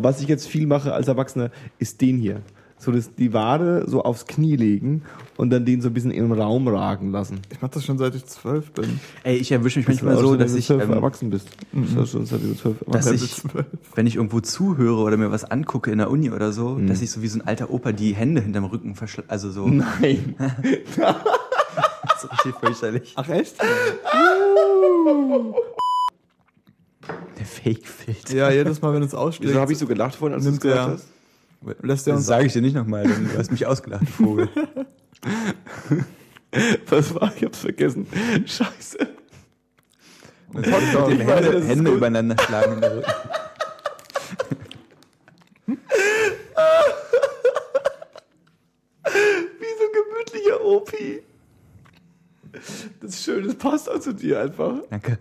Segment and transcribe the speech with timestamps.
[0.00, 2.40] Aber was ich jetzt viel mache als Erwachsener, ist den hier.
[2.78, 5.02] So das, die Wade so aufs Knie legen
[5.36, 7.40] und dann den so ein bisschen in den Raum ragen lassen.
[7.50, 8.98] Ich mach das schon seit ich zwölf bin.
[9.22, 11.50] Ey, ich erwische mich Das manchmal so, dass wenn du ich, zwölf ähm, erwachsen bist.
[11.74, 15.30] Das war schon seit du zwölf dass erwachsen ich, wenn ich irgendwo zuhöre oder mir
[15.30, 16.86] was angucke in der Uni oder so, Mhm.
[16.86, 19.24] dass ich so wie so ein alter Opa die Hände hinterm Rücken verschl...
[19.28, 20.34] Also so, Nein.
[20.96, 23.12] so richtig fürchterlich.
[23.16, 23.56] Ach echt?
[27.50, 28.36] Fake-Filter.
[28.36, 30.60] Ja, jedes Mal, wenn es ausschlägt, Wieso habe ich so gelacht vorhin, als du das
[30.60, 31.08] gesagt hast?
[31.82, 34.06] lässt er Das uns sage ich dir nicht nochmal, denn du hast mich ausgelacht, du
[34.24, 34.48] Vogel.
[36.88, 37.32] Was war?
[37.36, 38.06] Ich hab's vergessen.
[38.46, 38.98] Scheiße.
[40.52, 43.12] Und dem Ich weiß, Hände, das ist Hände übereinander schlagen in der Rücken.
[49.04, 51.22] Wie so ein gemütlicher Opi.
[53.00, 54.74] Das ist schön, das passt auch zu dir einfach.
[54.90, 55.18] Danke.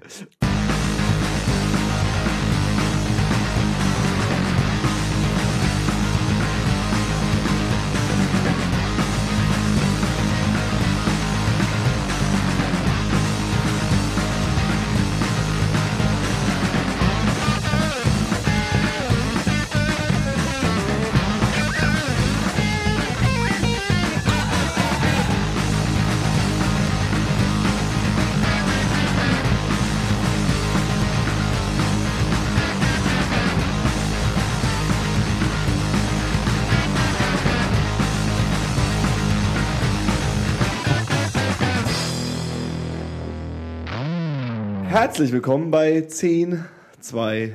[45.20, 46.64] Herzlich willkommen bei 10,
[47.02, 47.53] 2,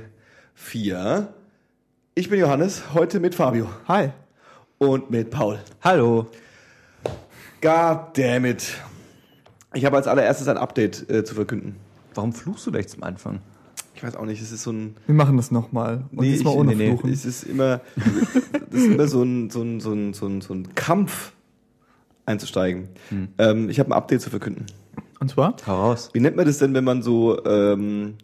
[0.52, 1.34] 4.
[2.14, 4.10] Ich bin Johannes, heute mit Fabio Hi.
[4.76, 5.58] und mit Paul.
[5.80, 6.26] Hallo.
[7.62, 8.74] God damn it.
[9.72, 11.76] Ich habe als allererstes ein Update äh, zu verkünden.
[12.12, 13.40] Warum fluchst du gleich zum Anfang?
[13.94, 14.96] Ich weiß auch nicht, es ist so ein.
[15.06, 16.04] Wir machen das nochmal.
[16.14, 17.10] Und diesmal ich, ohne nee, nee, Fluchen.
[17.14, 17.80] Es ist immer,
[18.70, 21.32] das ist immer so ein, so ein, so ein, so ein, so ein Kampf
[22.26, 22.90] einzusteigen.
[23.08, 23.28] Hm.
[23.38, 24.66] Ähm, ich habe ein Update zu verkünden.
[25.20, 25.56] Und zwar?
[25.66, 26.10] Hau raus.
[26.12, 28.14] Wie nennt man das denn, wenn man so ähm,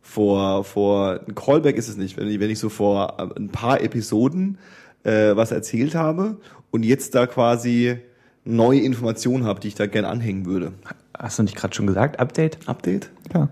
[0.00, 3.48] vor, vor, ein Callback ist es nicht, wenn ich, wenn ich so vor äh, ein
[3.48, 4.58] paar Episoden
[5.04, 6.38] äh, was erzählt habe
[6.70, 7.98] und jetzt da quasi
[8.44, 10.72] neue Informationen habe, die ich da gerne anhängen würde.
[11.16, 12.18] Hast du nicht gerade schon gesagt?
[12.18, 12.58] Update?
[12.66, 13.10] Update?
[13.34, 13.48] Ja.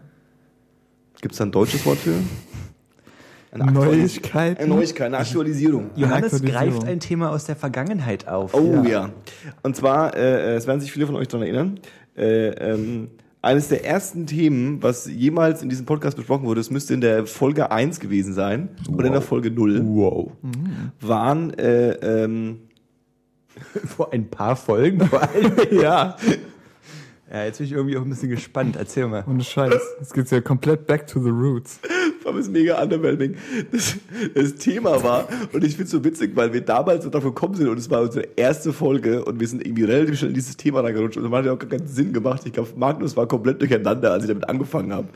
[1.20, 2.14] Gibt es da ein deutsches Wort für?
[3.50, 4.62] Eine Neuigkeiten.
[4.62, 5.90] Eine Neuigkeit, eine Aktualisierung.
[5.96, 6.72] Johannes Aktualisierung.
[6.72, 8.52] greift ein Thema aus der Vergangenheit auf.
[8.54, 9.10] Oh ja.
[9.62, 11.80] Und zwar, äh, es werden sich viele von euch daran erinnern,
[12.16, 13.08] äh, ähm,
[13.40, 17.26] eines der ersten Themen, was jemals in diesem Podcast besprochen wurde, es müsste in der
[17.26, 20.32] Folge 1 gewesen sein, oder in der Folge 0, Wow.
[21.00, 21.90] waren, äh,
[22.24, 22.60] ähm,
[23.86, 25.52] Vor ein paar Folgen vor allem.
[25.82, 26.16] ja.
[27.30, 28.76] Ja, jetzt bin ich irgendwie auch ein bisschen gespannt.
[28.76, 29.24] Erzähl mal.
[29.28, 29.74] Ohne Scheiß.
[29.98, 31.80] Jetzt geht's ja komplett back to the roots.
[32.24, 33.34] War es mega underwhelming.
[33.70, 33.96] Das,
[34.34, 37.54] das Thema war, und ich finde es so witzig, weil wir damals so davon gekommen
[37.54, 40.56] sind und es war unsere erste Folge und wir sind irgendwie relativ schnell in dieses
[40.56, 42.42] Thema reingerutscht und das hat ja auch gar keinen Sinn gemacht.
[42.44, 45.08] Ich glaube, Magnus war komplett durcheinander, als ich damit angefangen habe.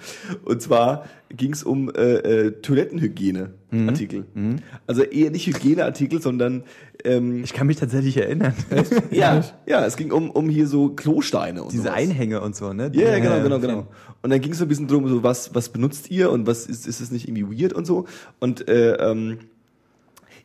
[0.44, 4.24] Und zwar ging es um äh, äh, Toilettenhygiene-Artikel.
[4.86, 6.64] Also eher nicht Hygieneartikel, sondern
[7.04, 8.54] ähm, Ich kann mich tatsächlich erinnern.
[9.10, 11.96] ja, ja, es ging um, um hier so Klosteine und Diese sowas.
[11.96, 12.90] Einhänge und so, ne?
[12.94, 13.86] Ja, ja, genau, genau, genau.
[14.22, 16.66] Und dann ging es so ein bisschen drum, so was, was benutzt ihr und was
[16.66, 18.06] ist, ist es nicht irgendwie weird und so.
[18.40, 19.38] Und äh, ähm,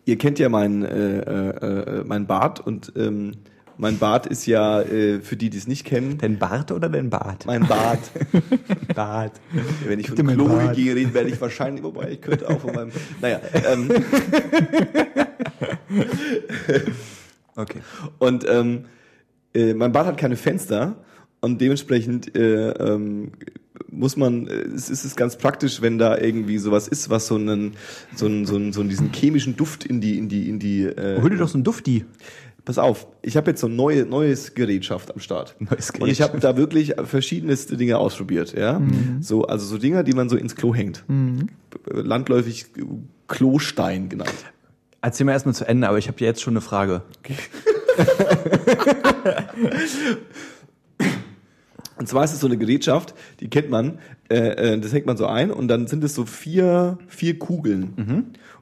[0.06, 3.34] ihr kennt ja mein, äh, äh, äh, mein Bart und ähm,
[3.80, 7.12] mein Bart ist ja, äh, für die, die es nicht kennen, Dein Bart oder dein
[7.12, 7.46] Bart?
[7.46, 8.00] mein Bart.
[8.96, 9.34] Bart.
[9.86, 12.74] Wenn ich von dir mein Klohygiene rede, werde ich wahrscheinlich, wobei ich könnte auch von
[12.74, 12.92] meinem,
[13.22, 13.40] naja.
[13.72, 13.90] Ähm,
[17.58, 17.80] Okay.
[18.20, 18.86] Und ähm,
[19.54, 20.96] äh, mein Bad hat keine Fenster
[21.42, 23.32] und dementsprechend äh, ähm,
[23.90, 27.36] muss man, äh, es ist es ganz praktisch, wenn da irgendwie sowas ist, was so
[27.36, 27.74] einen,
[28.16, 30.84] so einen, so einen, so einen diesen chemischen Duft in die, in die, in die.
[30.84, 32.06] Äh, Hol dir doch so ein Dufti.
[32.64, 35.56] pass auf, ich habe jetzt so ein neue, neues Gerätschaft am Start.
[35.60, 38.80] Neues Und ich habe da wirklich verschiedenste Dinge ausprobiert, ja.
[39.22, 41.04] So, also so Dinger, die man so ins Klo hängt.
[41.90, 42.68] Landläufig
[43.28, 44.46] Klostein genannt.
[45.02, 47.04] Erzähl mal erstmal zu Ende, aber ich habe dir jetzt schon eine Frage.
[51.98, 54.00] Und zwar ist es so eine Gerätschaft, die kennt man,
[54.30, 57.94] äh, äh, das hängt man so ein und dann sind es so vier, vier Kugeln.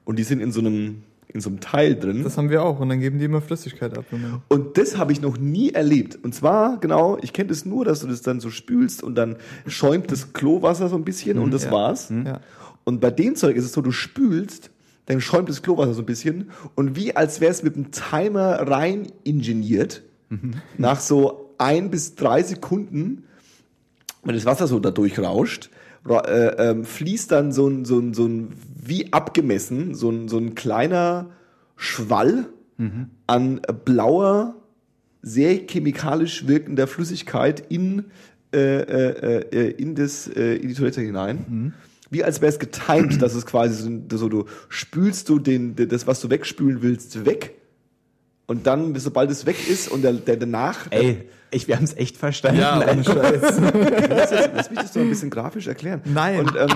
[0.06, 2.24] Und die sind in so einem, in so einem Teil drin.
[2.24, 2.80] Das haben wir auch.
[2.80, 4.06] Und dann geben die immer Flüssigkeit ab.
[4.48, 6.18] und das habe ich noch nie erlebt.
[6.24, 9.36] Und zwar, genau, ich kenne das nur, dass du das dann so spülst und dann
[9.68, 11.72] schäumt das Klowasser so ein bisschen und das ja.
[11.72, 12.10] war's.
[12.10, 12.40] Ja.
[12.86, 14.70] Und bei dem Zeug ist es so, du spülst,
[15.08, 16.50] dann schäumt das Klowasser so ein bisschen.
[16.76, 20.04] Und wie als wäre es mit einem Timer rein ingeniert,
[20.78, 23.24] nach so ein bis drei Sekunden,
[24.24, 25.70] wenn das Wasser so da durchrauscht,
[26.06, 28.54] ra- äh, ähm, fließt dann so ein, so ein, so ein,
[28.84, 31.30] wie abgemessen, so ein, so ein kleiner
[31.78, 32.48] Schwall
[33.28, 34.56] an blauer,
[35.22, 38.06] sehr chemikalisch wirkender Flüssigkeit in,
[38.54, 41.74] äh, äh, äh, in, das, äh, in die Toilette hinein.
[42.16, 43.76] Wie als wäre es getimed, dass es quasi
[44.10, 47.56] so, so, du spülst du den, das, was du wegspülen willst, weg.
[48.48, 50.88] Und dann, bis sobald es weg ist und der, der danach.
[50.92, 52.62] Ey, ich, wir haben es echt verstanden.
[52.62, 53.42] Ja, Scheiß.
[54.56, 56.00] lass, mich das doch ein bisschen grafisch erklären.
[56.06, 56.40] Nein.
[56.40, 56.70] Und ähm,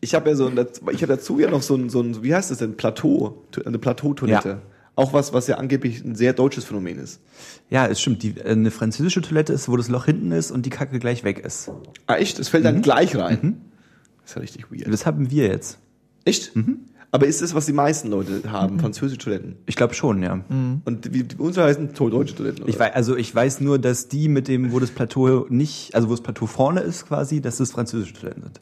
[0.00, 0.56] ich habe ja so, ein-
[0.92, 3.78] ich habe dazu ja noch so ein, so ein, wie heißt das denn, Plateau, eine
[3.80, 4.48] Plateautoilette.
[4.48, 4.62] Ja.
[4.96, 7.20] Auch was, was ja angeblich ein sehr deutsches Phänomen ist.
[7.68, 8.22] Ja, es stimmt.
[8.22, 11.24] Die, äh, eine französische Toilette ist, wo das Loch hinten ist und die Kacke gleich
[11.24, 11.70] weg ist.
[12.06, 12.38] Ah, echt?
[12.38, 13.60] Es fällt dann gleich rein.
[13.72, 13.73] Das
[14.24, 14.92] ist ja richtig weird.
[14.92, 15.78] Das haben wir jetzt.
[16.24, 16.52] Echt?
[17.10, 19.56] Aber ist das, was die meisten Leute haben, französische Toiletten?
[19.66, 20.40] Ich glaube schon, ja.
[20.84, 22.68] Und wie, die, unsere heißen deutsche Toiletten, oder?
[22.68, 26.08] Ich weiß, also ich weiß nur, dass die mit dem, wo das Plateau nicht, also
[26.08, 28.60] wo das Plateau vorne ist quasi, dass das französische Toiletten sind.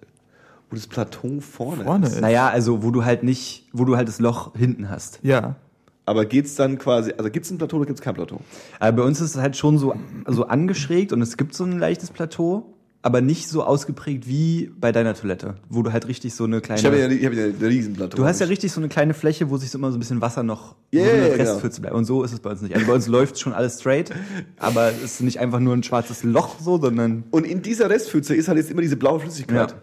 [0.68, 2.14] Wo das Plateau vorne, Vorne ist.
[2.14, 2.20] ist.
[2.20, 5.20] Naja, also wo du halt nicht, wo du halt das Loch hinten hast.
[5.22, 5.56] Ja.
[6.04, 8.40] Aber geht's dann quasi, also gibt's ein Plateau oder gibt's kein Plateau?
[8.80, 9.94] Aber bei uns ist es halt schon so,
[10.26, 14.92] so angeschrägt und es gibt so ein leichtes Plateau, aber nicht so ausgeprägt wie bei
[14.92, 16.80] deiner Toilette, wo du halt richtig so eine kleine.
[16.80, 18.16] Ich habe ja, ich hab ja ein Riesenplateau.
[18.16, 20.20] du hast ja richtig so eine kleine Fläche, wo sich so immer so ein bisschen
[20.20, 21.96] Wasser noch Ja, so eine ja, Restpfütze bleibt.
[21.96, 22.74] Und so ist es bei uns nicht.
[22.74, 24.12] Also bei uns läuft schon alles straight,
[24.58, 28.36] aber es ist nicht einfach nur ein schwarzes Loch so, sondern Und in dieser Restpfütze
[28.36, 29.72] ist halt jetzt immer diese blaue Flüssigkeit.
[29.72, 29.76] Ja.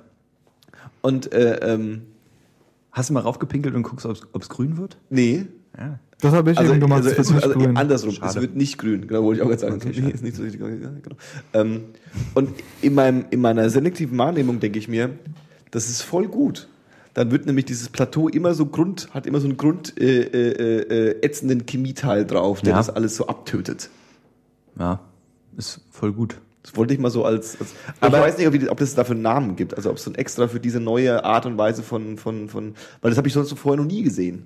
[1.01, 2.03] Und, äh, ähm,
[2.91, 4.97] hast du mal raufgepinkelt und guckst, ob es grün wird?
[5.09, 5.45] nee.
[5.77, 5.99] Ja.
[6.21, 7.03] Das habe ich Also, eben gemacht.
[7.05, 7.77] also, das es, wird nicht also grün.
[7.77, 8.29] andersrum, Schade.
[8.35, 9.75] es wird nicht grün, genau, wollte ich auch gerade sagen.
[9.75, 11.15] Okay, nee, ist nicht so richtig, ja, genau.
[11.53, 11.83] ähm,
[12.35, 12.49] und
[12.81, 15.11] in, meinem, in meiner selektiven Wahrnehmung denke ich mir,
[15.71, 16.67] das ist voll gut.
[17.13, 21.11] Dann wird nämlich dieses Plateau immer so Grund, hat immer so einen Grund äh, äh,
[21.11, 22.77] äh, ätzenden Chemieteil drauf, der Ja.
[22.77, 23.89] das alles so abtötet.
[24.77, 24.99] Ja,
[25.57, 26.35] ist voll gut.
[26.63, 27.57] Das wollte ich mal so als.
[27.59, 27.69] als
[28.01, 29.75] aber ich weiß nicht, ob, die, ob das dafür einen Namen gibt.
[29.75, 32.17] Also ob es so ein extra für diese neue Art und Weise von.
[32.17, 34.43] von, von weil das habe ich sonst so vorher noch nie gesehen.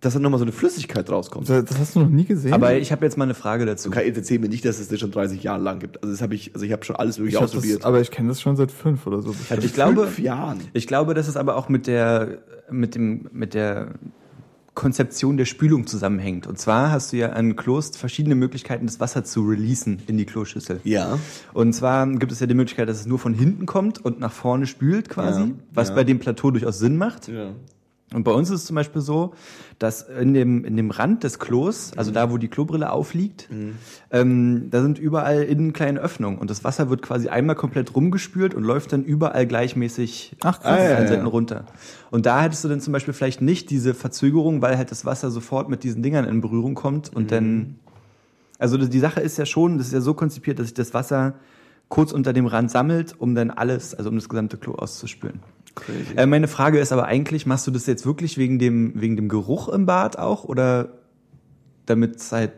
[0.00, 1.48] Dass dann nochmal so eine Flüssigkeit rauskommt.
[1.48, 2.52] Das das hast du noch nie gesehen?
[2.52, 3.88] Aber ich habe jetzt mal eine Frage dazu.
[3.88, 6.02] Okay, jetzt erzähl mir nicht, dass es das schon 30 Jahre lang gibt.
[6.02, 7.78] Also das habe ich, also ich habe schon alles ich mögliche hab ausprobiert.
[7.78, 9.30] das, aber ich kenne das schon seit fünf oder so.
[9.32, 9.64] bestimmt.
[9.64, 10.60] Ich glaube, Fünf Jahren.
[10.74, 12.38] ich glaube, dass es aber auch mit der,
[12.70, 13.94] mit dem, mit der
[14.74, 16.46] Konzeption der Spülung zusammenhängt.
[16.46, 20.26] Und zwar hast du ja an Klos verschiedene Möglichkeiten, das Wasser zu releasen in die
[20.26, 20.80] Kloschüssel.
[20.84, 21.18] Ja.
[21.54, 24.32] Und zwar gibt es ja die Möglichkeit, dass es nur von hinten kommt und nach
[24.32, 25.94] vorne spült quasi, Ja, was ja.
[25.94, 27.28] bei dem Plateau durchaus Sinn macht.
[27.28, 27.52] Ja.
[28.14, 29.34] Und bei uns ist es zum Beispiel so,
[29.80, 33.48] dass in dem, in dem Rand des Klos, also da, wo die Klobrille aufliegt,
[34.12, 38.54] ähm, da sind überall innen kleine Öffnungen und das Wasser wird quasi einmal komplett rumgespült
[38.54, 40.78] und läuft dann überall gleichmäßig Ach, krass.
[40.78, 41.08] Ah, ja, allen ja.
[41.08, 41.64] Seiten runter.
[42.12, 45.32] Und da hättest du dann zum Beispiel vielleicht nicht diese Verzögerung, weil halt das Wasser
[45.32, 47.74] sofort mit diesen Dingern in Berührung kommt und dann,
[48.60, 51.34] also die Sache ist ja schon, das ist ja so konzipiert, dass sich das Wasser
[51.88, 55.40] kurz unter dem Rand sammelt, um dann alles, also um das gesamte Klo auszuspülen.
[55.76, 56.14] Crazy.
[56.16, 59.28] Äh, meine Frage ist aber eigentlich, machst du das jetzt wirklich wegen dem, wegen dem
[59.28, 60.88] Geruch im Bad auch oder
[61.86, 62.52] damit es halt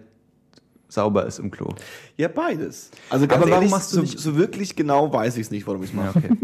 [0.89, 1.75] sauber ist im Klo?
[2.17, 2.91] Ja, beides.
[3.11, 5.51] Also ganz Aber warum ehrlich, machst du so, nicht- so wirklich genau weiß ich es
[5.51, 6.19] nicht, warum ich es mache.
[6.19, 6.31] okay.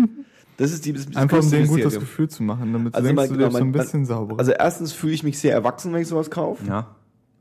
[0.56, 1.99] Das ist die das, Einfach um dir ein gutes.
[1.99, 4.38] Gefühl zu machen, damit Also denkst mal, du genau, dir so ein bisschen sauber.
[4.38, 6.65] Also erstens fühle ich mich sehr erwachsen, wenn ich sowas kaufe.
[6.65, 6.94] ja.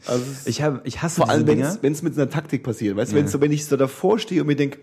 [0.07, 2.97] Also Ich, hab, ich hasse Vor allem, wenn es mit einer Taktik passiert.
[2.97, 3.21] Weißt du, Ja.
[3.21, 4.79] wenn's so, wenn ich so davor stehe und mir denke,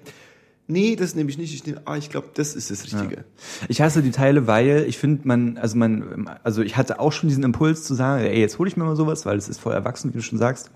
[0.70, 3.24] nee, das nehme ich nicht, ich nehme, ah, ich glaube, das ist das Richtige.
[3.68, 7.28] Ich hasse die Teile, weil ich finde, man, also man, also ich hatte auch schon
[7.28, 9.72] diesen Impuls zu sagen, ey, jetzt hole ich mir mal sowas, weil es ist voll
[9.72, 10.70] erwachsen, wie du schon sagst.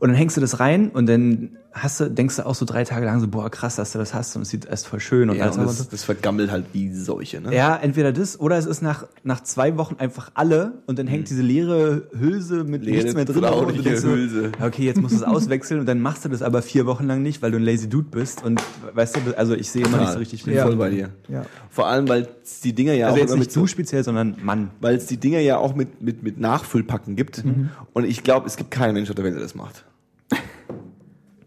[0.00, 2.82] Und dann hängst du das rein und dann hast du, denkst du auch so drei
[2.84, 5.30] Tage lang so, boah, krass, dass du das hast und es sieht erst voll schön
[5.30, 5.56] und Ja, alles.
[5.58, 7.54] und das, das vergammelt halt wie Seuche, ne?
[7.54, 11.28] Ja, entweder das oder es ist nach, nach zwei Wochen einfach alle und dann hängt
[11.30, 12.86] diese leere Hülse mit Mhm.
[12.88, 13.44] Leere, nichts mehr drin.
[13.44, 14.50] und du denkst so, Hülse.
[14.60, 17.22] Okay, jetzt musst du es auswechseln und dann machst du das aber vier Wochen lang
[17.22, 18.60] nicht, weil du ein Lazy Dude bist und
[18.94, 20.58] weißt du, also ich sehe immer nicht so richtig viel.
[20.62, 21.10] voll bei dir.
[21.28, 21.42] Ja.
[21.68, 24.36] Vor allem, weil es die Dinger ja Also auch jetzt nicht mit so, speziell, sondern
[24.42, 24.70] Mann.
[24.80, 27.44] weil es die Dinger ja auch mit, mit, mit Nachfüllpacken gibt.
[27.44, 27.68] Mhm.
[27.92, 29.84] Und ich glaube, es gibt keinen Mensch auf der Welt, der das macht.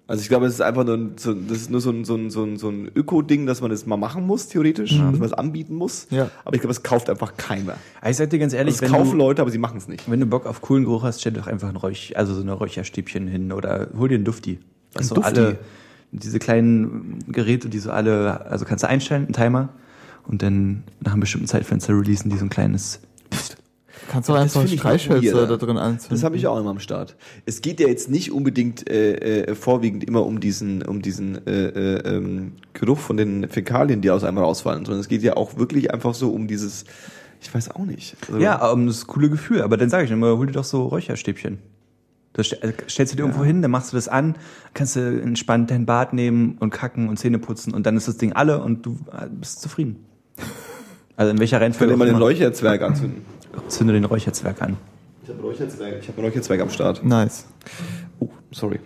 [0.06, 2.16] Also ich glaube, es ist einfach nur, ein- so, das ist nur so ein, so
[2.16, 5.24] ein, so ein, so ein Öko-Ding, dass man das mal machen muss, theoretisch, dass man
[5.24, 6.08] es anbieten muss.
[6.10, 6.30] Ja.
[6.44, 7.76] Aber ich glaube, es kauft einfach keiner.
[8.06, 10.10] Ich sag dir ganz ehrlich, Also es kaufen du, Leute, aber sie machen es nicht.
[10.12, 12.52] wenn du Bock auf coolen Geruch hast, stell doch einfach ein Räuch, also so eine
[12.52, 14.60] Räucherstäbchen hin oder hol dir einen Dufti.
[14.94, 15.30] Was Ein so Dufti?
[15.40, 15.60] alle,
[16.12, 19.70] diese kleinen Geräte, die so alle, also kannst du einstellen, einen Timer
[20.28, 23.56] und dann nach einem bestimmten Zeitfenster releasen die so ein kleines Psst.
[24.10, 26.18] Kannst du Das einfach Streichhölzer da drin anzünden.
[26.18, 27.16] Das habe ich auch immer am Start.
[27.46, 31.68] Es geht ja jetzt nicht unbedingt äh, äh, vorwiegend immer um diesen, um diesen äh,
[31.68, 35.58] äh, ähm, Geruch von den Fäkalien, die aus einem rausfallen, sondern es geht ja auch
[35.58, 36.86] wirklich einfach so um dieses,
[37.42, 38.16] ich weiß auch nicht.
[38.28, 39.62] Also, Ja, um das coole Gefühl.
[39.62, 41.60] Aber dann sage ich immer, hol dir doch so Räucherstäbchen.
[42.34, 44.36] Das äh, stellst du dir irgendwo hin, dann machst du das an,
[44.74, 48.18] kannst du entspannt dein Bad nehmen und kacken und Zähne putzen und dann ist das
[48.18, 50.04] Ding alle und du äh, bist zufrieden.
[51.16, 52.20] Also in welcher Können Reihenfolge wir mal auch den immer.
[52.26, 53.26] Leuchterzwerg anzünden?
[53.68, 54.78] Zünde den Räucherzwerg an.
[55.24, 57.04] Ich habe einen Leuchterzwerg, ich hab einen Leuchterzwerg am Start.
[57.06, 57.46] Nice.
[58.20, 58.80] Oh, sorry.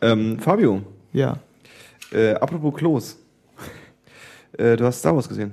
[0.00, 1.38] Ähm, Fabio, Ja.
[2.12, 3.16] äh, apropos Klos.
[4.56, 5.52] Äh, du hast Star Wars gesehen.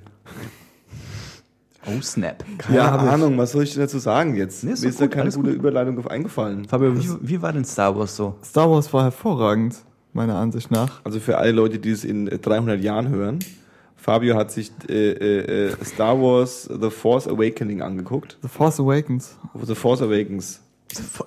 [1.87, 2.43] Oh, snap.
[2.57, 3.11] Keine Ja, ich.
[3.11, 4.63] Ahnung, was soll ich denn dazu sagen jetzt?
[4.63, 5.55] Nee, ist Mir ist da keine gute gut.
[5.57, 6.65] Überleitung eingefallen.
[6.65, 8.35] Fabio, wie, wie war denn Star Wars so?
[8.43, 9.75] Star Wars war hervorragend,
[10.13, 11.01] meiner Ansicht nach.
[11.03, 13.39] Also für alle Leute, die es in äh, 300 Jahren hören.
[14.05, 18.37] Fabio hat sich äh, äh, äh, Star Wars The Force Awakening angeguckt.
[18.43, 19.35] The Force Awakens.
[19.59, 20.61] The Force Awakens.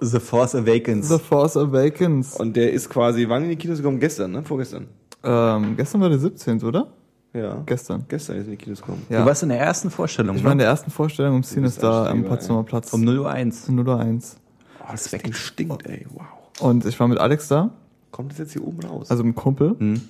[0.01, 1.09] The Force Awakens.
[1.09, 2.37] The Force Awakens.
[2.37, 3.99] Und der ist quasi, wann in die Kinos gekommen?
[3.99, 4.45] Gestern, ne?
[4.45, 4.87] Vorgestern.
[5.25, 6.87] Ähm, gestern war der 17., oder?
[7.35, 7.61] Ja.
[7.67, 8.05] Gestern.
[8.09, 9.05] Gestern ist in die Kinos gekommen.
[9.09, 9.23] Ja.
[9.23, 10.63] Du warst in der ersten Vorstellung, ich war in ne?
[10.63, 12.93] der ersten Vorstellung im bist Cinestar ein am Potsdamer Platz.
[12.93, 13.69] Um 0 Uhr 1.
[13.71, 14.37] 001.
[14.79, 16.07] Oh, das Ding stinkt, ey.
[16.15, 16.27] Wow.
[16.61, 17.71] Und ich war mit Alex da,
[18.13, 19.11] Kommt das jetzt hier oben raus?
[19.11, 19.75] also mit einem Kumpel.
[19.77, 20.01] Hm.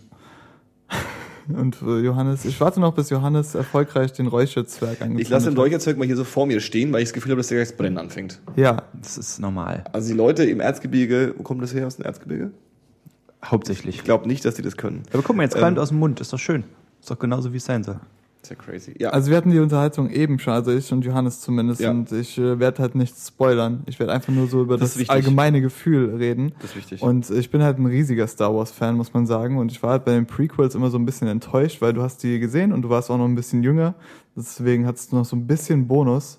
[1.48, 5.56] Und äh, Johannes, ich warte noch, bis Johannes erfolgreich den Räucherzwerg angezündet ich lasse den
[5.56, 5.64] hat.
[5.64, 7.76] Räucherzeug mal hier so vor mir stehen, weil ich das Gefühl habe, dass der gleich
[7.76, 8.40] Brennen anfängt.
[8.56, 9.84] Ja, Das ist normal.
[9.92, 12.50] Also die Leute im Erzgebirge, wo kommt das her aus dem Erzgebirge?
[13.44, 13.96] Hauptsächlich.
[13.96, 15.02] Ich glaube nicht, dass die das können.
[15.12, 16.20] Aber guck mal, jetzt Ähm, qualmt aus dem Mund.
[16.20, 16.64] Ist doch schön.
[17.00, 18.00] Ist doch genauso, wie es sein soll.
[18.42, 18.94] Ist ja crazy.
[18.98, 21.80] Ja, also wir hatten die Unterhaltung eben schon, also ich und Johannes zumindest.
[21.80, 21.90] Ja.
[21.90, 23.82] Und ich äh, werde halt nichts spoilern.
[23.86, 26.52] Ich werde einfach nur so über Das das, allgemeine Gefühl reden.
[26.60, 27.02] das ist wichtig.
[27.02, 29.58] Und ich bin halt ein riesiger Star Wars-Fan, muss man sagen.
[29.58, 32.22] Und ich war halt bei den Prequels immer so ein bisschen enttäuscht, weil du hast
[32.22, 33.94] die gesehen und du warst auch noch ein bisschen jünger.
[34.36, 36.38] Deswegen hattest du noch so ein bisschen Bonus.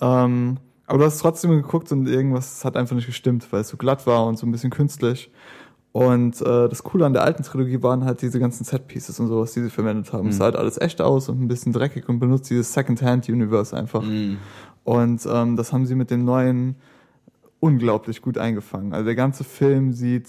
[0.00, 3.78] Ähm, aber du hast trotzdem geguckt und irgendwas hat einfach nicht gestimmt, weil es so
[3.78, 5.30] glatt war und so ein bisschen künstlich.
[5.92, 9.52] Und äh, das Coole an der alten Trilogie waren halt diese ganzen Set-Pieces und sowas,
[9.52, 10.28] die sie verwendet haben.
[10.28, 14.02] Es sah halt alles echt aus und ein bisschen dreckig und benutzt dieses Second-Hand-Universe einfach.
[14.02, 14.38] Mhm.
[14.84, 16.76] Und ähm, das haben sie mit dem neuen
[17.60, 18.94] unglaublich gut eingefangen.
[18.94, 20.28] Also der ganze Film sieht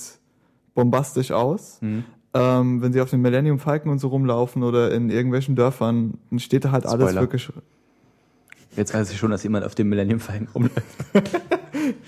[0.76, 1.78] bombastisch aus.
[1.82, 2.04] Mhm.
[2.34, 6.40] Ähm, wenn sie auf den Millennium Falcon und so rumlaufen oder in irgendwelchen Dörfern, dann
[6.40, 7.22] steht da halt alles Spoiler.
[7.22, 7.50] wirklich.
[8.76, 10.84] Jetzt weiß ich schon, dass jemand auf dem Millennium Falcon rumläuft.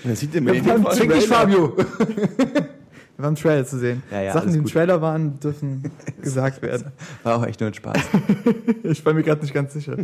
[0.05, 1.75] Das sieht der Trink nicht, Fabio!
[3.17, 4.03] Wir haben einen Trailer zu sehen.
[4.11, 4.73] Ja, ja, Sachen, die im gut.
[4.73, 5.89] Trailer waren, dürfen
[6.21, 6.91] gesagt werden.
[7.23, 7.97] War auch echt nur ein Spaß.
[8.83, 9.97] Ich war mir gerade nicht ganz sicher.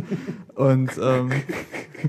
[0.56, 1.30] Und ähm,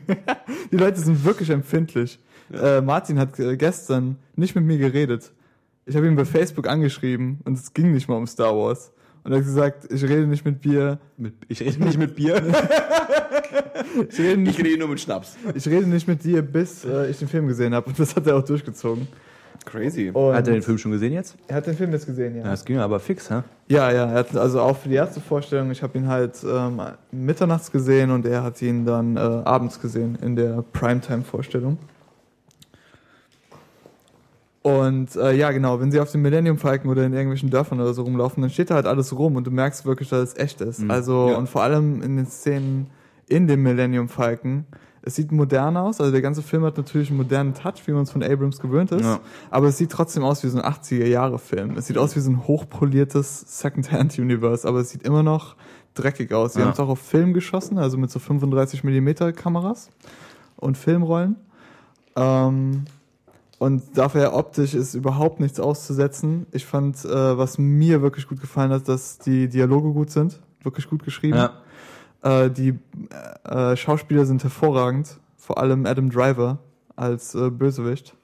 [0.72, 2.20] die Leute sind wirklich empfindlich.
[2.52, 5.32] Äh, Martin hat äh, gestern nicht mit mir geredet.
[5.86, 8.92] Ich habe ihn bei Facebook angeschrieben und es ging nicht mal um Star Wars.
[9.24, 11.00] Und er hat gesagt, ich rede nicht mit Bier.
[11.18, 12.42] Mit, ich rede nicht mit Bier.
[14.10, 15.36] Ich rede nicht, Ich rede nur mit Schnaps.
[15.54, 17.88] ich rede nicht mit dir, bis äh, ich den Film gesehen habe.
[17.88, 19.08] Und das hat er auch durchgezogen.
[19.66, 20.10] Crazy.
[20.14, 21.36] Und Hat er den Film schon gesehen jetzt?
[21.48, 22.52] er hat den Film jetzt gesehen, Ja, ja.
[22.52, 23.44] das ging aber fix, ha?
[23.68, 26.82] Ja, ja, er hat also auch für die erste Vorstellung, ich habe ihn halt ähm,
[27.12, 31.78] mitternachts gesehen und er hat ihn dann äh, abends gesehen in der Primetime-Vorstellung.
[34.62, 37.94] Und äh, ja, genau, wenn sie auf dem Millennium Falcon oder in irgendwelchen Dörfern oder
[37.94, 40.62] so rumlaufen, dann steht da halt alles rum und du merkst wirklich, dass es echt
[40.62, 40.80] ist.
[40.80, 40.92] Mhm.
[40.92, 41.38] Also, Ja.
[41.38, 42.88] und vor allem in den Szenen
[43.28, 44.66] in dem Millennium Falcon,
[45.06, 48.04] es sieht modern aus, also der ganze Film hat natürlich einen modernen Touch, wie man
[48.04, 49.20] es von Abrams gewöhnt ist, Ja.
[49.52, 51.76] aber es sieht trotzdem aus wie so ein 80er-Jahre-Film.
[51.78, 55.56] Es sieht aus wie so ein hochpoliertes Second-Hand-Universe, aber es sieht immer noch
[55.94, 56.54] dreckig aus.
[56.54, 56.66] Sie Ja.
[56.66, 59.90] haben es auch auf Film geschossen, also mit so 35mm Kameras
[60.58, 61.36] und Filmrollen.
[62.16, 62.86] Ähm,
[63.60, 66.46] und dafür optisch ist überhaupt nichts auszusetzen.
[66.52, 70.90] Ich fand, äh, was mir wirklich gut gefallen hat, dass die Dialoge gut sind, wirklich
[70.90, 71.38] gut geschrieben.
[71.38, 71.52] Ja.
[72.24, 72.80] Äh, die
[73.44, 76.60] äh, Schauspieler sind hervorragend, vor allem Adam Driver
[76.96, 78.16] als äh, Bösewicht.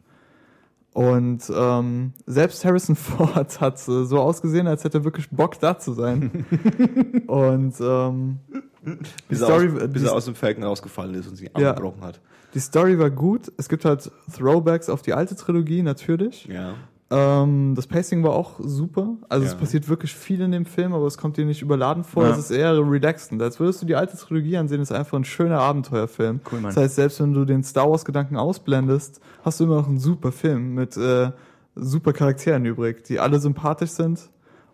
[0.93, 5.77] Und ähm, selbst Harrison Ford hat äh, so ausgesehen, als hätte er wirklich Bock da
[5.77, 6.45] zu sein.
[7.27, 8.39] und ähm,
[8.83, 8.91] die,
[9.27, 11.71] Bis, er Story, aus, bis die, er aus dem Falken rausgefallen ist und sich Ja.
[11.71, 12.19] abgebrochen hat.
[12.53, 13.51] die Story war gut.
[13.57, 16.45] Es gibt halt Throwbacks auf die alte Trilogie, natürlich.
[16.45, 16.73] Ja.
[17.11, 19.15] Ähm, das Pacing war auch super.
[19.29, 19.57] Also es Ja.
[19.57, 22.23] passiert wirklich viel in dem Film, aber es kommt dir nicht überladen vor.
[22.25, 22.31] Ja.
[22.31, 23.41] Es ist eher relaxend.
[23.41, 26.41] Als würdest du die alte Trilogie ansehen, ist einfach ein schöner Abenteuerfilm.
[26.51, 26.73] Cool, Mann.
[26.73, 30.31] Das heißt, selbst wenn du den Star Wars-Gedanken ausblendest, hast du immer noch einen super
[30.31, 31.31] Film mit äh,
[31.75, 34.29] super Charakteren übrig, die alle sympathisch sind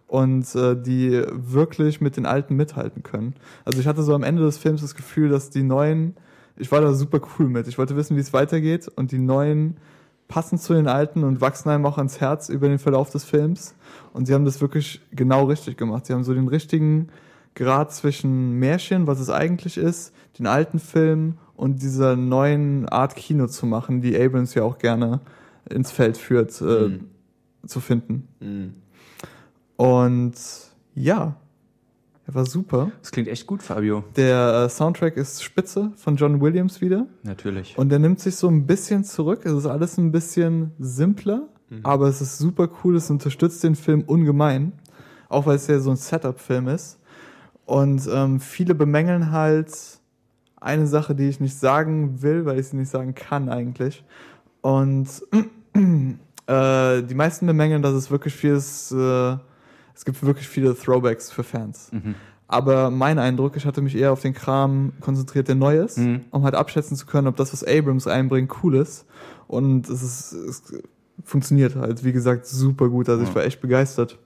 [0.08, 3.36] und äh, die wirklich mit den alten mithalten können.
[3.64, 6.16] Also ich hatte so am Ende des Films das Gefühl, dass die neuen,
[6.58, 7.68] ich war da super cool mit.
[7.68, 9.78] Ich wollte wissen, wie es weitergeht und die neuen
[10.28, 13.76] passen zu den alten und wachsen einem auch ans Herz über den Verlauf des Films.
[14.14, 16.06] Und sie haben das wirklich genau richtig gemacht.
[16.06, 17.10] Sie haben so den richtigen
[17.54, 23.48] Grad zwischen Märchen, was es eigentlich ist, den alten Film und dieser neuen Art Kino
[23.48, 25.22] zu machen, die Abrams ja auch gerne
[25.70, 27.00] ins Feld führt, äh,
[27.66, 28.28] zu finden.
[28.40, 28.74] Mhm.
[29.78, 30.34] Und
[30.94, 31.36] ja,
[32.28, 32.92] Er war super.
[33.02, 34.04] Das klingt echt gut, Fabio.
[34.16, 37.06] Der äh, Soundtrack ist spitze von John Williams wieder.
[37.24, 37.78] Natürlich.
[37.78, 39.46] Und der nimmt sich so ein bisschen zurück.
[39.46, 41.48] Es ist alles ein bisschen simpler,
[41.84, 42.96] aber es ist super cool.
[42.96, 44.74] Es unterstützt den Film ungemein.
[45.30, 47.00] Auch weil es ja so ein Setup-Film ist.
[47.66, 49.72] Und ähm, viele bemängeln halt
[50.62, 54.04] eine Sache, die ich nicht sagen will, weil ich sie nicht sagen kann eigentlich.
[54.62, 55.08] Und
[56.48, 59.38] äh, die meisten bemängeln, dass es wirklich vieles, äh,
[59.96, 61.90] es gibt wirklich viele Throwbacks für Fans.
[62.48, 66.22] Aber mein Eindruck, ich hatte mich eher auf den Kram konzentriert, der neu ist, Mhm.
[66.32, 69.06] um halt abschätzen zu können, ob das, was Abrams einbringt, cool ist.
[69.48, 70.64] Und es ist, es
[71.24, 73.10] funktioniert halt, wie gesagt, super gut.
[73.10, 74.20] Also ich war echt begeistert.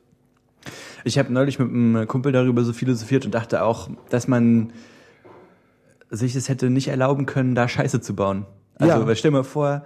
[1.06, 4.74] Ich habe neulich mit einem Kumpel darüber so philosophiert und dachte auch, dass man
[6.10, 8.46] sich das hätte nicht erlauben können, da Scheiße zu bauen.
[8.76, 9.16] Also, Ja.
[9.16, 9.84] stell mal vor,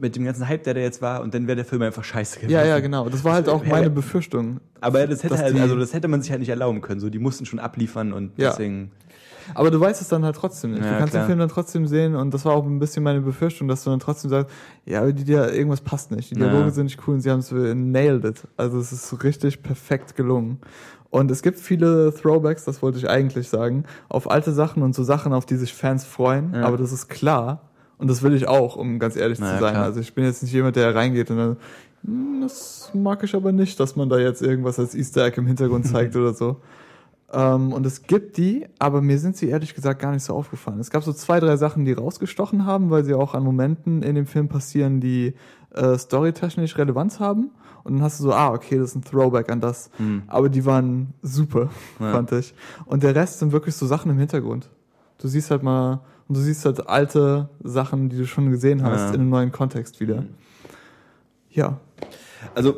[0.00, 2.36] mit dem ganzen Hype, der da jetzt war, und dann wäre der Film einfach scheiße
[2.40, 2.52] gewesen.
[2.52, 3.08] Ja, ja, genau.
[3.08, 3.92] Das war halt auch Ja, meine ja.
[3.92, 4.60] Befürchtung.
[4.80, 7.00] Aber das hätte halt, also das hätte man sich halt nicht erlauben können.
[7.00, 8.50] So, die mussten schon abliefern und Ja.
[8.50, 8.90] deswegen.
[9.54, 10.82] Aber du weißt es dann halt trotzdem nicht.
[10.84, 11.24] Ja, du kannst klar.
[11.24, 13.90] den Film dann trotzdem sehen und das war auch ein bisschen meine Befürchtung, dass du
[13.90, 14.50] dann trotzdem sagst,
[14.86, 16.30] ja, aber die, die, irgendwas passt nicht.
[16.34, 16.48] Die Ja.
[16.48, 18.42] Dialoge sind nicht cool und sie haben es nailed it.
[18.56, 20.60] Also es ist richtig perfekt gelungen.
[21.10, 25.04] Und es gibt viele Throwbacks, das wollte ich eigentlich sagen, auf alte Sachen und so
[25.04, 26.54] Sachen, auf die sich Fans freuen.
[26.54, 26.62] Ja.
[26.64, 27.60] Aber das ist klar.
[27.98, 29.72] Und das will ich auch, um ganz ehrlich Na zu sein.
[29.74, 29.84] klar.
[29.84, 31.56] Also ich bin jetzt nicht jemand, der reingeht und dann,
[32.04, 35.46] "Hm, das mag ich aber nicht, dass man da jetzt irgendwas als Easter Egg im
[35.46, 36.56] Hintergrund zeigt oder so.
[37.32, 40.78] Ähm, und es gibt die, aber mir sind sie ehrlich gesagt gar nicht so aufgefallen.
[40.78, 44.14] Es gab so zwei, drei Sachen, die rausgestochen haben, weil sie auch an Momenten in
[44.14, 45.34] dem Film passieren, die
[45.72, 47.50] äh, storytechnisch Relevanz haben.
[47.82, 49.90] Und dann hast du so, ah, okay, das ist ein Throwback an das.
[50.28, 51.68] Aber die waren super,
[52.00, 52.12] Ja.
[52.12, 52.54] fand ich.
[52.86, 54.70] Und der Rest sind wirklich so Sachen im Hintergrund.
[55.18, 59.00] Du siehst halt mal, und du siehst halt alte Sachen, die du schon gesehen hast,
[59.00, 59.08] Ja.
[59.08, 60.24] in einem neuen Kontext wieder.
[61.50, 61.80] Ja.
[62.54, 62.76] Also,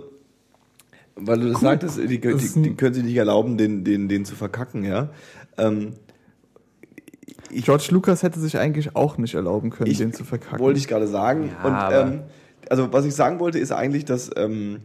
[1.14, 4.24] weil du das sagtest, die, Das die, die können sich nicht erlauben, den, den, den
[4.24, 5.08] zu verkacken, ja.
[5.56, 5.94] Ähm,
[7.50, 10.58] George Lucas hätte sich eigentlich auch nicht erlauben können, Ich den zu verkacken.
[10.58, 11.50] wollte ich gerade sagen.
[11.62, 12.20] Ja, und aber- ähm,
[12.68, 14.80] also was ich sagen wollte, ist eigentlich, dass ähm,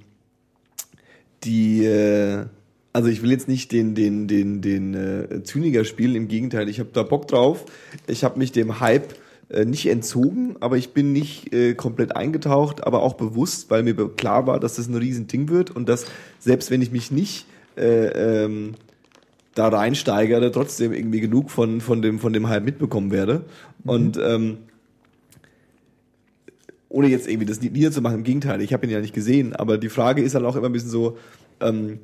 [1.44, 2.46] die, äh,
[2.94, 6.16] also ich will jetzt nicht den den den den äh, Zyniker spielen.
[6.16, 7.66] Im Gegenteil, ich habe da Bock drauf.
[8.08, 9.16] Ich habe mich dem Hype
[9.50, 13.96] äh, nicht entzogen, aber ich bin nicht äh, komplett eingetaucht, aber auch bewusst, weil mir
[14.10, 16.06] klar war, dass das ein Riesending wird und dass
[16.40, 17.46] selbst wenn ich mich nicht
[17.78, 18.76] äh, ähm,
[19.56, 23.44] da reinsteigere, trotzdem irgendwie genug von, von, dem, von dem Hype mitbekommen werde.
[23.84, 24.60] Und ähm,
[26.88, 29.90] ohne jetzt irgendwie das niederzumachen, im Gegenteil, ich habe ihn ja nicht gesehen, aber die
[29.90, 31.18] Frage ist dann auch immer ein bisschen so,
[31.60, 32.00] ähm,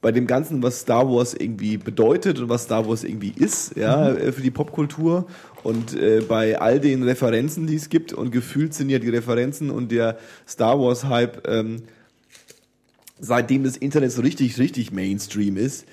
[0.00, 4.10] bei dem Ganzen, was Star Wars irgendwie bedeutet und was Star Wars irgendwie ist, ja,
[4.10, 5.26] äh, für die Popkultur
[5.62, 9.70] und äh, bei all den Referenzen, die es gibt und gefühlt sind ja die Referenzen
[9.70, 11.82] und der Star Wars Hype ähm,
[13.18, 15.84] seitdem das Internet so richtig, richtig Mainstream ist,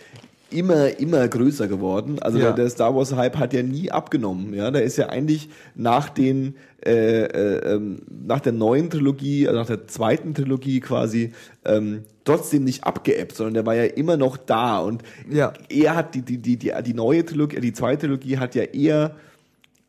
[0.50, 2.20] immer, immer größer geworden.
[2.20, 2.46] Also Ja.
[2.46, 4.54] der, der Star Wars Hype hat ja nie abgenommen.
[4.54, 6.56] Ja, da ist ja eigentlich nach den,
[6.86, 11.34] äh, äh, ähm, nach der neuen Trilogie, also nach der zweiten Trilogie quasi,
[11.66, 15.54] ähm, trotzdem nicht abgeebbt, sondern der war ja immer noch da und Ja.
[15.70, 19.12] er hat die, die, die, die, die neue Trilogie, die zweite Trilogie hat ja eher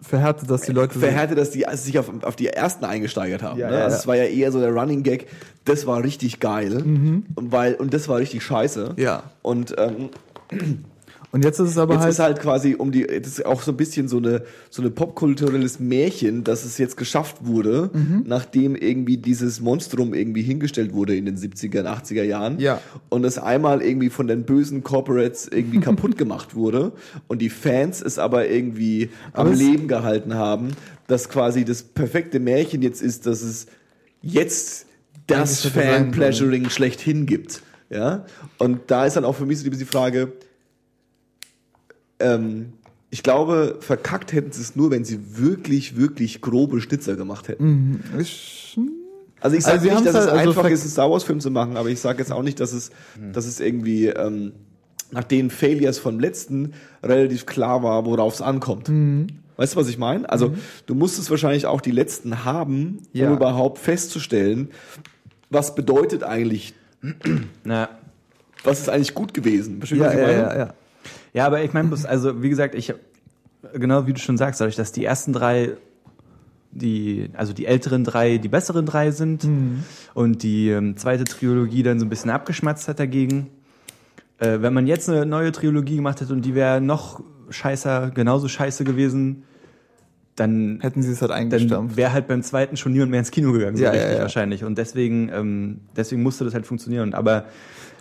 [0.00, 3.58] verhärtet, dass die Leute verhärtet, dass die also sich auf, auf die ersten eingesteigert haben.
[3.58, 3.78] Ja, ne?
[3.78, 5.26] ja, also es war ja eher so der Running Gag,
[5.64, 6.76] das war richtig geil,
[7.34, 8.94] und weil und das war richtig scheiße.
[8.96, 9.02] Mhm.
[9.02, 9.24] Ja.
[9.42, 10.10] Und ähm,
[11.30, 13.60] Und jetzt ist es aber jetzt halt, ist halt quasi um die, das ist auch
[13.60, 18.24] so ein bisschen so eine so eine popkulturelles Märchen, dass es jetzt geschafft wurde, Mhm.
[18.26, 22.58] nachdem irgendwie dieses Monstrum irgendwie hingestellt wurde in den 70er, 80er Jahren.
[22.58, 22.80] Ja.
[23.10, 26.92] Und es einmal irgendwie von den bösen Corporates irgendwie kaputt gemacht wurde
[27.26, 30.68] und die Fans es aber irgendwie Aber am Leben gehalten haben,
[31.08, 33.66] dass quasi das perfekte Märchen jetzt ist, dass es
[34.22, 34.86] jetzt
[35.26, 37.60] das Fan-Pleasuring schlechthin gibt.
[37.90, 38.24] Ja?
[38.58, 40.32] Und da ist dann auch für mich so die Frage,
[42.20, 42.72] ähm,
[43.10, 47.64] ich glaube, verkackt hätten sie es nur, wenn sie wirklich, wirklich grobe Schnitzer gemacht hätten.
[47.64, 48.00] Mhm.
[49.40, 51.24] Also ich sage Also nicht, dass haben's es halt- also einfach ist, einen Star Wars
[51.24, 52.90] Film zu machen, aber ich sage jetzt auch nicht, dass es,
[53.32, 54.52] dass es irgendwie ähm,
[55.10, 58.88] nach den Failures vom letzten relativ klar war, worauf es ankommt.
[58.90, 59.28] Mhm.
[59.56, 60.28] Weißt du, was ich meine?
[60.28, 60.54] Also
[60.86, 63.28] du musstest wahrscheinlich auch die letzten haben, Ja.
[63.30, 64.68] um überhaupt festzustellen,
[65.50, 66.74] was bedeutet eigentlich,
[67.64, 67.88] Na,
[68.64, 69.80] was ist eigentlich gut gewesen.
[69.84, 70.32] Ja, ja, meine?
[70.32, 70.74] ja, ja.
[71.34, 72.92] Ja, aber ich meine, also wie gesagt, ich
[73.74, 75.76] genau wie du schon sagst, dadurch, dass die ersten drei
[76.70, 79.44] die, also die älteren drei die besseren drei sind
[80.14, 83.50] und die ähm, zweite Trilogie dann so ein bisschen abgeschmatzt hat dagegen.
[84.38, 88.48] Äh, wenn man jetzt eine neue Trilogie gemacht hätte und die wäre noch scheißer, genauso
[88.48, 89.44] scheiße gewesen,
[90.40, 91.96] dann Hätten sie es halt eingestampft.
[91.96, 94.22] wäre halt beim zweiten schon niemand mehr ins Kino gegangen, so Ja, ja, richtig ja.
[94.22, 94.64] wahrscheinlich.
[94.64, 97.14] Und deswegen, ähm, deswegen musste das halt funktionieren.
[97.14, 97.44] Aber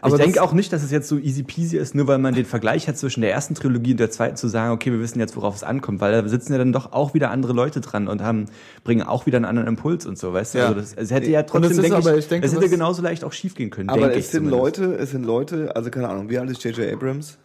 [0.02, 2.36] Aber ich denke auch nicht, dass es jetzt so easy peasy ist, nur weil man
[2.36, 5.20] den Vergleich hat zwischen der ersten Trilogie und der zweiten zu sagen, okay, wir wissen
[5.20, 8.08] jetzt, worauf es ankommt, weil da sitzen ja dann doch auch wieder andere Leute dran
[8.08, 8.46] und haben,
[8.84, 10.58] bringen auch wieder einen anderen Impuls und so, weißt du?
[10.60, 10.68] Ja.
[10.68, 13.24] Also das, es hätte ja trotzdem, denke aber, ich, ich denke, es hätte genauso leicht
[13.24, 14.78] auch schief gehen können, Aber denke es ich sind zumindest.
[14.78, 16.94] Leute, es sind Leute, also keine Ahnung, wie alt ist J.J.
[16.94, 17.40] Abrams?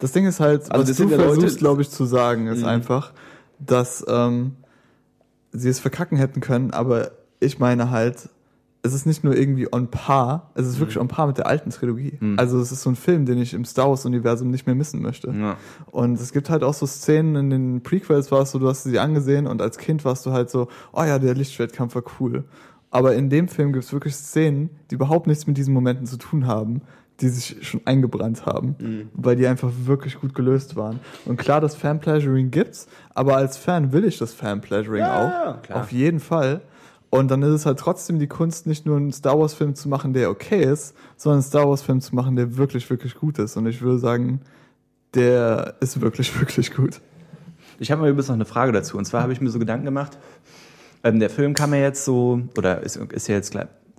[0.00, 2.04] Das Ding ist halt, Also was das du sind ja Leute- versuchst, glaube ich, zu
[2.06, 2.66] sagen, ist Mhm.
[2.66, 3.12] einfach,
[3.66, 4.56] dass ähm,
[5.52, 8.28] sie es verkacken hätten können, aber ich meine halt,
[8.84, 11.70] es ist nicht nur irgendwie on par, es ist wirklich on par mit der alten
[11.70, 12.18] Trilogie.
[12.36, 15.30] Also es ist so ein Film, den ich im Star Wars-Universum nicht mehr missen möchte.
[15.30, 15.56] Ja.
[15.92, 18.98] Und es gibt halt auch so Szenen in den Prequels, warst du, du hast sie
[18.98, 22.44] angesehen und als Kind warst du halt so, oh ja, der Lichtschwertkampf war cool.
[22.90, 26.18] Aber in dem Film gibt es wirklich Szenen, die überhaupt nichts mit diesen Momenten zu
[26.18, 26.82] tun haben,
[27.20, 30.98] die sich schon eingebrannt haben, weil die einfach wirklich gut gelöst waren.
[31.24, 35.62] Und klar, das Fanpleasuring gibt's, aber als Fan will ich das Fanpleasuring Ja, auch.
[35.62, 35.82] klar.
[35.82, 36.62] Auf jeden Fall.
[37.10, 40.14] Und dann ist es halt trotzdem die Kunst, nicht nur einen Star Wars-Film zu machen,
[40.14, 43.56] der okay ist, sondern einen Star Wars-Film zu machen, der wirklich, wirklich gut ist.
[43.56, 44.40] Und ich würde sagen,
[45.14, 47.00] der ist wirklich, wirklich gut.
[47.78, 48.96] Ich habe mal übrigens noch eine Frage dazu.
[48.96, 50.18] Und zwar habe ich mir so Gedanken gemacht.
[51.04, 53.52] Ähm, der Film kam ja jetzt so, oder ist, ist ja jetzt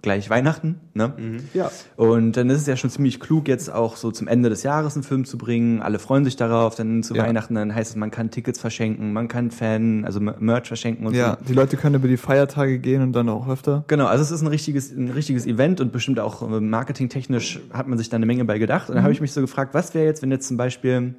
[0.03, 1.13] gleich, Weihnachten, ne?
[1.55, 1.71] Ja.
[1.95, 4.93] Und dann ist es ja schon ziemlich klug, jetzt auch so zum Ende des Jahres
[4.95, 5.81] einen Film zu bringen.
[5.81, 6.75] Alle freuen sich darauf.
[6.75, 7.23] Dann zu Ja.
[7.23, 11.15] Weihnachten, dann heißt es, man kann Tickets verschenken, man kann Fan, also Merch verschenken und
[11.15, 11.45] Ja, so.
[11.47, 13.85] die Leute können über die Feiertage gehen und dann auch öfter.
[13.87, 17.87] Genau, also es ist ein richtiges, ein richtiges Event und bestimmt auch äh, marketingtechnisch hat
[17.87, 18.89] man sich da eine Menge bei gedacht.
[18.89, 21.15] Und dann habe ich mich so gefragt, was wäre jetzt, wenn jetzt zum Beispiel,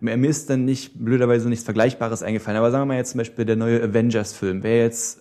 [0.00, 3.18] mir mir ist dann nicht, blöderweise nichts Vergleichbares eingefallen, aber sagen wir mal jetzt zum
[3.18, 5.20] Beispiel der neue Avengers-Film, wäre jetzt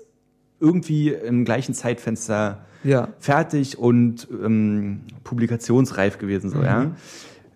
[0.63, 3.10] irgendwie im gleichen Zeitfenster Ja.
[3.19, 6.91] fertig und ähm, publikationsreif gewesen, so, ja.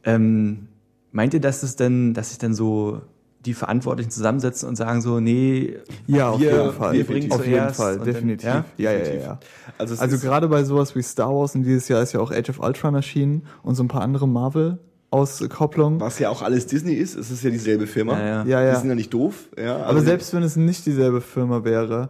[0.03, 0.67] Ähm,
[1.11, 3.01] meint ihr, dass es denn, dass sich dann so
[3.45, 6.93] die Verantwortlichen zusammensetzen und sagen so, nee, Ja, auf wir, jeden Fall.
[6.93, 8.45] wir bringen auf jeden Fall, und dann- definitiv.
[8.45, 8.65] ja?
[8.77, 9.39] ja, ja, ja, ja.
[9.77, 12.49] Also, Also gerade bei sowas wie Star Wars und dieses Jahr ist ja auch Age
[12.49, 14.27] of Ultron erschienen und so ein paar andere
[15.11, 15.99] Marvel-Auskopplungen.
[15.99, 18.19] was ja auch alles Disney ist, es ist ja dieselbe Firma.
[18.19, 18.45] Ja, ja.
[18.45, 18.73] Ja, ja.
[18.73, 19.49] Die sind ja nicht doof.
[19.57, 22.09] Ja, Aber also selbst wenn es nicht dieselbe Firma wäre,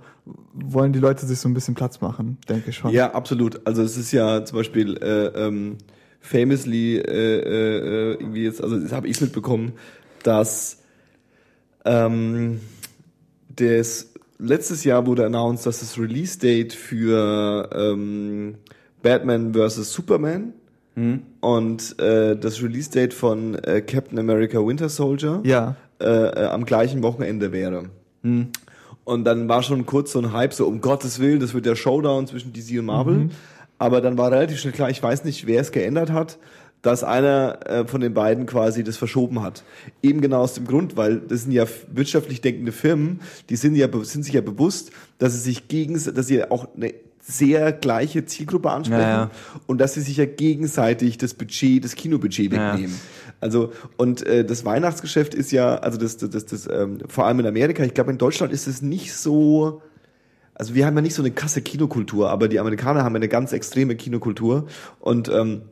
[0.53, 2.91] wollen die Leute sich so ein bisschen Platz machen, denke ich schon.
[2.91, 3.65] Ja, absolut.
[3.65, 5.77] Also es ist ja zum Beispiel äh, ähm,
[6.19, 9.73] famously äh, äh, irgendwie jetzt, also das habe ich mitbekommen,
[10.23, 10.79] dass
[11.85, 12.59] ähm,
[13.55, 18.55] das letztes Jahr wurde announced, dass das Release Date für ähm,
[19.01, 20.53] Batman vs Superman
[21.41, 25.75] und äh, das Release Date von äh, Captain America Winter Soldier Ja.
[25.99, 27.83] äh, äh, am gleichen Wochenende wäre.
[29.03, 31.75] Und dann war schon kurz so ein Hype, so um Gottes Willen, das wird der
[31.75, 33.29] Showdown zwischen DC und Marvel.
[33.77, 36.39] Aber dann war relativ schnell klar, ich weiß nicht, wer es geändert hat,
[36.81, 39.63] dass einer äh, von den beiden quasi das verschoben hat.
[40.01, 43.87] Eben genau aus dem Grund, weil das sind ja wirtschaftlich denkende Firmen, die sind ja
[44.03, 46.93] sind sich ja bewusst, dass sie sich gegen, dass sie auch eine
[47.29, 49.31] sehr gleiche Zielgruppe ansprechen Ja, ja.
[49.65, 52.71] und dass sie sich ja gegenseitig das Budget, das Kinobudget Ja.
[52.73, 52.95] wegnehmen.
[53.41, 57.41] Also und äh, das Weihnachtsgeschäft ist ja, also das, das, das, das ähm, vor allem
[57.41, 59.81] in Amerika, ich glaube in Deutschland ist es nicht so,
[60.55, 63.27] also wir haben ja nicht so eine krasse Kinokultur, aber die Amerikaner haben ja eine
[63.27, 64.65] ganz extreme Kinokultur
[65.01, 65.63] und ähm,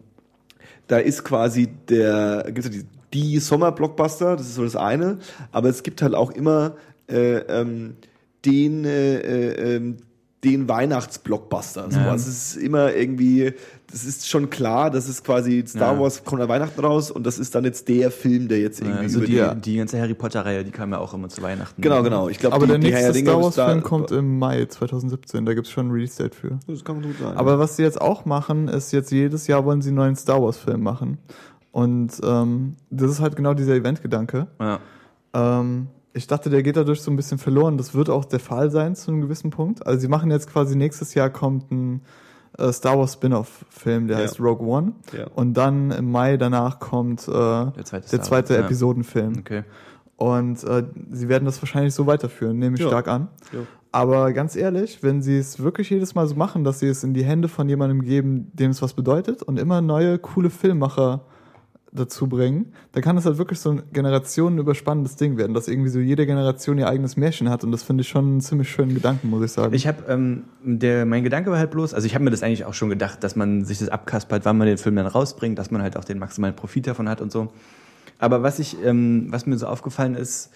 [0.88, 5.20] da ist quasi der, gibt's ja die, die Sommer-Blockbuster, das ist so das eine,
[5.54, 6.76] aber es gibt halt auch immer
[7.10, 7.96] äh, ähm,
[8.44, 9.98] den, äh, äh, ähm,
[10.46, 11.90] den Weihnachtsblockbuster.
[11.90, 12.00] So.
[12.00, 12.12] Ja.
[12.12, 13.54] Also es ist immer irgendwie,
[13.92, 16.00] das ist schon klar, das ist quasi Star Ja.
[16.00, 19.00] Wars kommt an Weihnachten raus und das ist dann jetzt der Film, der jetzt irgendwie
[19.00, 21.82] Also über die, die, die ganze Harry Potter-Reihe, die kam ja auch immer zu Weihnachten.
[21.82, 22.30] Genau, genau.
[22.30, 25.46] Ich glaube, Aber die, der die Herr nächste Ringe Star Wars-Film kommt im Mai 2017,
[25.46, 26.60] da gibt's schon ein Release-Date für.
[26.68, 27.36] Das kann gut sein.
[27.36, 30.42] Aber was sie jetzt auch machen, ist jetzt jedes Jahr wollen sie einen neuen Star
[30.42, 31.18] Wars-Film machen.
[31.72, 34.48] Und ähm, das ist halt genau dieser Eventgedanke.
[34.62, 34.80] Ja.
[35.34, 37.78] Ähm, ich dachte, der geht dadurch so ein bisschen verloren.
[37.78, 39.86] Das wird auch der Fall sein zu einem gewissen Punkt.
[39.86, 42.02] Also sie machen jetzt quasi nächstes Jahr kommt ein
[42.58, 44.24] äh, Star Wars Spin-off-Film, der Ja.
[44.24, 44.94] heißt Rogue One.
[45.16, 45.28] Ja.
[45.36, 48.66] Und dann im Mai danach kommt äh, der zweite zweite, Wars, ja.
[48.66, 49.34] Episodenfilm.
[49.40, 49.64] Okay.
[50.18, 52.88] Und äh, sie werden das wahrscheinlich so weiterführen, nehme ich Ja.
[52.88, 53.28] stark an.
[53.52, 53.60] Ja.
[53.92, 57.14] Aber ganz ehrlich, wenn sie es wirklich jedes Mal so machen, dass sie es in
[57.14, 61.22] die Hände von jemandem geben, dem es was bedeutet und immer neue, coole Filmmacher
[61.96, 66.00] dazu bringen, dann kann es halt wirklich so ein generationenüberspannendes Ding werden, dass irgendwie so
[66.00, 69.30] jede Generation ihr eigenes Märchen hat und das finde ich schon einen ziemlich schönen Gedanken,
[69.30, 69.74] muss ich sagen.
[69.74, 72.66] Ich habe, ähm, der, mein Gedanke war halt bloß, also ich habe mir das eigentlich
[72.66, 75.72] auch schon gedacht, dass man sich das abkaspert, wann man den Film dann rausbringt, dass
[75.72, 77.52] man halt auch den maximalen Profit davon hat und so.
[78.20, 80.52] Aber was ich, ähm, was mir so aufgefallen ist,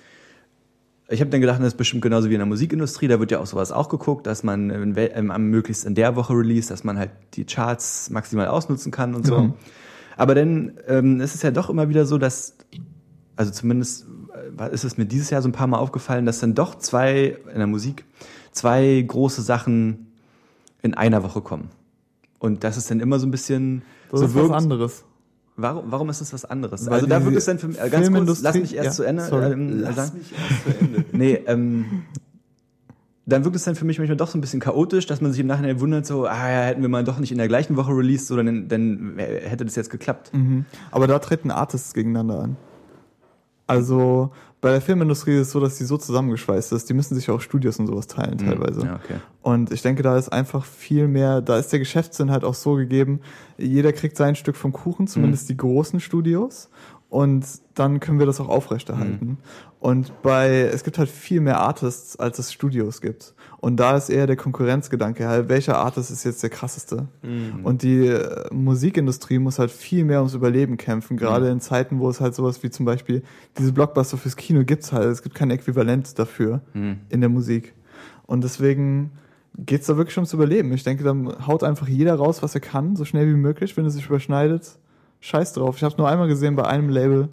[1.12, 3.40] ich habe dann gedacht, das ist bestimmt genauso wie in der Musikindustrie, da wird ja
[3.40, 6.70] auch sowas auch geguckt, dass man in, wel- ähm, am möglichst in der Woche release,
[6.70, 9.40] dass man halt die Charts maximal ausnutzen kann und so.
[9.40, 9.54] Mhm.
[10.20, 12.56] Aber dann ähm, ist es ja doch immer wieder so, dass,
[13.38, 14.06] also zumindest
[14.60, 17.38] äh, ist es mir dieses Jahr so ein paar Mal aufgefallen, dass dann doch zwei
[17.52, 18.04] in der Musik
[18.52, 20.08] zwei große Sachen
[20.82, 21.70] in einer Woche kommen.
[22.40, 25.04] Und das ist dann immer so ein bisschen Das so ist was wirkt- anderes.
[25.56, 26.86] Warum, warum ist das was anderes?
[26.86, 28.92] Weil also da wirkt es dann für mich, äh, ganz kurz, lass mich erst ja,
[28.92, 29.52] zu Ende sorry.
[29.54, 30.18] ähm, Lass sagen.
[30.18, 31.06] mich erst zu Ende.
[31.12, 31.86] Nee, ähm,
[33.32, 35.42] dann wirkt es dann für mich manchmal doch so ein bisschen chaotisch, dass man sich
[35.42, 37.92] im Nachhinein wundert, so, ah ja, hätten wir mal doch nicht in der gleichen Woche
[37.92, 40.32] released, so, dann, dann hätte das jetzt geklappt.
[40.34, 40.66] Mhm.
[40.92, 42.58] Aber da treten Artists gegeneinander an.
[43.68, 47.30] Also bei der Filmindustrie ist es so, dass die so zusammengeschweißt ist, die müssen sich
[47.30, 48.82] auch Studios und sowas teilen teilweise.
[48.82, 48.86] Mhm.
[48.86, 49.16] Ja, okay.
[49.42, 52.74] Und ich denke, da ist einfach viel mehr, da ist der Geschäftssinn halt auch so
[52.74, 53.22] gegeben,
[53.58, 56.70] jeder kriegt sein Stück vom Kuchen, zumindest die großen Studios.
[57.10, 57.44] Und
[57.74, 59.40] dann können wir das auch aufrechterhalten.
[59.80, 63.34] Und bei, es gibt halt viel mehr Artists, als es Studios gibt.
[63.62, 67.08] Und da ist eher der Konkurrenzgedanke, halt, welcher Artist ist jetzt der krasseste?
[67.64, 72.10] Und die äh, Musikindustrie muss halt viel mehr ums Überleben kämpfen, gerade in Zeiten, wo
[72.10, 73.24] es halt sowas wie zum Beispiel
[73.58, 75.08] diese Blockbuster fürs Kino gibt's halt.
[75.08, 76.62] Es gibt kein Äquivalent dafür
[77.10, 77.74] in der Musik.
[78.28, 79.12] Und deswegen
[79.58, 80.72] geht's da wirklich ums Überleben.
[80.74, 83.86] Ich denke, dann haut einfach jeder raus, was er kann, so schnell wie möglich, wenn
[83.86, 84.78] es sich überschneidet.
[85.20, 85.78] Scheiß drauf.
[85.78, 87.30] Ich habe nur einmal gesehen, bei einem Label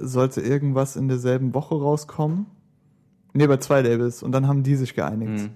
[0.00, 2.46] sollte irgendwas in derselben Woche rauskommen.
[3.34, 4.22] Nee, bei zwei Labels.
[4.22, 5.50] Und dann haben die sich geeinigt.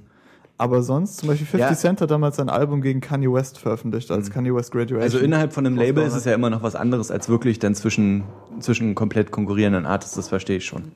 [0.59, 1.77] Aber sonst, zum Beispiel 50 Ja.
[1.77, 5.03] Cent hat damals ein Album gegen Kanye West veröffentlicht, als Kanye West Graduation.
[5.03, 7.75] Also innerhalb von einem Label ist es ja immer noch was anderes als wirklich dann
[7.75, 8.25] zwischen,
[8.61, 10.93] zwischen komplett konkurrierenden Artists, das verstehe ich schon.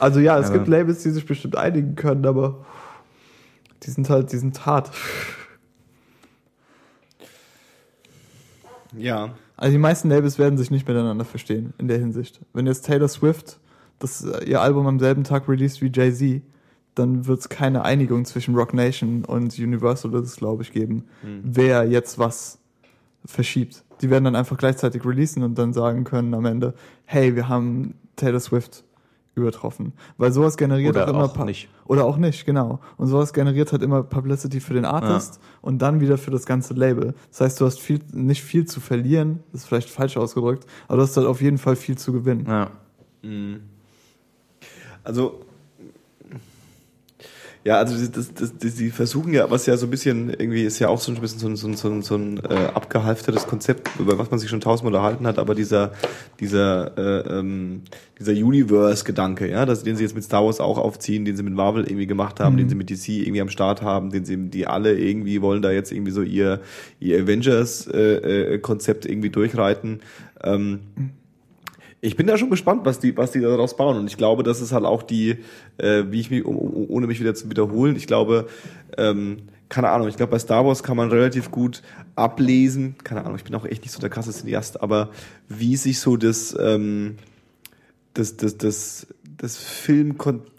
[0.00, 2.64] Also ja, es Aber- gibt Labels, die sich bestimmt einigen können, aber
[3.84, 4.90] die sind halt, die sind hart.
[8.96, 9.34] Ja.
[9.56, 12.40] Also die meisten Labels werden sich nicht miteinander verstehen in der Hinsicht.
[12.52, 13.58] Wenn jetzt Taylor Swift
[13.98, 16.42] das, äh, ihr Album am selben Tag released wie Jay-Z,
[16.94, 21.04] dann wird es keine Einigung zwischen Rock Nation und Universal, das glaube ich geben,
[21.42, 22.58] wer jetzt was
[23.24, 23.84] verschiebt.
[24.00, 27.94] Die werden dann einfach gleichzeitig releasen und dann sagen können am Ende, hey, wir haben
[28.16, 28.84] Taylor Swift
[29.36, 29.92] übertroffen.
[30.16, 31.68] Weil sowas generiert Oder auch immer auch nicht.
[31.84, 32.80] Oder auch nicht, genau.
[32.96, 36.72] Und sowas generiert halt immer Publicity für den Artist und dann wieder für das ganze
[36.74, 37.14] Label.
[37.30, 40.96] Das heißt, du hast viel, nicht viel zu verlieren, das ist vielleicht falsch ausgedrückt, aber
[40.96, 42.46] du hast halt auf jeden Fall viel zu gewinnen.
[42.48, 42.70] Ja.
[45.04, 45.40] Also,
[47.66, 50.78] ja, also das, das, das, die versuchen ja, was ja so ein bisschen irgendwie ist
[50.78, 53.48] ja auch so ein bisschen so ein, so ein, so ein, so ein äh, abgehalftertes
[53.48, 55.90] Konzept, über was man sich schon tausendmal unterhalten hat, aber dieser,
[56.38, 57.82] dieser, äh, ähm,
[58.20, 61.54] dieser Universe-Gedanke, ja, das, den sie jetzt mit Star Wars auch aufziehen, den sie mit
[61.54, 64.68] Marvel irgendwie gemacht haben, den sie mit DC irgendwie am Start haben, den sie, die
[64.68, 66.60] alle irgendwie wollen da jetzt irgendwie so ihr,
[67.00, 70.02] ihr Avengers-Konzept irgendwie durchreiten.
[70.44, 70.82] Ähm,
[72.06, 73.96] ich bin da schon gespannt, was die, was die daraus bauen.
[73.96, 75.38] Und ich glaube, das ist halt auch die,
[75.78, 78.46] äh, wie ich mich, um, um, ohne mich wieder zu wiederholen, ich glaube,
[78.96, 79.38] ähm,
[79.68, 81.82] keine Ahnung, ich glaube, bei Star Wars kann man relativ gut
[82.14, 85.10] ablesen, keine Ahnung, ich bin auch echt nicht so der krasse Cineast, aber
[85.48, 87.16] wie sich so das, ähm,
[88.14, 90.14] das, das, das, das Film,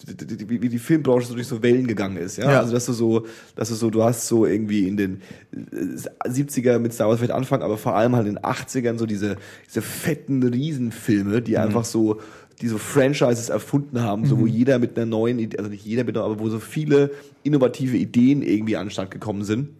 [0.06, 2.50] wie die Filmbranche so durch so Wellen gegangen ist, ja?
[2.50, 2.60] Ja.
[2.60, 6.78] Also, dass du so, dass du so, du hast so irgendwie in den äh, 70er
[6.78, 9.36] mit Star Wars vielleicht anfangen, aber vor allem halt in den 80ern so diese,
[9.66, 12.20] diese fetten Riesenfilme, die einfach so,
[12.60, 16.04] die so Franchises erfunden haben, so wo jeder mit einer neuen Idee, also nicht jeder
[16.04, 17.10] mit einer, aber wo so viele
[17.42, 19.70] innovative Ideen irgendwie an den Start gekommen sind.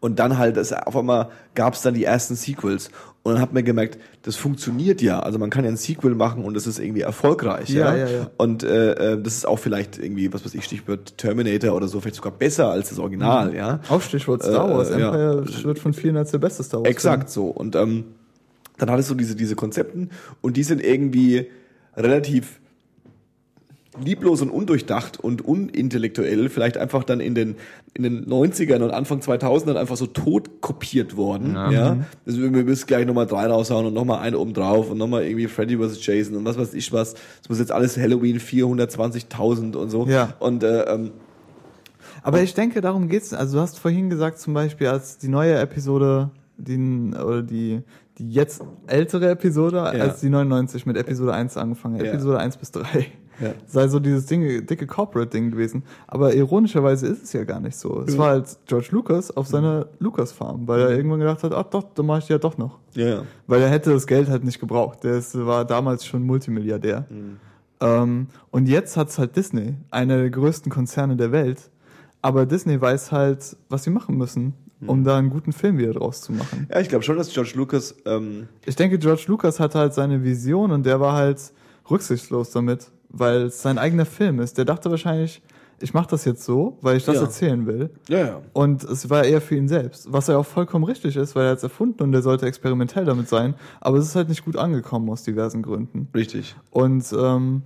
[0.00, 2.90] Und dann halt, das, auf einmal gab es dann die ersten Sequels.
[3.24, 5.20] Und dann hat man gemerkt, das funktioniert ja.
[5.20, 7.68] Also man kann ja ein Sequel machen und es ist irgendwie erfolgreich.
[7.68, 8.30] Ja, Ja, ja, ja.
[8.36, 12.00] Und äh, äh, das ist auch vielleicht irgendwie, was weiß ich, Stichwort Terminator oder so,
[12.00, 13.80] vielleicht sogar besser als das Original, ja.
[13.88, 14.90] Auch Stichwort Star Wars.
[14.90, 15.08] äh, ja.
[15.14, 16.90] Empire wird von vielen als der beste Star Wars.
[16.90, 17.46] Exakt so.
[17.46, 18.06] Und ähm,
[18.78, 21.46] dann hattest du diese, diese Konzepten und die sind irgendwie
[21.96, 22.60] relativ
[24.02, 27.56] lieblos und undurchdacht und unintellektuell vielleicht einfach dann in den
[27.94, 31.98] in den 90ern und Anfang 2000ern einfach so tot kopiert worden, ja.
[32.26, 35.24] Also wir wir müssen gleich nochmal drei raushauen und nochmal eine oben drauf und nochmal
[35.24, 36.04] irgendwie Freddy vs.
[36.06, 37.12] Jason und was weiß ich was.
[37.14, 40.06] Das muss jetzt alles Halloween 420.000 und so.
[40.06, 40.34] Ja.
[40.38, 41.10] Und äh, ähm,
[42.22, 43.34] Aber ich denke, darum geht's.
[43.34, 47.82] Also du hast vorhin gesagt, zum Beispiel, als die neue Episode, die, oder die,
[48.18, 49.82] die jetzt ältere Episode, Ja.
[49.84, 52.10] als die 99 mit Episode 1 angefangen, Ja.
[52.12, 53.06] Episode 1 bis 3.
[53.42, 53.54] Ja.
[53.66, 55.82] Sei so dieses Ding, dicke Corporate-Ding gewesen.
[56.06, 58.02] Aber ironischerweise ist es ja gar nicht so.
[58.06, 61.84] Es war halt George Lucas auf seiner Lucas-Farm, weil er irgendwann gedacht hat, ach doch,
[61.94, 62.78] dann mache ich die ja doch noch.
[62.94, 63.22] ja, ja.
[63.46, 65.04] Weil er hätte das Geld halt nicht gebraucht.
[65.04, 67.06] Der ist, war damals schon Multimilliardär.
[67.80, 71.70] Ähm, und jetzt hat's halt Disney, einer der größten Konzerne der Welt.
[72.22, 74.54] Aber Disney weiß halt, was sie machen müssen,
[74.86, 76.66] um da einen guten Film wieder draus zu machen.
[76.70, 80.22] Ja, ich glaube schon, dass George Lucas ähm, Ich denke, George Lucas hatte halt seine
[80.24, 81.40] Vision und der war halt
[81.90, 84.58] rücksichtslos damit, weil es sein eigener Film ist.
[84.58, 85.42] Der dachte wahrscheinlich,
[85.80, 87.22] ich mache das jetzt so, weil ich das Ja.
[87.22, 87.90] erzählen will.
[88.08, 88.40] ja, ja.
[88.52, 91.52] Und es war eher für ihn selbst, was ja auch vollkommen richtig ist, weil er
[91.54, 93.54] es erfunden und er sollte experimentell damit sein.
[93.80, 96.08] Aber es ist halt nicht gut angekommen aus diversen Gründen.
[96.14, 96.54] Richtig.
[96.70, 97.62] Und ähm,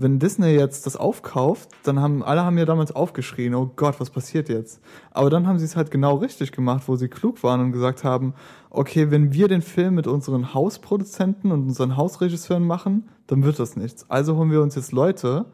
[0.00, 4.08] wenn Disney jetzt das aufkauft, dann haben alle haben ja damals aufgeschrien, oh Gott, was
[4.08, 4.80] passiert jetzt?
[5.10, 8.02] Aber dann haben sie es halt genau richtig gemacht, wo sie klug waren und gesagt
[8.02, 8.32] haben,
[8.70, 13.76] okay, wenn wir den Film mit unseren Hausproduzenten und unseren Hausregisseuren machen, dann wird das
[13.76, 14.08] nichts.
[14.08, 15.44] Also holen wir uns jetzt Leute,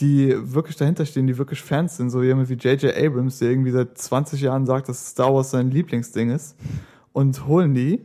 [0.00, 2.96] die wirklich dahinter stehen, die wirklich Fans sind, so jemand wie J.J.
[2.96, 6.56] Abrams, der irgendwie seit 20 Jahren sagt, dass Star Wars sein Lieblingsding ist,
[7.12, 8.00] und holen die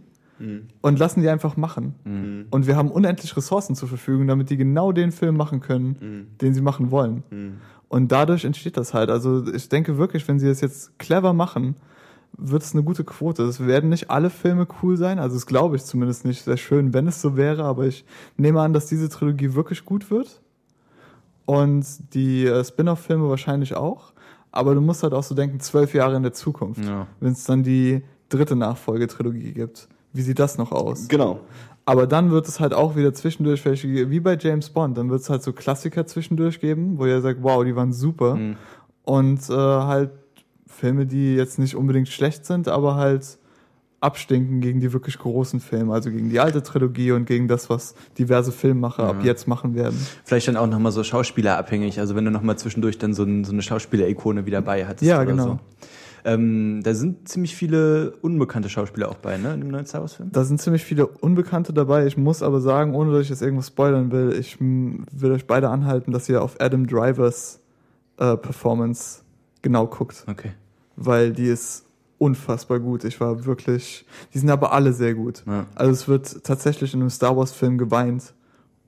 [0.81, 2.45] und lassen die einfach machen.
[2.51, 6.53] Und wir haben unendlich Ressourcen zur Verfügung, damit die genau den Film machen können, den
[6.53, 7.23] sie machen wollen.
[7.89, 9.09] Und dadurch entsteht das halt.
[9.09, 11.75] Also ich denke wirklich, wenn sie das jetzt clever machen,
[12.35, 13.43] wird es eine gute Quote.
[13.43, 16.43] Es werden nicht alle Filme cool sein, also das glaube ich zumindest nicht.
[16.43, 18.05] Sehr schön, wenn es so wäre, aber ich
[18.37, 20.41] nehme an, dass diese Trilogie wirklich gut wird.
[21.45, 24.13] Und die äh, Spin-off-Filme wahrscheinlich auch.
[24.51, 27.07] Aber du musst halt auch so denken, zwölf Jahre in der Zukunft, Ja.
[27.19, 29.87] wenn es dann die dritte Nachfolgetrilogie gibt.
[30.13, 31.07] Wie sieht das noch aus?
[31.07, 31.39] Genau.
[31.85, 35.29] Aber dann wird es halt auch wieder zwischendurch wie bei James Bond, dann wird es
[35.29, 38.35] halt so Klassiker zwischendurch geben, wo ihr sagt, wow, die waren super.
[38.35, 38.55] Mhm.
[39.03, 40.11] Und äh, halt
[40.65, 43.37] Filme, die jetzt nicht unbedingt schlecht sind, aber halt
[44.03, 47.95] abstinken gegen die wirklich großen Filme, also gegen die alte Trilogie und gegen das, was
[48.17, 49.97] diverse Filmemacher ab jetzt machen werden.
[50.25, 53.53] Vielleicht dann auch nochmal so schauspielerabhängig, also wenn du nochmal zwischendurch dann so, ein, so
[53.53, 55.43] eine Schauspieler-Ikone wieder bei hattest Ja, genau.
[55.43, 55.59] so.
[56.25, 60.31] Ähm, da sind ziemlich viele unbekannte Schauspieler auch bei, ne, in dem neuen Star Wars-Film?
[60.31, 62.05] Da sind ziemlich viele Unbekannte dabei.
[62.05, 65.69] Ich muss aber sagen, ohne dass ich jetzt irgendwas spoilern will, ich will euch beide
[65.69, 67.59] anhalten, dass ihr auf Adam Drivers
[68.17, 69.21] äh, Performance
[69.61, 70.23] genau guckt.
[70.27, 70.51] Okay.
[70.95, 71.85] weil die ist
[72.17, 73.03] unfassbar gut.
[73.03, 75.43] Ich war wirklich, die sind aber alle sehr gut.
[75.45, 75.65] Ja.
[75.75, 78.33] Also es wird tatsächlich in einem Star Wars Film geweint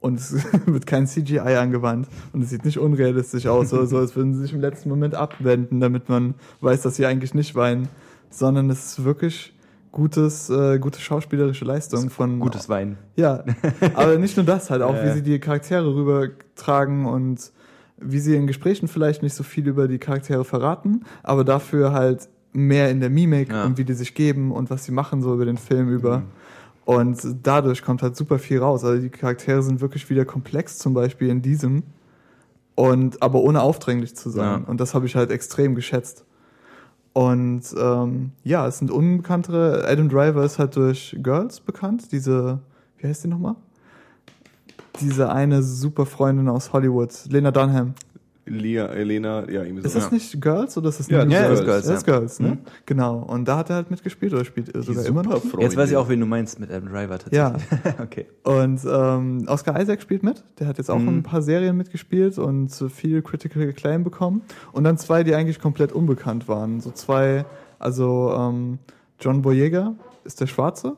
[0.05, 0.35] und es
[0.67, 4.41] wird kein CGI angewandt und es sieht nicht unrealistisch aus oder so, als würden sie
[4.41, 7.87] sich im letzten Moment abwenden, damit man weiß, dass sie eigentlich nicht weinen,
[8.29, 9.53] sondern es ist wirklich
[9.91, 12.97] gutes, äh, gute schauspielerische Leistung von Gutes Wein.
[13.15, 13.43] ja,
[13.95, 17.51] aber nicht nur das, halt auch, wie sie die Charaktere rübertragen und
[17.97, 22.27] wie sie in Gesprächen vielleicht nicht so viel über die Charaktere verraten, aber dafür halt
[22.51, 23.65] mehr in der Mimik Ja.
[23.65, 26.19] und wie die sich geben und was sie machen so über den Film über.
[26.19, 26.23] Mhm.
[26.85, 28.85] Und dadurch kommt halt super viel raus.
[28.85, 31.83] Also die Charaktere sind wirklich wieder komplex, zum Beispiel in diesem.
[32.75, 34.61] Und aber ohne aufdringlich zu sein.
[34.61, 34.67] Ja.
[34.67, 36.25] Und das habe ich halt extrem geschätzt.
[37.13, 39.87] Und ähm, ja, es sind unbekanntere.
[39.87, 42.11] Adam Driver ist halt durch Girls bekannt.
[42.11, 42.59] Diese,
[42.97, 43.55] wie heißt die nochmal?
[44.99, 47.95] Diese eine super Freundin aus Hollywood, Lena Dunham.
[48.47, 49.87] Lia, Elena, ja, irgendwie so.
[49.87, 50.13] Ist das ja.
[50.13, 51.65] nicht Girls oder ist das Ja, nicht das ist Girls?
[51.65, 52.13] Girls, Das ist ja.
[52.19, 52.57] Girls, ne?
[52.85, 53.17] Genau.
[53.19, 55.33] Und da hat er halt mitgespielt oder spielt er Die sogar immer noch.
[55.33, 55.61] Superfreundin.
[55.61, 57.37] Jetzt weiß ich auch, wen du meinst mit Adam Driver tatsächlich.
[57.37, 57.55] Ja.
[58.03, 58.27] okay.
[58.43, 60.43] Und ähm, Oscar Isaac spielt mit.
[60.59, 61.07] Der hat jetzt auch Mhm.
[61.07, 64.43] in ein paar Serien mitgespielt und viel Critical Acclaim bekommen.
[64.73, 66.79] Und dann zwei, die eigentlich komplett unbekannt waren.
[66.81, 67.45] So zwei,
[67.79, 68.77] also ähm,
[69.19, 70.97] John Boyega ist der Schwarze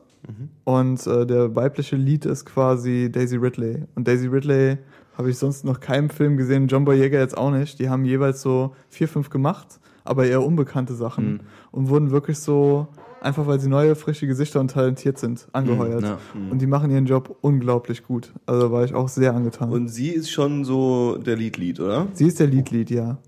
[0.64, 3.84] und äh, der weibliche Lead ist quasi Daisy Ridley.
[3.94, 4.76] Und Daisy Ridley
[5.18, 7.78] habe ich sonst noch keinen Film gesehen, John Boyega jetzt auch nicht.
[7.80, 11.40] Die haben jeweils so vier, fünf gemacht, aber eher unbekannte Sachen Mhm.
[11.72, 12.86] und wurden wirklich so,
[13.20, 16.02] einfach weil sie neue, frische Gesichter und talentiert sind, angeheuert.
[16.04, 16.18] Ja.
[16.50, 18.32] Und die machen ihren Job unglaublich gut.
[18.46, 19.70] Also da war ich auch sehr angetan.
[19.70, 22.06] Und sie ist schon so der Lead-Lead, oder?
[22.12, 23.18] sie ist der Lead-Lead, ja.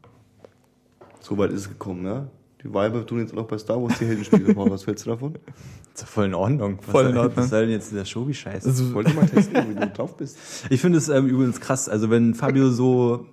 [1.19, 2.29] So weit ist es gekommen, ja?
[2.63, 4.55] Die Weiber tun jetzt auch noch bei Star Wars die Heldenspiele.
[4.55, 5.35] Boah, Was hältst du davon?
[5.95, 6.79] Ist voll in Ordnung.
[6.79, 7.37] Was Voll in Ordnung.
[7.37, 8.67] Was soll denn jetzt dieser Shobi-Scheiß?
[8.67, 10.37] Also, Ich wollte mal testen, wie du drauf bist.
[10.71, 11.89] Ich finde es ähm, übrigens krass.
[11.89, 13.27] Also wenn Fabio so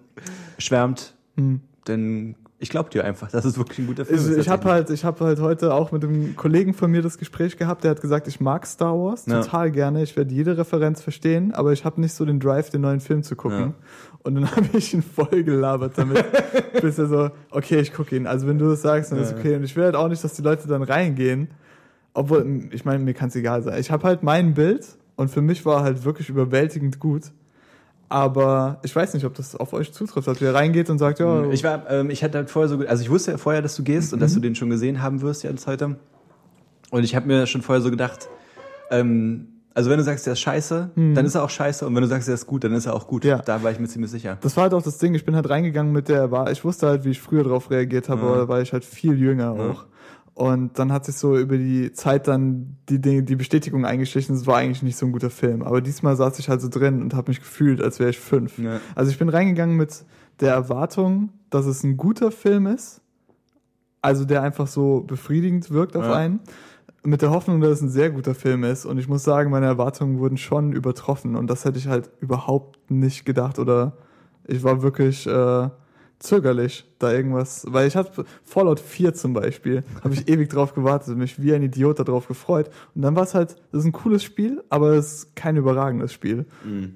[0.58, 1.62] schwärmt, hm.
[1.86, 4.20] dann ich glaube dir einfach, das ist wirklich ein guter Film.
[4.20, 7.04] Ich, ist ich habe halt, ich habe halt heute auch mit einem Kollegen von mir
[7.04, 9.42] das Gespräch gehabt, der hat gesagt, ich mag Star Wars Ja.
[9.42, 12.82] total gerne, ich werde jede Referenz verstehen, aber ich habe nicht so den Drive, den
[12.82, 13.60] neuen Film zu gucken.
[13.60, 13.74] Ja.
[14.28, 16.24] Und dann habe ich ihn voll gelabert damit,
[16.82, 18.28] bis er so, okay, ich gucke ihn.
[18.28, 19.38] Also wenn du das sagst, dann ist Ja.
[19.38, 19.56] okay.
[19.56, 21.48] Und ich will halt auch nicht, dass die Leute dann reingehen,
[22.14, 23.80] obwohl, ich meine, mir kann es egal sein.
[23.80, 24.86] Ich habe halt mein Bild
[25.16, 27.32] und für mich war halt wirklich überwältigend gut.
[28.10, 31.50] Aber ich weiß nicht, ob das auf euch zutrifft, dass ihr reingeht und sagt, ja,
[31.52, 33.84] Ich war, ähm, ich hatte halt vorher so, also ich wusste ja vorher, dass du
[33.84, 35.98] gehst und dass du den schon gesehen haben wirst jetzt heute.
[36.90, 38.30] Und ich habe mir schon vorher so gedacht,
[38.92, 41.86] ähm, also wenn du sagst, der ist scheiße, dann ist er auch scheiße.
[41.86, 43.24] Und wenn du sagst, der ist gut, dann ist er auch gut.
[43.24, 43.38] Ja.
[43.38, 44.36] Da war ich mir ziemlich sicher.
[44.42, 46.88] Das war halt auch das Ding, ich bin halt reingegangen mit der war Ich wusste
[46.88, 48.28] halt, wie ich früher darauf reagiert habe, Ja.
[48.28, 49.70] aber da war ich halt viel jünger Ja.
[49.72, 49.86] auch.
[50.34, 54.46] Und dann hat sich so über die Zeit dann die Dinge, die Bestätigung eingeschlichen, es
[54.48, 55.62] war eigentlich nicht so ein guter Film.
[55.62, 58.58] Aber diesmal saß ich halt so drin und habe mich gefühlt, als wäre ich fünf.
[58.60, 58.80] Ja.
[58.96, 60.06] Also ich bin reingegangen mit
[60.40, 63.02] der Erwartung, dass es ein guter Film ist.
[64.02, 66.14] Also der einfach so befriedigend wirkt auf Ja.
[66.14, 66.40] einen.
[67.08, 68.86] Mit der Hoffnung, dass es ein sehr guter Film ist.
[68.86, 71.38] Und ich muss sagen, meine Erwartungen wurden schon übertroffen.
[71.38, 73.60] Und das hätte ich halt überhaupt nicht gedacht.
[73.60, 73.94] Oder
[74.46, 75.70] ich war wirklich äh,
[76.20, 81.10] zögerlich, da irgendwas, weil ich hatte Fallout 4 zum Beispiel, habe ich ewig drauf gewartet
[81.10, 82.70] und mich wie ein Idiot darauf gefreut.
[82.96, 86.12] Und dann war es halt, das ist ein cooles Spiel, aber es ist kein überragendes
[86.12, 86.46] Spiel.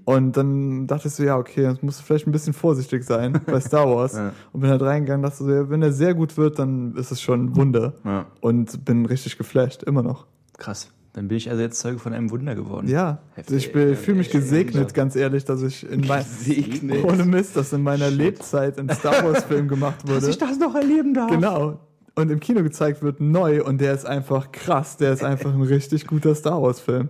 [0.06, 3.40] Und dann dachte ich so, ja, okay, jetzt musst du vielleicht ein bisschen vorsichtig sein
[3.46, 4.12] bei Star Wars.
[4.22, 4.34] Ja.
[4.52, 7.22] Und bin halt reingegangen, dachte so, ja, wenn er sehr gut wird, dann ist es
[7.22, 7.94] schon ein Wunder.
[8.04, 8.26] Ja.
[8.42, 10.28] Und bin richtig geflasht, immer noch.
[10.58, 10.92] Krass.
[11.14, 12.88] Dann bin ich also jetzt Zeuge von einem Wunder geworden.
[12.88, 13.68] Ja, Heftig.
[13.76, 17.04] ich fühle mich gesegnet, ganz ehrlich, dass ich in mein, Gesegnet.
[17.04, 20.34] ohne Mist, dass in meiner Lebzeit ein Star Wars Film gemacht wurde.
[20.34, 21.30] das noch erleben darf.
[21.30, 21.80] Genau.
[22.16, 24.98] Und im Kino gezeigt wird neu und der ist einfach krass.
[24.98, 27.10] Der ist einfach ein richtig guter Star Wars Film.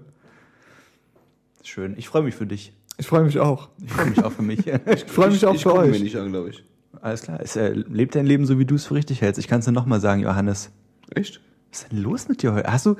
[1.63, 1.95] Schön.
[1.97, 2.73] Ich freue mich für dich.
[2.97, 3.69] Ich freue mich auch.
[3.83, 4.59] Ich freue mich auch für mich.
[4.85, 6.01] Ich freue mich auch ich für mir euch.
[6.01, 6.63] nicht an, glaube ich.
[7.01, 7.39] Alles klar.
[7.41, 9.39] Es, äh, lebt dein Leben so, wie du es für richtig hältst.
[9.39, 10.71] Ich kann es dir nochmal sagen, Johannes.
[11.15, 11.41] Echt?
[11.71, 12.71] Was ist denn los mit dir heute?
[12.71, 12.95] Hast du,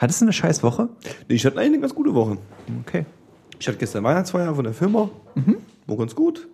[0.00, 0.88] hattest du eine scheiß Woche?
[1.28, 2.38] Nee, ich hatte eigentlich eine ganz gute Woche.
[2.86, 3.06] Okay.
[3.58, 5.10] Ich hatte gestern Weihnachtsfeier von der Firma.
[5.86, 6.48] War ganz gut.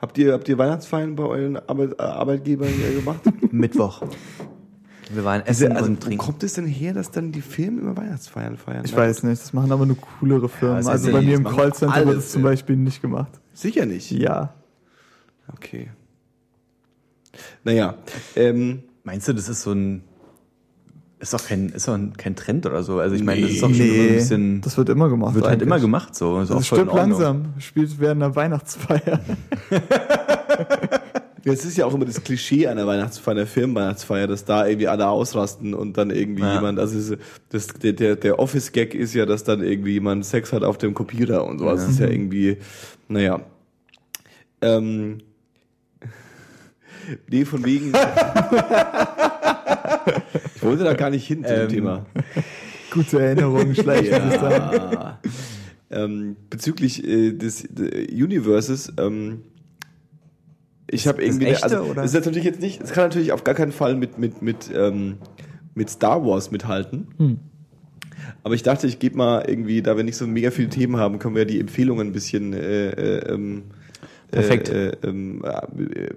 [0.00, 3.20] Habt ihr, habt ihr Weihnachtsfeiern bei euren Arbeit, äh, Arbeitgebern äh, gemacht?
[3.52, 4.02] Mittwoch.
[5.12, 6.18] Wir waren essen also, und wo trinken.
[6.18, 8.84] kommt es denn her, dass dann die Firmen immer Weihnachtsfeiern feiern?
[8.84, 10.78] Ich weiß nicht, das machen aber nur coolere Firmen.
[10.78, 12.42] also ist bei ja mir im Callcenter wird es zum.
[12.42, 13.40] Beispiel nicht gemacht.
[13.52, 14.10] Sicher nicht.
[14.10, 14.54] Ja.
[15.52, 15.90] Okay.
[17.62, 17.94] Naja,
[18.34, 20.02] ähm, Meinst du, das ist so ein,
[21.18, 22.98] ist doch kein, ist doch ein, kein Trend oder so?
[23.00, 23.68] Also ich meine, das ist Nee.
[23.68, 25.34] doch schon immer ein bisschen, das wird immer gemacht.
[25.34, 25.66] wird halt eigentlich.
[25.66, 26.40] immer gemacht so.
[26.40, 27.10] Ist Das stirbt Ordnung.
[27.10, 27.44] langsam.
[27.58, 29.20] Spielt während einer Weihnachtsfeier.
[31.44, 35.08] es ist ja auch immer das Klischee einer Weihnachtsfeier, einer Firmenweihnachtsfeier, dass da irgendwie alle
[35.08, 36.56] ausrasten und dann irgendwie Ja.
[36.56, 37.16] jemand, also
[37.50, 41.46] das, der, der, Office-Gag ist ja, dass dann irgendwie jemand Sex hat auf dem Computer
[41.46, 41.68] und so.
[41.68, 42.58] Also es ist ja irgendwie,
[43.08, 43.40] naja.
[44.60, 45.18] Ähm,
[47.30, 47.92] nee, von wegen.
[50.66, 52.06] ich wollte da gar nicht hin zu dem Ähm, Thema.
[52.90, 55.20] Gute Erinnerungen, schlecht ja.
[55.90, 59.42] ähm, bezüglich äh, des äh, Universes, ähm,
[60.88, 62.02] ich habe das irgendwie, echte, also oder?
[62.02, 64.70] das ist natürlich jetzt nicht, es kann natürlich auf gar keinen Fall mit mit mit
[64.74, 65.18] ähm,
[65.74, 67.08] mit Star Wars mithalten.
[67.18, 67.38] Hm.
[68.44, 71.18] Aber ich dachte, ich gebe mal irgendwie, da wir nicht so mega viele Themen haben,
[71.18, 73.64] können wir die Empfehlungen ein bisschen äh, äh, ähm,
[74.30, 74.68] Perfekt.
[74.68, 76.08] Äh, äh, ähm, äh,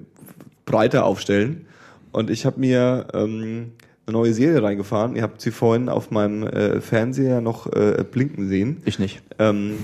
[0.65, 1.65] breiter aufstellen.
[2.11, 3.73] Und ich habe mir ähm,
[4.11, 5.15] neue Serie reingefahren.
[5.15, 8.81] Ihr habt sie vorhin auf meinem äh, Fernseher noch äh, blinken sehen.
[8.85, 9.21] Ich nicht.
[9.39, 9.77] Ähm,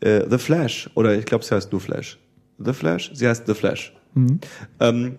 [0.00, 2.18] äh, The Flash, oder ich glaube, sie heißt nur Flash.
[2.58, 3.10] The Flash?
[3.14, 3.94] Sie heißt The Flash.
[4.14, 4.40] Mhm.
[4.80, 5.16] Ähm,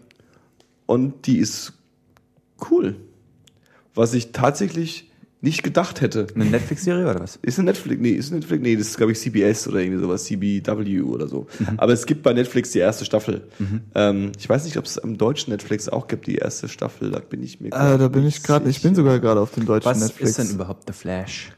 [0.86, 1.74] und die ist
[2.70, 2.96] cool.
[3.94, 5.09] Was ich tatsächlich
[5.42, 6.28] nicht gedacht hätte.
[6.36, 7.40] Eine Netflix-Serie oder was?
[7.42, 8.02] Ist eine Netflix?
[8.02, 8.62] Nee, ist eine Netflix?
[8.62, 11.48] Nee, das ist, glaube ich, CBS oder irgendwie sowas, CBW oder so.
[11.78, 13.44] Aber es gibt bei Netflix die erste Staffel.
[13.96, 17.12] Ähm, ich weiß nicht, ob es am deutschen Netflix auch gibt, die erste Staffel.
[17.12, 19.66] Da bin ich mir Äh, da bin ich gerade, ich bin sogar gerade auf dem
[19.66, 20.32] deutschen Was Netflix.
[20.32, 21.52] ist denn überhaupt The Flash?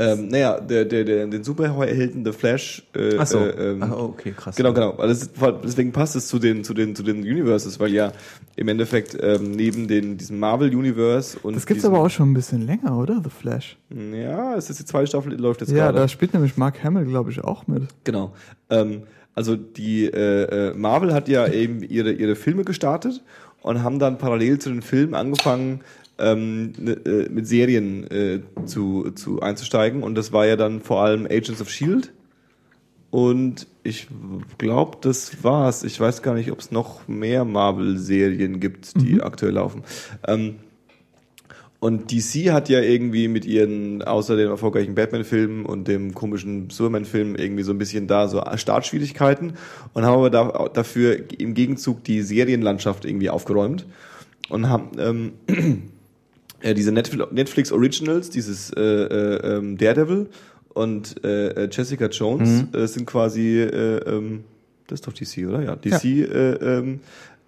[0.00, 2.86] Ähm, naja, der, der, der, den Superhelden The Flash.
[2.94, 3.38] Äh, Ach so.
[3.40, 4.54] Äh, ähm, Ah, okay, krass.
[4.54, 4.92] Genau, genau.
[4.96, 5.28] Das,
[5.64, 8.12] deswegen passt es zu den, zu den, zu den Universes, weil ja
[8.54, 12.30] im Endeffekt ähm, neben den, diesem Marvel Universe und Das gibt's diesem, aber auch schon
[12.30, 13.20] ein bisschen länger, oder?
[13.24, 13.76] The Flash.
[13.90, 15.98] Ja, es ist die zweite Staffel, die läuft jetzt Ja, gerade.
[15.98, 17.82] da spielt nämlich Mark Hamill, glaube ich, auch mit.
[18.04, 18.32] Genau.
[18.70, 19.02] Ähm,
[19.34, 23.22] also die äh, äh, Marvel hat ja eben ihre, ihre Filme gestartet
[23.62, 25.80] und haben dann parallel zu den Filmen angefangen,
[26.18, 30.02] ähm, ne, äh, mit Serien äh, zu, zu einzusteigen.
[30.02, 32.12] Und das war ja dann vor allem Agents of Shield.
[33.10, 34.08] Und ich
[34.58, 35.82] glaube, das war's.
[35.82, 39.82] Ich weiß gar nicht, ob es noch mehr Marvel-Serien gibt, die aktuell laufen.
[40.26, 40.56] Ähm,
[41.80, 47.36] und DC hat ja irgendwie mit ihren, außer dem erfolgreichen Batman-Film und dem komischen Superman-Film,
[47.36, 49.52] irgendwie so ein bisschen da so Startschwierigkeiten
[49.94, 53.86] und haben aber da, dafür im Gegenzug die Serienlandschaft irgendwie aufgeräumt
[54.48, 55.32] und haben ähm,
[56.62, 60.28] ja, diese Netflix, Originals, dieses äh, äh, ähm, Daredevil
[60.74, 64.44] und äh, Jessica Jones äh, sind quasi, äh, ähm,
[64.86, 65.62] das ist doch DC, oder?
[65.62, 67.00] Ja, DC Äh, ähm,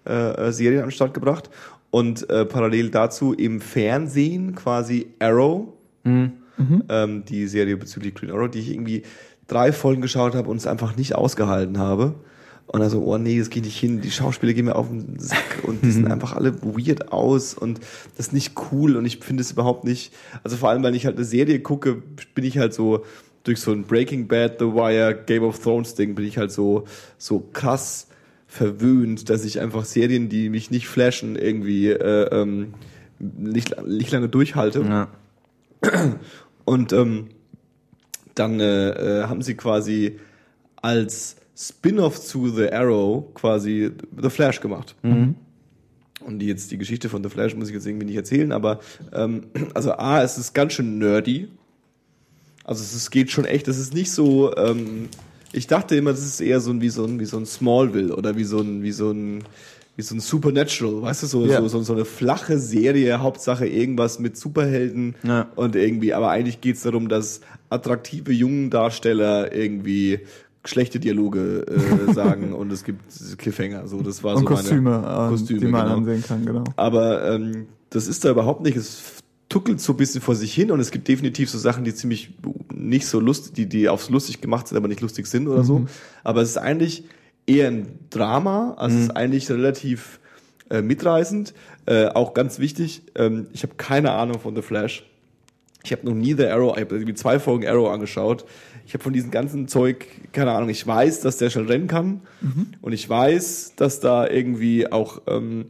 [0.05, 1.49] äh, äh, Serien an den Start gebracht
[1.91, 5.67] und äh, parallel dazu im Fernsehen quasi Arrow,
[6.89, 9.03] ähm, die Serie bezüglich Green Arrow, die ich irgendwie
[9.47, 12.15] drei Folgen geschaut habe und es einfach nicht ausgehalten habe.
[12.71, 13.99] Und also, oh nee, das geht nicht hin.
[13.99, 17.81] Die Schauspieler gehen mir auf den Sack und die sind einfach alle weird aus und
[18.15, 20.13] das ist nicht cool und ich finde es überhaupt nicht.
[20.41, 22.01] Also vor allem, weil ich halt eine Serie gucke,
[22.33, 23.03] bin ich halt so
[23.43, 26.85] durch so ein Breaking Bad, The Wire, Game of Thrones Ding, bin ich halt so,
[27.17, 28.07] so krass
[28.47, 32.75] verwöhnt, dass ich einfach Serien, die mich nicht flashen, irgendwie äh, ähm,
[33.19, 34.79] nicht, nicht lange durchhalte.
[34.81, 35.07] Ja.
[36.63, 37.27] Und ähm,
[38.33, 40.19] dann äh, äh, haben sie quasi
[40.77, 41.35] als
[41.67, 44.95] Spin-off zu The Arrow quasi The Flash gemacht.
[45.03, 48.79] Und die jetzt die Geschichte von The Flash muss ich jetzt irgendwie nicht erzählen, aber
[49.13, 49.43] ähm,
[49.73, 51.47] also A, es ist ganz schön nerdy.
[52.63, 55.09] Also es ist, geht schon echt, es ist nicht so, ähm,
[55.53, 58.15] Ich dachte immer, das ist eher so ein, wie so ein, wie so ein Smallville
[58.15, 59.43] oder wie so ein, wie so ein,
[59.97, 61.59] wie so ein Supernatural, weißt du, so, Ja.
[61.59, 65.47] so, so, so eine flache Serie, Hauptsache irgendwas mit Superhelden Ja.
[65.55, 70.19] und irgendwie, aber eigentlich geht's darum, dass attraktive jungen Darsteller irgendwie
[70.65, 73.01] schlechte Dialoge äh, sagen und es gibt
[73.37, 73.87] Cliffhanger.
[73.87, 75.97] So, das war Und so Kostüme, meine äh, Kostüme, die man genau.
[75.97, 76.63] ansehen kann, genau.
[76.75, 78.77] Aber ähm, das ist da überhaupt nicht.
[78.77, 81.93] Es tuckelt so ein bisschen vor sich hin und es gibt definitiv so Sachen, die
[81.93, 82.33] ziemlich
[82.73, 85.85] nicht so lustig, die, die aufs lustig gemacht sind, aber nicht lustig sind oder so.
[86.23, 87.03] Aber es ist eigentlich
[87.45, 90.19] eher ein Drama, also es ist eigentlich relativ
[90.69, 91.53] äh, mitreißend.
[91.85, 95.05] Äh, auch ganz wichtig, ähm, ich habe keine Ahnung von The Flash.
[95.83, 98.45] Ich habe noch nie The Arrow, ich habe irgendwie zwei Folgen Arrow angeschaut.
[98.85, 102.21] Ich habe von diesem ganzen Zeug, keine Ahnung, ich weiß, dass der schnell rennen kann.
[102.81, 105.65] Und ich weiß, dass da irgendwie auch ähm,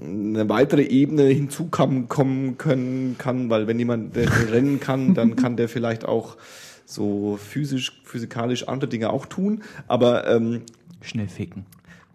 [0.00, 4.16] eine weitere Ebene hinzukommen kommen können kann, weil wenn jemand
[4.50, 6.36] rennen kann, dann kann der vielleicht auch
[6.84, 9.62] so physisch, physikalisch andere Dinge auch tun.
[9.88, 10.62] Aber ähm,
[11.00, 11.66] Schnell ficken.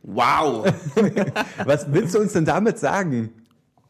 [0.04, 0.66] wow!
[1.66, 3.30] Was willst du uns denn damit sagen?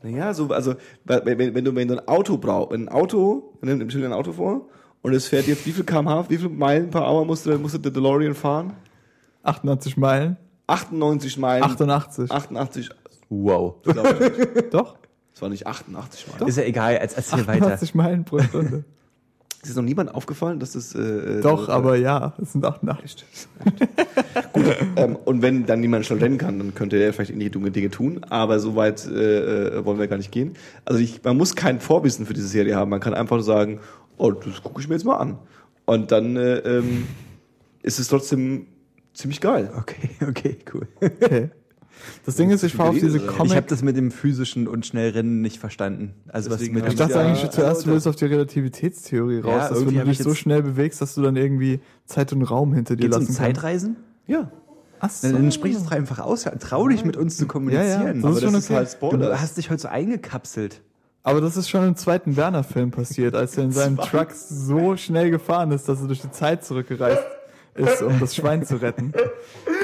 [0.03, 0.75] Naja, so, also,
[1.05, 4.67] wenn, wenn, du, wenn du ein Auto brauchst, ein Auto, nimm dir ein Auto vor,
[5.01, 7.91] und es fährt jetzt wie viel kmh, wie viele Meilen per Hour musste, musste der
[7.91, 8.73] DeLorean fahren?
[9.43, 10.37] 88 Meilen,
[10.67, 11.63] 98 Meilen.
[11.63, 12.31] 88.
[12.31, 12.89] 88,
[13.29, 13.75] Wow.
[13.83, 14.73] glaube ich nicht.
[14.73, 14.97] Doch,
[15.33, 16.47] Es war nicht 88 Meilen.
[16.47, 17.65] Ist ja egal, als erzähl weiter.
[17.67, 18.83] 88 Meilen pro Stunde.
[19.63, 22.65] Ist dir noch niemand aufgefallen, dass das, äh, äh, Doch, äh, aber ja, es sind
[22.65, 23.25] 88.
[24.95, 27.89] Ähm, und wenn dann niemand schnell rennen kann, dann könnte er vielleicht ähnliche dumme Dinge
[27.89, 28.21] tun.
[28.29, 30.55] Aber so weit äh, äh, wollen wir gar nicht gehen.
[30.85, 32.89] Also ich, man muss kein Vorwissen für diese Serie haben.
[32.89, 33.79] Man kann einfach nur sagen,
[34.21, 35.37] oh, das gucke ich mir jetzt mal an.
[35.85, 37.07] Und dann äh, ähm,
[37.81, 38.67] ist es trotzdem
[39.13, 39.71] ziemlich geil.
[39.77, 40.87] Okay, okay, cool.
[41.01, 41.49] Okay.
[42.25, 43.55] Das Ding ist, ich fahre auf diese Ich Ich Comic.
[43.55, 46.13] habe das mit dem physischen und Schnellrennen nicht verstanden.
[46.29, 49.51] Also Deswegen was mit Ich dachte Ja, eigentlich zuerst, du willst auf die Relativitätstheorie raus,
[49.53, 52.73] Ja, dass wenn du dich so schnell bewegst, dass du dann irgendwie Zeit und Raum
[52.73, 53.39] hinter dir Geht's um lassen kannst.
[53.39, 53.97] Zeitreisen?
[54.27, 54.51] Ja.
[54.99, 55.27] Ach so.
[55.27, 56.45] Dann, dann sprich es doch einfach aus.
[56.59, 58.21] Trau dich mit uns zu kommunizieren.
[58.21, 58.77] das Aber ist schon das ist okay.
[58.77, 59.29] halt Spoiler.
[59.29, 60.81] Du hast dich heute so eingekapselt.
[61.23, 65.29] Aber das ist schon im zweiten Werner-Film passiert, als er in seinem Truck so schnell
[65.29, 67.23] gefahren ist, dass er durch die Zeit zurückgereist
[67.75, 69.13] ist, um das Schwein zu retten.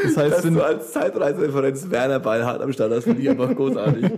[0.04, 3.56] Das heißt, Dass wenn, du als Zeitreisereferenz Werner Beinhardt am Start hast, finde ich einfach
[3.56, 4.12] großartig.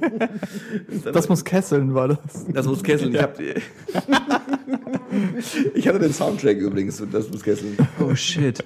[1.13, 2.17] das muss kesseln, war das.
[2.49, 3.13] Das muss kesseln.
[3.13, 3.39] Ich, hab,
[5.73, 7.77] ich hatte den Soundtrack übrigens, und das muss kesseln.
[7.99, 8.63] Oh shit.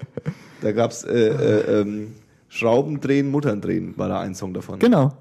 [0.61, 2.13] Da gab's äh, äh, ähm,
[2.47, 4.77] Schrauben drehen, Muttern drehen, war da ein Song davon.
[4.79, 5.17] Genau.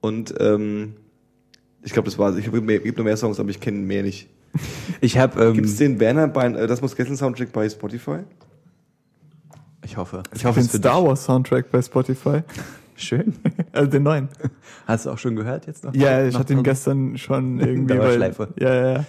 [0.00, 0.94] Und ähm,
[1.82, 4.28] ich glaube, das war Ich habe gibt noch mehr Songs, aber ich kenne mehr nicht.
[5.00, 8.18] Ich habe, ähm, Gibt es den Werner Bein, äh, das muss kesseln Soundtrack bei Spotify?
[9.84, 11.04] ich hoffe, ich Ich hoffe den Star.
[11.04, 12.40] Wars Soundtrack bei Spotify.
[12.96, 13.34] Schön.
[13.72, 14.28] Also den neuen.
[14.86, 15.94] Hast du auch schon gehört jetzt noch?
[15.94, 17.94] Ja, ich Noch hatte ihn gestern schon irgendwie.
[17.94, 18.48] weil, Dauerschleife.
[18.60, 19.04] ja, ja, ja.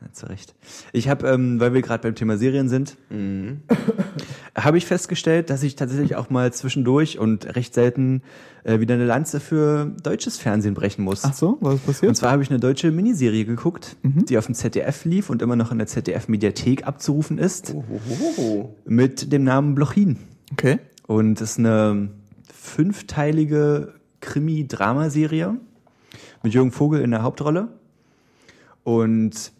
[0.00, 0.54] Ja, zu Recht.
[0.92, 3.62] Ich habe, ähm, weil wir gerade beim Thema Serien sind, Mhm.
[4.64, 8.22] Habe ich festgestellt, dass ich tatsächlich auch mal zwischendurch und recht selten
[8.64, 11.24] äh, wieder eine Lanze für deutsches Fernsehen brechen muss.
[11.24, 12.08] Ach so, was ist passiert?
[12.08, 14.26] Und zwar habe ich eine deutsche Miniserie geguckt, Mhm.
[14.26, 17.74] die auf dem ZDF lief und immer noch in der ZDF-Mediathek abzurufen ist,
[18.38, 20.16] Oh, mit dem Namen Blochin.
[20.52, 20.78] Okay.
[21.06, 22.10] Und das ist eine
[22.52, 25.54] fünfteilige Krimi-Dramaserie
[26.42, 27.68] mit Jürgen Vogel in der Hauptrolle.
[28.84, 29.52] Und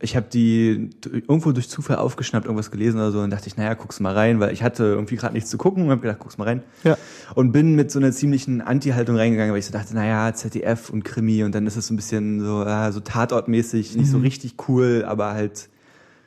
[0.00, 3.74] ich habe die irgendwo durch Zufall aufgeschnappt, irgendwas gelesen oder so, und dachte ich, naja,
[3.74, 6.36] guck's mal rein, weil ich hatte irgendwie gerade nichts zu gucken und habe gedacht, guck's
[6.36, 6.62] mal rein.
[6.82, 6.98] Ja.
[7.34, 11.04] Und bin mit so einer ziemlichen Anti-Haltung reingegangen, weil ich so dachte, naja, ZDF und
[11.04, 14.56] Krimi und dann ist es so ein bisschen so, ah, so Tatortmäßig, nicht so richtig
[14.68, 15.70] cool, aber halt,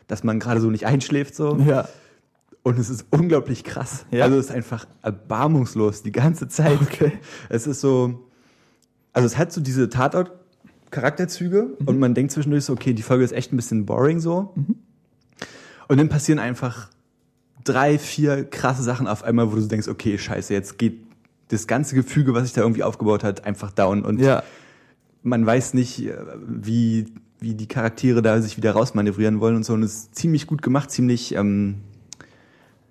[0.07, 1.57] dass man gerade so nicht einschläft so.
[1.57, 1.87] Ja.
[2.63, 4.05] Und es ist unglaublich krass.
[4.11, 4.25] Ja.
[4.25, 6.81] Also es ist einfach erbarmungslos die ganze Zeit.
[6.81, 7.13] Okay.
[7.47, 8.27] Es ist so,
[9.13, 9.87] also es hat so diese
[10.91, 11.87] Tatort-Charakterzüge Mhm.
[11.87, 14.53] und man denkt zwischendurch so, okay, die Folge ist echt ein bisschen boring so.
[14.55, 14.75] Mhm.
[15.87, 16.89] Und dann passieren einfach
[17.63, 20.99] drei, vier krasse Sachen auf einmal, wo du denkst, okay, scheiße, jetzt geht
[21.49, 24.03] das ganze Gefüge, was sich da irgendwie aufgebaut hat, einfach down.
[24.03, 24.43] Und Ja.
[25.23, 26.13] man weiß nicht, äh,
[26.47, 27.05] wie,
[27.39, 29.73] wie die Charaktere da sich wieder rausmanövrieren wollen und so.
[29.73, 31.75] Und es ist ziemlich gut gemacht, ziemlich, ähm,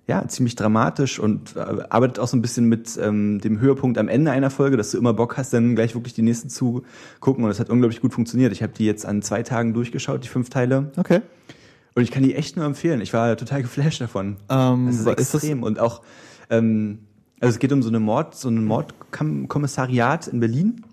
[0.07, 4.07] ja, ziemlich dramatisch und äh, arbeitet auch so ein bisschen mit ähm, dem Höhepunkt am
[4.07, 6.83] Ende einer Folge, dass du immer Bock hast, dann gleich wirklich die nächste zu
[7.19, 7.43] gucken.
[7.43, 8.53] Und das hat unglaublich gut funktioniert.
[8.53, 10.91] Ich habe die jetzt an zwei Tagen durchgeschaut, die fünf Teile.
[10.95, 11.21] Okay.
[11.93, 13.01] Und ich kann die echt nur empfehlen.
[13.01, 14.37] Ich war total geflasht davon.
[14.49, 15.63] Ähm, Das ist wa- ist das- extrem.
[15.63, 16.01] und auch,
[16.49, 16.99] ähm,
[17.41, 20.83] also es geht um so eine Mord, so ein Mordkommissariat in Berlin.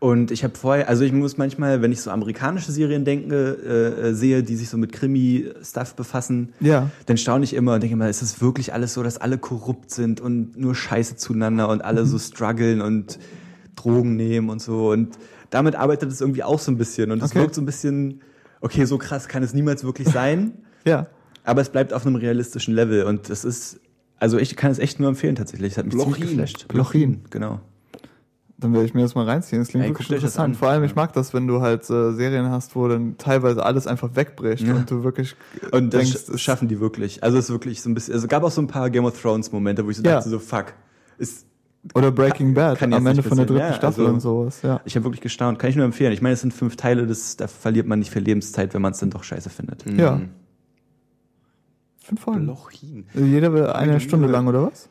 [0.00, 3.34] Und ich habe vorher, also ich muss manchmal, wenn ich so amerikanische Serien denke,
[4.02, 6.90] äh, äh, sehe, die sich so mit Krimi-Stuff befassen, Ja.
[7.04, 9.90] dann staune ich immer und denke immer, ist es wirklich alles so, dass alle korrupt
[9.90, 13.18] sind und nur Scheiße zueinander und alle so strugglen und
[13.76, 14.90] Drogen nehmen und so.
[14.90, 15.18] Und
[15.50, 17.10] damit arbeitet es irgendwie auch so ein bisschen.
[17.12, 17.40] Und es Okay.
[17.40, 18.20] wirkt so ein bisschen,
[18.62, 20.52] okay, so krass kann es niemals wirklich sein.
[20.86, 21.08] Ja.
[21.44, 23.80] Aber es bleibt auf einem realistischen Level und es ist,
[24.18, 25.72] also ich kann es echt nur empfehlen tatsächlich.
[25.72, 26.30] Es hat mich ziemlich Blochin.
[26.38, 26.68] geflasht.
[26.68, 27.20] Blochin.
[27.28, 27.60] Genau.
[28.60, 29.62] Dann werde ich mir das mal reinziehen.
[29.62, 30.50] Das klingt Ey, wirklich interessant.
[30.50, 30.54] an.
[30.54, 33.86] Vor allem, ich mag das, wenn du halt äh, Serien hast, wo dann teilweise alles
[33.86, 34.74] einfach wegbricht Ja.
[34.74, 37.22] und du wirklich äh, Und das denkst, sch- es- schaffen die wirklich.
[37.24, 39.06] Also es ist wirklich so ein bisschen, also es gab auch so ein paar Game
[39.06, 40.16] of Thrones Momente, wo ich so Ja.
[40.16, 40.74] dachte so, fuck.
[41.16, 41.46] Ist,
[41.94, 44.60] oder Breaking Bad kann am Ende von der dritten Ja, Staffel also- und sowas.
[44.62, 45.58] Ja, ich habe wirklich gestaunt.
[45.58, 46.12] Kann ich nur empfehlen.
[46.12, 48.92] Ich meine, es sind fünf Teile, das, da verliert man nicht viel Lebenszeit, wenn man
[48.92, 49.86] es dann doch scheiße findet.
[49.98, 50.20] ja.
[52.02, 52.44] Fünf Folgen.
[52.44, 53.04] Blochin.
[53.14, 54.88] Jeder will eine Meine Stunde lang, oder was?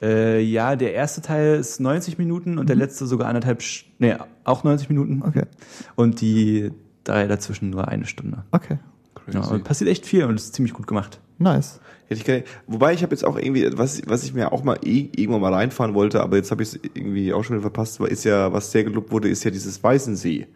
[0.00, 4.14] Äh, ja, der erste Teil ist 90 Minuten und der letzte sogar anderthalb, Sch- nee,
[4.44, 5.22] auch 90 Minuten.
[5.26, 5.42] Okay.
[5.96, 6.70] Und die
[7.04, 8.44] drei dazwischen nur eine Stunde.
[8.52, 8.78] Okay.
[9.32, 11.20] Ja, und passiert echt viel und ist ziemlich gut gemacht.
[11.38, 11.80] Nice.
[12.06, 14.64] Hätte ich gar nicht, wobei ich habe jetzt auch irgendwie, was, was ich mir auch
[14.64, 17.62] mal eh, irgendwann mal reinfahren wollte, aber jetzt habe ich es irgendwie auch schon wieder
[17.62, 20.46] verpasst, war, ist ja, was sehr gelobt wurde, ist ja dieses Weißensee.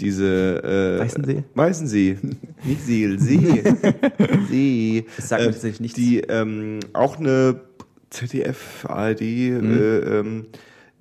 [0.00, 1.44] Diese äh, Weißensee?
[1.54, 2.16] Weißensee.
[2.64, 3.62] Nicht Seel, See.
[4.48, 5.06] See.
[5.16, 5.96] Das sagt mir tatsächlich nichts.
[5.96, 7.60] Die ähm, auch eine
[8.10, 9.70] ZDF, ARD Mhm.
[9.72, 10.46] äh, ähm,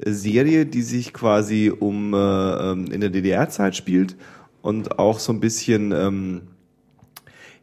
[0.06, 4.16] Serie, die sich quasi um äh, ähm, in der DDR-Zeit spielt
[4.62, 6.42] und auch so ein bisschen ähm,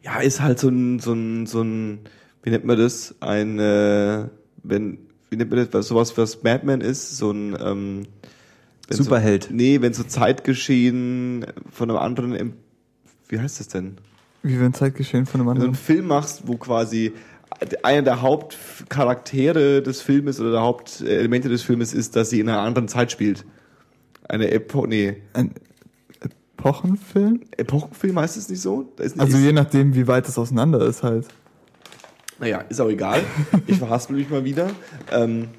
[0.03, 1.99] ja, ist halt so ein, so ein, so ein,
[2.43, 3.15] wie nennt man das?
[3.19, 4.25] Ein, äh,
[4.63, 8.03] wenn, wie nennt man das, was, sowas, was Madman ist, so ein, ähm,
[8.89, 9.45] Superheld.
[9.45, 12.53] So, nee, wenn so Zeitgeschehen von einem anderen,
[13.27, 13.97] wie heißt das denn?
[14.43, 15.83] Wie wenn Zeitgeschehen von einem Wenn du einen anderen.
[15.85, 17.11] Film machst, wo quasi
[17.83, 22.61] einer der Hauptcharaktere des Filmes oder der Hauptelemente des Filmes ist, dass sie in einer
[22.61, 23.45] anderen Zeit spielt.
[24.29, 25.51] Eine Epo, nee, Ein
[26.57, 27.41] Epochenfilm?
[27.55, 28.91] Epochenfilm heißt es nicht so?
[28.97, 31.27] Ist, Also je nachdem, wie weit es auseinander ist halt.
[32.39, 33.21] naja, ist auch egal.
[33.67, 34.69] Ich verhaspel mich mal wieder.
[35.11, 35.49] Ähm,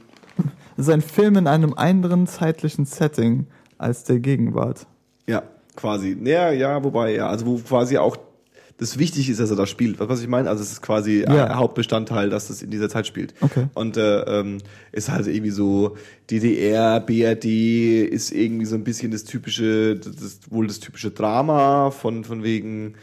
[0.77, 3.47] Es ist ein Film in einem anderen zeitlichen Setting
[3.79, 4.87] als der Gegenwart.
[5.27, 5.43] Ja,
[5.77, 6.17] quasi.
[6.25, 8.17] Ja, ja, wobei, ja, also wo quasi auch
[8.79, 9.99] das wichtig ist, dass er da spielt.
[10.01, 10.49] Was, was ich meine?
[10.49, 11.57] Also es ist quasi Ja.
[11.57, 13.35] Hauptbestandteil, dass das in dieser Zeit spielt.
[13.41, 13.67] Okay.
[13.75, 14.59] Und äh, ähm,
[14.93, 15.97] ist halt irgendwie so
[16.31, 17.45] DDR, BRD
[18.09, 22.95] ist irgendwie so ein bisschen das typische, das, wohl das typische Drama von von wegen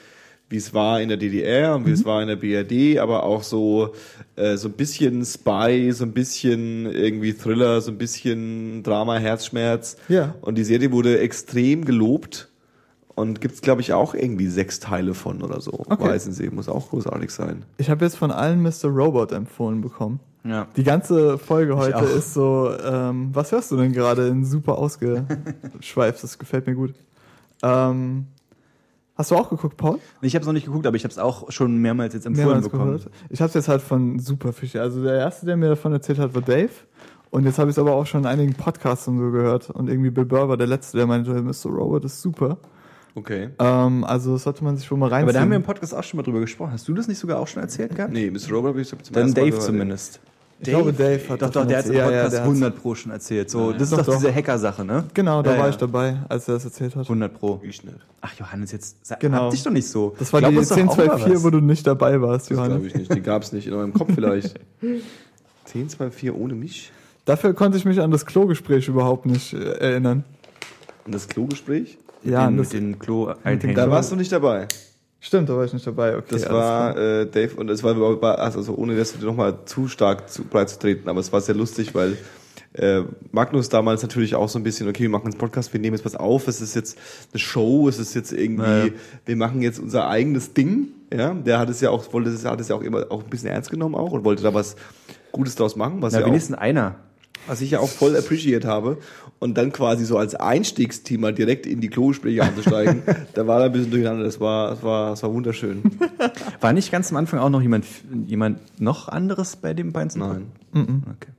[0.47, 3.41] wie es war in der DDR und wie es war in der BRD, aber auch
[3.41, 3.95] so
[4.35, 9.97] äh, so ein bisschen Spy, so ein bisschen irgendwie Thriller, so ein bisschen Drama, Herzschmerz.
[10.07, 10.35] Ja.
[10.41, 12.49] Und die Serie wurde extrem gelobt
[13.15, 15.71] und gibt's glaube ich auch irgendwie sechs Teile von oder so.
[15.73, 16.09] Okay.
[16.09, 17.63] Weißensee muss auch großartig sein.
[17.77, 18.85] Ich habe jetzt von allen Mr.
[18.85, 20.19] Robot empfohlen bekommen.
[20.43, 20.67] Ja.
[20.75, 26.23] Die ganze Folge heute ist so, ähm, was hörst du denn gerade in super ausgeschweift?
[26.23, 26.93] Das gefällt mir gut.
[27.63, 28.27] Ähm,
[29.15, 29.97] hast du auch geguckt, Paul?
[30.21, 32.47] Ich habe es noch nicht geguckt, aber ich habe es auch schon mehrmals jetzt empfohlen
[32.47, 32.97] Mehrmals bekommen.
[32.97, 33.09] gehört.
[33.29, 34.79] Ich habe es jetzt halt von Superfische.
[34.81, 36.69] Also der erste, der mir davon erzählt hat, war Dave.
[37.31, 39.71] Und jetzt habe ich es aber auch schon in einigen Podcasts und so gehört.
[39.71, 41.71] Und irgendwie Bill Burr war der Letzte, der meinte, Mr.
[41.71, 42.57] Robot ist super.
[43.15, 43.49] Okay.
[43.59, 45.23] Ähm, also das sollte man sich schon mal reinziehen.
[45.29, 46.71] Aber da haben wir im Podcast auch schon mal drüber gesprochen.
[46.73, 48.11] Hast du das nicht sogar auch schon erzählt gehabt?
[48.13, 48.51] Nee, Mr.
[48.51, 50.19] Robot habe ich zum Dann Dave zumindest.
[50.59, 51.95] ich glaube, Dave hat Doch, doch, der hat im erzählt.
[51.95, 53.49] Ja, ja, Podcast der hat's- 100 Pro schon erzählt.
[53.49, 54.15] So, das ist Doch, doch, doch.
[54.17, 55.05] diese Hacker-Sache, ne?
[55.13, 55.69] Genau, da Ja, war ja.
[55.71, 57.03] ich dabei, als er das erzählt hat.
[57.07, 57.61] 100 Pro.
[57.63, 57.95] Ich nicht.
[58.19, 59.43] Ach, Johannes, jetzt sag, Genau.
[59.43, 60.13] hab dich doch nicht so.
[60.19, 61.43] Das war Glaub die uns doch auch mal 1024, was.
[61.45, 62.87] wo du nicht dabei warst, Das glaube Johannes.
[62.87, 63.15] ich nicht.
[63.15, 63.67] Die gab's nicht.
[63.67, 64.59] In eurem Kopf vielleicht.
[65.65, 66.91] 10, 2, 4 ohne mich.
[67.23, 70.25] Dafür konnte ich mich an das Klogespräch überhaupt nicht äh, erinnern.
[71.05, 71.97] Und das Klogespräch?
[72.25, 74.67] Ja, den, das, mit den klo Da warst du nicht dabei.
[75.19, 76.17] stimmt, da war ich nicht dabei.
[76.17, 80.29] Okay, Das war äh, Dave und es war, war also ohne das nochmal zu stark
[80.29, 82.17] zu breit zu treten, aber es war sehr lustig, weil
[82.73, 85.95] äh, Magnus damals natürlich auch so ein bisschen, okay, wir machen einen Podcast, wir nehmen
[85.95, 86.97] jetzt was auf, es ist jetzt
[87.31, 88.91] eine Show, es ist jetzt irgendwie, Naja.
[89.25, 92.59] wir machen jetzt unser eigenes Ding, ja, der hat es ja auch, wollte es, hat
[92.59, 94.75] es ja auch immer auch ein bisschen ernst genommen auch und wollte da was
[95.31, 96.95] Gutes draus machen, was Na, ja auch, wenigstens einer.
[97.47, 98.97] Was ich ja auch voll appreciate habe
[99.39, 103.71] und dann quasi so als Einstiegsthema direkt in die Klogespräche einzusteigen, da war er ein
[103.71, 105.83] bisschen durcheinander, das war, das war, das war wunderschön.
[106.61, 107.85] War nicht ganz am Anfang auch noch jemand,
[108.25, 110.19] jemand noch anderes bei dem Beinzen?
[110.19, 110.51] Nein.
[110.73, 111.31] Okay.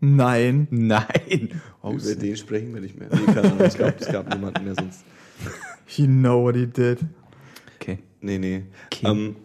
[0.00, 0.66] Nein.
[0.70, 1.60] Nein.
[1.82, 3.08] Oh, Über den sprechen wir nicht mehr.
[3.12, 5.04] Nee, keine Ahnung, es gab, es gab niemanden mehr sonst.
[5.86, 6.98] He know what he did.
[7.80, 7.98] okay.
[8.20, 8.62] Nee, nee.
[8.86, 9.06] Okay.
[9.06, 9.36] Ähm,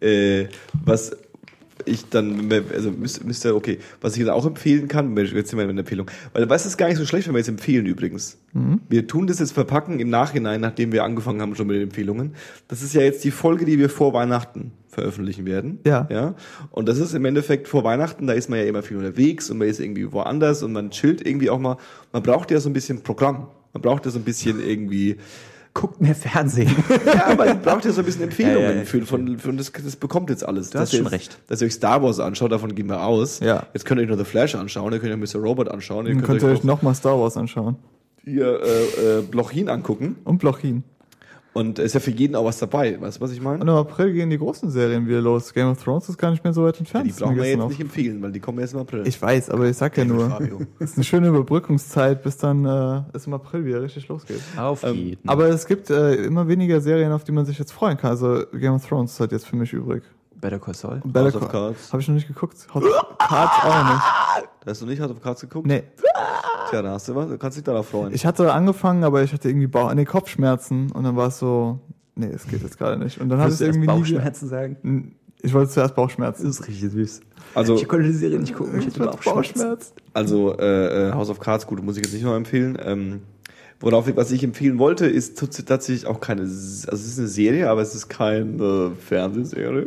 [0.00, 0.46] äh,
[0.84, 1.16] was
[1.88, 5.68] ich dann, also müsste, müsste, okay, was ich dann auch empfehlen kann, jetzt sind wir
[5.68, 8.38] in der Empfehlung, weil was ist gar nicht so schlecht, wenn wir jetzt empfehlen übrigens.
[8.88, 12.34] Wir tun das jetzt verpacken im Nachhinein, nachdem wir angefangen haben schon mit den Empfehlungen.
[12.66, 15.78] Das ist ja jetzt die Folge, die wir vor Weihnachten veröffentlichen werden.
[15.86, 16.08] Ja.
[16.10, 16.34] Ja.
[16.70, 19.58] Und das ist im Endeffekt vor Weihnachten, da ist man ja immer viel unterwegs und
[19.58, 21.76] man ist irgendwie woanders und man chillt irgendwie auch mal.
[22.12, 23.48] Man braucht ja so ein bisschen Programm.
[23.72, 25.18] Man braucht ja so ein bisschen irgendwie,
[25.78, 26.74] Guckt mehr Fernsehen.
[27.06, 30.28] ja, man braucht ja so ein bisschen Empfehlungen ja, für, von, von das, das bekommt
[30.28, 30.70] jetzt alles.
[30.70, 31.38] Du hast Dass ihr schon recht.
[31.46, 33.38] Dass ihr euch Star Wars anschaut, davon gehen wir aus.
[33.38, 33.64] Ja.
[33.74, 35.40] Jetzt könnt ihr euch noch The Flash anschauen, ihr könnt euch Mr.
[35.40, 37.76] Robot anschauen, ihr Dann könnt, könnt ihr euch euch noch nochmal Star Wars anschauen.
[38.24, 40.16] hier äh, äh, Blochin angucken.
[40.24, 40.82] Und Blochin.
[41.58, 43.00] Und es ist ja für jeden auch was dabei.
[43.00, 43.60] Weißt du, was ich meine?
[43.60, 45.52] Und im April gehen die großen Serien wieder los.
[45.52, 47.06] Game of Thrones ist gar nicht mehr so weit entfernt.
[47.06, 49.02] Die ist mir brauchen wir jetzt nicht auf- empfehlen, weil die kommen erst im April.
[49.06, 50.38] Ich weiß, aber ich sag ja nur,
[50.78, 54.40] es ist eine schöne Überbrückungszeit, bis dann äh, es im April wieder richtig losgeht.
[54.56, 55.28] Auf Ähm, jeden.
[55.28, 58.10] Aber es gibt äh, immer weniger Serien, auf die man sich jetzt freuen kann.
[58.10, 60.02] Also Game of Thrones ist halt jetzt für mich übrig.
[60.40, 61.00] Better Call Saul.
[61.04, 61.92] Better House of Call- Cards.
[61.92, 62.56] Hab ich noch nicht geguckt.
[62.72, 64.48] House of Cards auch nicht.
[64.66, 65.66] Hast du nicht House of Cards geguckt?
[65.66, 65.82] Nee,
[66.70, 67.28] Tja, da hast du was.
[67.28, 68.12] Du kannst dich darauf freuen.
[68.12, 71.78] ich hatte angefangen, aber ich hatte irgendwie Bauch, nee, Kopfschmerzen und dann war es so,
[72.14, 73.18] nee, es geht jetzt gerade nicht.
[73.20, 75.14] Und dann habe ich Willst du irgendwie nie, Bauchschmerzen sagen?
[75.40, 76.44] ich wollte zuerst Bauchschmerzen.
[76.46, 77.20] Das ist richtig süß.
[77.54, 78.78] Also- ich konnte die Serie nicht gucken.
[78.80, 79.34] Ich hatte Bauchschmerzen.
[79.34, 79.92] Bauchschmerzen.
[80.12, 82.76] Also äh, äh, House of Cards, gut, muss ich jetzt nicht noch empfehlen.
[82.82, 83.22] Ähm,
[83.80, 86.52] worauf ich, was ich empfehlen wollte, ist tats- tatsächlich auch keine, also
[86.92, 89.86] es ist eine Serie, aber es ist keine Fernsehserie.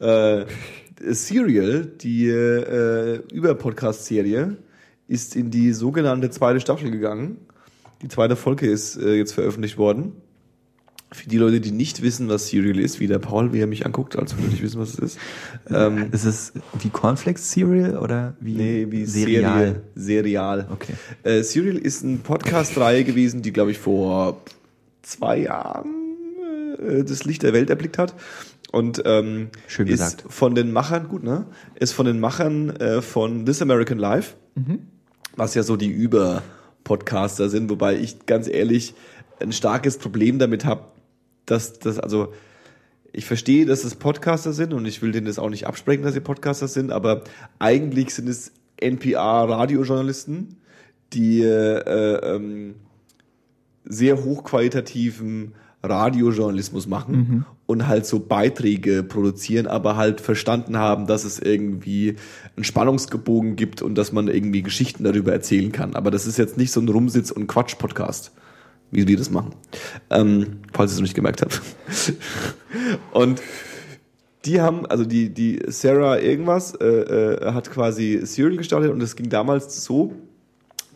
[0.00, 0.44] Äh,
[1.00, 4.56] Serial, die äh, Über-Podcast-Serie,
[5.08, 7.36] ist in die sogenannte zweite Staffel gegangen.
[8.02, 10.12] Die zweite Folge ist äh, jetzt veröffentlicht worden.
[11.12, 13.84] Für die Leute, die nicht wissen, was Serial ist, wie der Paul, wie er mich
[13.84, 15.18] anguckt, als würde ich wissen, was es ist.
[15.68, 19.52] Ähm, Ist es wie Cornflakes Cereal oder wie, Nee, wie Serial?
[19.52, 19.82] Serie.
[19.94, 20.68] Serial.
[20.72, 20.94] Okay.
[21.22, 24.40] Äh, Serial ist eine Podcast-Reihe gewesen, die, glaube ich, vor
[25.02, 25.90] zwei Jahren
[26.80, 28.14] äh, das Licht der Welt erblickt hat.
[28.72, 30.24] Und ähm, Schön ist gesagt.
[30.28, 31.46] von den Machern, gut, ne?
[31.74, 34.34] Ist von den Machern äh, von This American Life,
[35.36, 38.94] was ja so die Über-Podcaster sind, wobei ich ganz ehrlich
[39.40, 40.86] ein starkes Problem damit habe,
[41.44, 42.32] dass das, also
[43.12, 46.14] ich verstehe, dass es Podcaster sind und ich will denen das auch nicht absprechen, dass
[46.14, 47.24] sie Podcaster sind, aber
[47.58, 50.56] eigentlich sind es NPR-Radiojournalisten,
[51.12, 52.76] die äh, ähm,
[53.84, 61.38] sehr hochqualitativen Radiojournalismus machen und halt so Beiträge produzieren, aber halt verstanden haben, dass es
[61.38, 62.16] irgendwie
[62.56, 65.96] einen Spannungsgebogen gibt und dass man irgendwie Geschichten darüber erzählen kann.
[65.96, 68.32] Aber das ist jetzt nicht so ein Rumsitz- und Quatsch-Podcast,
[68.90, 69.54] wie wir das machen.
[70.10, 71.60] Ähm, falls ihr es noch nicht gemerkt habt.
[73.12, 73.42] und
[74.44, 79.16] die haben, also die, die Sarah irgendwas äh, äh, hat quasi Serial gestartet und es
[79.16, 80.12] ging damals so,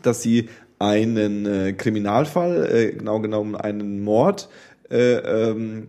[0.01, 4.49] dass sie einen äh, Kriminalfall, äh, genau genommen einen Mord,
[4.91, 5.15] äh,
[5.49, 5.87] ähm,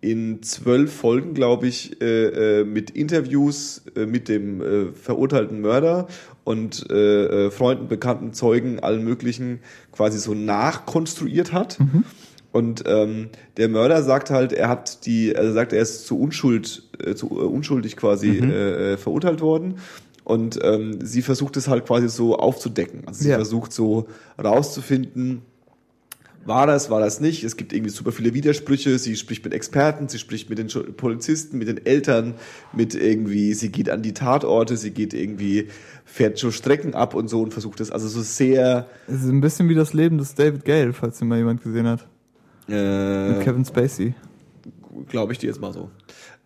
[0.00, 6.06] in zwölf Folgen, glaube ich, äh, äh, mit Interviews äh, mit dem äh, verurteilten Mörder
[6.44, 9.58] und äh, äh, Freunden, Bekannten, Zeugen, allen möglichen
[9.90, 11.78] quasi so nachkonstruiert hat.
[12.52, 16.84] Und ähm, der Mörder sagt halt, er hat die, also sagt, er ist zu Unschuld,
[17.14, 19.74] zu unschuldig quasi äh, verurteilt worden.
[20.24, 23.02] Und ähm, sie versucht es halt quasi so aufzudecken.
[23.06, 23.36] Also sie Ja.
[23.36, 24.06] versucht so
[24.42, 25.42] rauszufinden,
[26.48, 27.44] war das, war das nicht.
[27.44, 28.98] Es gibt irgendwie super viele Widersprüche.
[28.98, 32.34] Sie spricht mit Experten, sie spricht mit den Polizisten, mit den Eltern,
[32.72, 35.68] mit irgendwie, sie geht an die Tatorte, sie geht irgendwie,
[36.04, 37.90] fährt so Strecken ab und so und versucht es.
[37.90, 41.28] Also so sehr, Es ist ein bisschen wie das Leben des David Gale, falls den
[41.28, 42.08] mal jemand gesehen hat.
[42.66, 44.14] Mit äh, Kevin Spacey.
[45.08, 45.90] glaube ich dir jetzt mal so.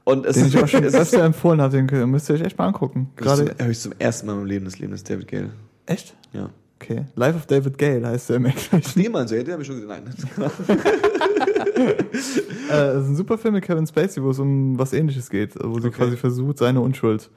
[0.05, 2.59] Und es Den ich auch schon ist, öfter empfohlen habe, den müsst ihr euch echt
[2.59, 3.11] mal angucken.
[3.17, 5.51] Gerade höre ich zum ersten Mal im Leben das Leben des David Gale.
[5.87, 6.15] Echt?
[6.33, 6.51] Ja.
[6.83, 7.05] Okay.
[7.15, 8.83] Life of David Gale heißt der im Englischen.
[8.97, 10.51] Nee, man, so hätte ich schon gesagt, nein.
[11.77, 15.55] Äh, es ist ein super Film mit Kevin Spacey, wo es um was ähnliches geht,
[15.63, 15.97] wo sie Okay.
[15.97, 17.31] quasi versucht, seine Unschuld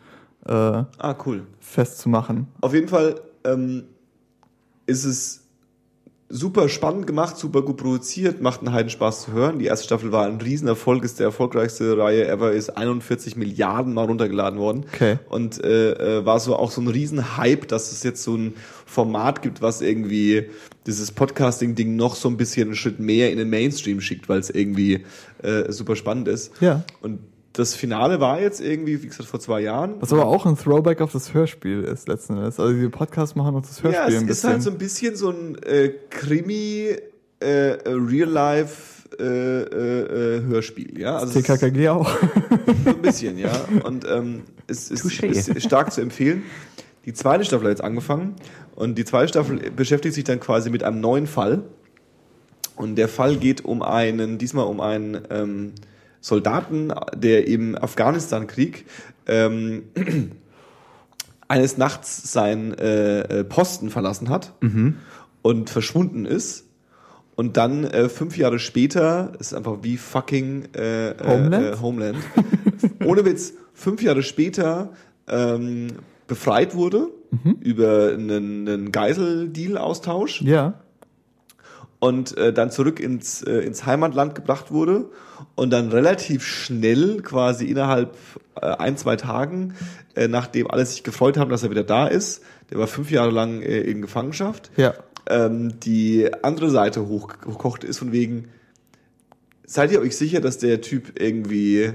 [0.45, 1.43] äh, ah, cool.
[1.59, 2.47] festzumachen.
[2.61, 3.83] Auf jeden Fall ähm,
[4.85, 5.44] ist es
[6.27, 9.59] super spannend gemacht, super gut produziert, macht einen heiden Spaß zu hören.
[9.59, 14.05] Die erste Staffel war ein Riesenerfolg, ist der erfolgreichste Reihe ever, ist 41 Milliarden Mal
[14.05, 14.85] runtergeladen worden.
[14.91, 15.19] Okay.
[15.29, 18.55] Und äh, äh, war so auch so ein Riesenhype, dass es jetzt so ein
[18.85, 20.49] Format gibt, was irgendwie
[20.87, 24.49] dieses Podcasting-Ding noch so ein bisschen einen Schritt mehr in den Mainstream schickt, weil es
[24.49, 25.05] irgendwie
[25.43, 26.59] äh, super spannend ist.
[26.59, 26.83] Ja.
[27.01, 27.19] Und
[27.55, 29.95] das Finale war jetzt irgendwie, wie gesagt, vor zwei Jahren.
[29.99, 32.59] Was aber auch ein Throwback auf das Hörspiel ist letzten Endes.
[32.59, 34.49] Also die Podcasts machen auch das Hörspiel Ja, es ein ist bisschen.
[34.49, 36.95] halt so ein bisschen so ein äh, Krimi,
[37.41, 41.17] äh, äh, Real-Life äh, äh, äh, Hörspiel, ja.
[41.17, 42.09] Also ist TKKG auch.
[42.83, 43.51] so ein bisschen, ja.
[43.83, 46.43] Und ähm, es ist, ist stark zu empfehlen.
[47.05, 48.35] Die zweite Staffel hat jetzt angefangen
[48.75, 51.63] und die zweite Staffel beschäftigt sich dann quasi mit einem neuen Fall.
[52.75, 55.73] Und der Fall geht um einen, diesmal um einen ähm,
[56.25, 58.85] Soldaten, der im Afghanistan-Krieg
[59.27, 59.83] ähm,
[61.47, 64.53] eines Nachts seinen äh, äh, Posten verlassen hat
[65.43, 66.65] und verschwunden ist.
[67.35, 71.63] Und dann äh, fünf Jahre später, ist einfach wie fucking äh, äh, Homeland?
[71.63, 72.17] Äh, Homeland.
[73.05, 74.93] Ohne Witz, fünf Jahre später
[75.27, 75.89] ähm,
[76.25, 77.09] befreit wurde
[77.59, 80.73] über einen, einen Geiseldeal-Austausch ja.
[81.99, 85.11] und äh, dann zurück ins, äh, ins Heimatland gebracht wurde
[85.55, 88.15] und dann relativ schnell, quasi innerhalb
[88.61, 89.73] äh, ein, zwei Tagen,
[90.15, 93.31] äh, nachdem alle sich gefreut haben, dass er wieder da ist, der war fünf Jahre
[93.31, 94.93] lang äh, in Gefangenschaft, Ja.
[95.29, 98.49] ähm, die andere Seite hochgekocht ist, von wegen,
[99.65, 101.91] seid ihr euch sicher, dass der Typ irgendwie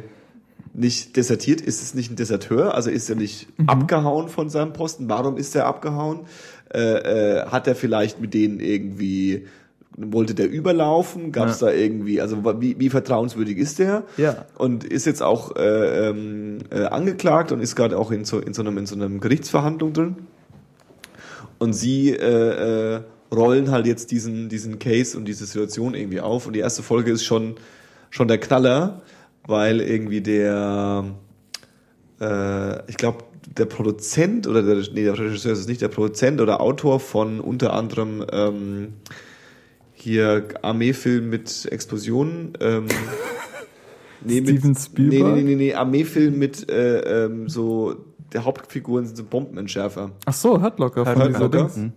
[0.73, 1.61] nicht desertiert?
[1.61, 2.75] Ist es nicht ein Deserteur?
[2.75, 5.09] Also ist er nicht abgehauen von seinem Posten?
[5.09, 6.21] Warum ist er abgehauen?
[6.73, 9.49] Äh, äh, hat er vielleicht mit denen irgendwie
[10.13, 11.33] wollte der überlaufen?
[11.33, 11.69] Gab es Ja.
[11.69, 14.05] da irgendwie, also wie, wie vertrauenswürdig ist der?
[14.17, 14.47] Ja.
[14.57, 18.55] Und ist jetzt auch äh, ähm, äh, angeklagt und ist gerade auch in so, in,
[18.55, 20.17] so einem, in so einem Gerichtsverhandlung drin.
[21.59, 23.01] Und sie äh, äh,
[23.33, 26.47] rollen halt jetzt diesen, diesen Case und diese Situation irgendwie auf.
[26.47, 27.55] Und die erste Folge ist schon,
[28.09, 29.03] schon der Knaller,
[29.47, 31.05] weil irgendwie der,
[32.21, 33.25] äh, ich glaube,
[33.57, 37.41] der Produzent oder der, nee, der Regisseur ist es nicht, der Produzent oder Autor von
[37.41, 38.93] unter anderem ähm,
[40.01, 42.53] hier Armeefilm mit Explosionen.
[42.61, 42.87] Ähm,
[44.25, 45.35] nee, Steven Spielberg?
[45.35, 47.97] Nee, nee, nee, nee, Armeefilm mit äh, ähm, so,
[48.33, 50.13] der Hauptfiguren sind so Bombenentschärfer.
[50.25, 51.71] Ach so, Hurtlocker von Hurt dieser Locker?
[51.75, 51.93] Dings.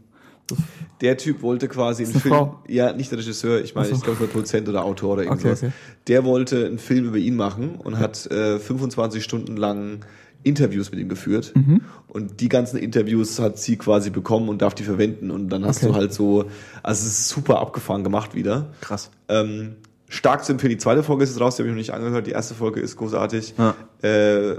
[1.02, 2.34] Der Typ wollte quasi einen eine Film.
[2.34, 2.60] Frau?
[2.68, 3.96] Ja, nicht der Regisseur, ich meine, so.
[3.96, 5.64] ich glaube, der Produzent oder Autor oder Okay, irgendwas.
[5.64, 5.72] okay.
[6.08, 10.06] Der wollte einen Film über ihn machen und hat äh, 25 Stunden lang
[10.44, 11.54] Interviews mit ihm geführt.
[11.56, 11.82] Mhm.
[12.08, 15.32] Und die ganzen Interviews hat sie quasi bekommen und darf die verwenden.
[15.32, 15.88] Und dann hast Okay.
[15.88, 16.46] du halt so,
[16.84, 18.68] also es ist super abgefahren gemacht wieder.
[18.82, 19.10] Krass.
[19.30, 19.76] Ähm,
[20.10, 20.72] stark zu empfehlen.
[20.72, 22.28] Die zweite Folge ist jetzt raus, die habe ich noch nicht angehört.
[22.28, 23.56] Die erste Folge ist großartig.
[23.58, 23.76] Ja.
[24.08, 24.58] Äh,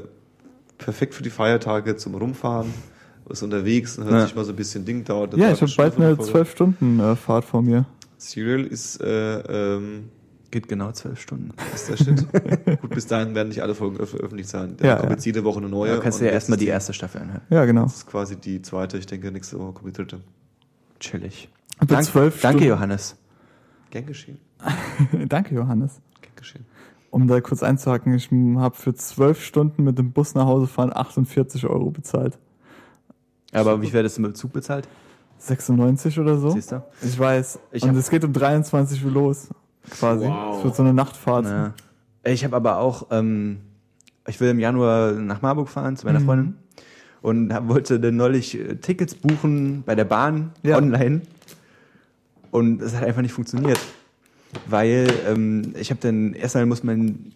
[0.79, 2.73] perfekt für die Feiertage zum Rumfahren.
[3.31, 4.27] Ist unterwegs und hört Ja.
[4.27, 5.35] sich mal so ein bisschen Ding dauert.
[5.37, 6.19] Ja, ich habe bald eine.
[6.19, 7.87] 12 Stunden äh, Fahrt vor mir.
[8.19, 9.39] Serial ist, äh,
[9.77, 10.11] ähm,
[10.55, 11.51] Geht genau zwölf Stunden.
[11.75, 12.27] ist der Shit.
[12.81, 14.77] Gut, bis dahin werden nicht alle Folgen öf öffentlich sein.
[14.77, 15.17] Da Ja, kommt ja.
[15.17, 15.97] jetzt jede Woche eine neue.
[15.97, 17.41] Da kannst du ja erstmal die erste Staffel anhören.
[17.51, 17.83] Ja, genau.
[17.83, 18.97] Das ist quasi die zweite.
[18.97, 20.21] Ich denke, nächste Woche kommt die dritte.
[21.01, 21.49] Chillig.
[21.85, 22.69] Dank, zwölf danke, Stunden.
[22.69, 23.17] Johannes.
[23.91, 24.39] Gern geschehen.
[25.29, 26.01] Danke, Johannes.
[26.21, 26.65] Gern geschehen.
[27.11, 30.93] Um da kurz einzuhaken, ich habe für 12 Stunden mit dem Bus nach Hause fahren
[30.95, 32.39] 48 Euro bezahlt.
[33.51, 34.87] Aber wie viel mit dem Zug bezahlt?
[35.39, 36.51] 96 oder so?
[36.51, 36.85] Siehst du?
[37.03, 37.59] Ich weiß.
[37.73, 39.49] Ich Und es geht um 23 Uhr los.
[39.91, 40.27] Quasi.
[40.27, 40.59] Wow.
[40.59, 41.45] Es wird so eine Nachtfahrt.
[41.47, 41.73] Ja.
[42.25, 43.59] Ich habe aber auch, ähm,
[44.27, 46.25] ich will im Januar nach Marburg fahren zu meiner Mhm.
[46.25, 46.55] Freundin
[47.23, 50.77] und hab, wollte dann neulich äh, Tickets buchen bei der Bahn Ja.
[50.79, 51.23] online
[52.51, 53.79] und es hat einfach nicht funktioniert,
[54.67, 57.33] weil ähm, ich habe dann erstmal muss man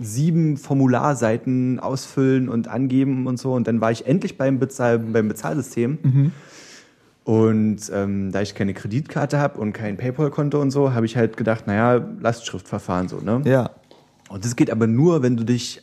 [0.00, 5.28] sieben Formularseiten ausfüllen und angeben und so und dann war ich endlich beim, Bezahl beim
[5.28, 6.32] Bezahlsystem Mhm.
[7.30, 11.36] Und ähm, da ich keine Kreditkarte habe und kein PayPal-Konto und so, habe ich halt
[11.36, 13.42] gedacht, naja, Lastschriftverfahren so, ne?
[13.44, 13.70] Ja.
[14.28, 15.80] Und das geht aber nur, wenn du dich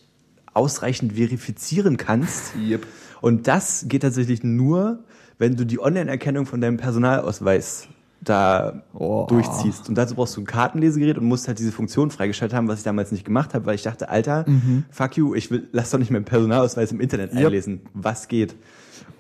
[0.54, 2.54] ausreichend verifizieren kannst.
[2.58, 2.86] Yep.
[3.22, 5.00] Und das geht tatsächlich nur,
[5.38, 7.88] wenn du die Online-Erkennung von deinem Personalausweis
[8.20, 9.26] da Oh.
[9.30, 9.88] durchziehst.
[9.88, 12.84] Und dazu brauchst du ein Kartenlesegerät und musst halt diese Funktion freigeschaltet haben, was ich
[12.84, 14.44] damals nicht gemacht habe, weil ich dachte, Alter,
[14.90, 17.46] fuck you, ich will, lass doch nicht meinen Personalausweis im Internet Yep.
[17.46, 17.82] einlesen.
[17.94, 18.56] Was geht?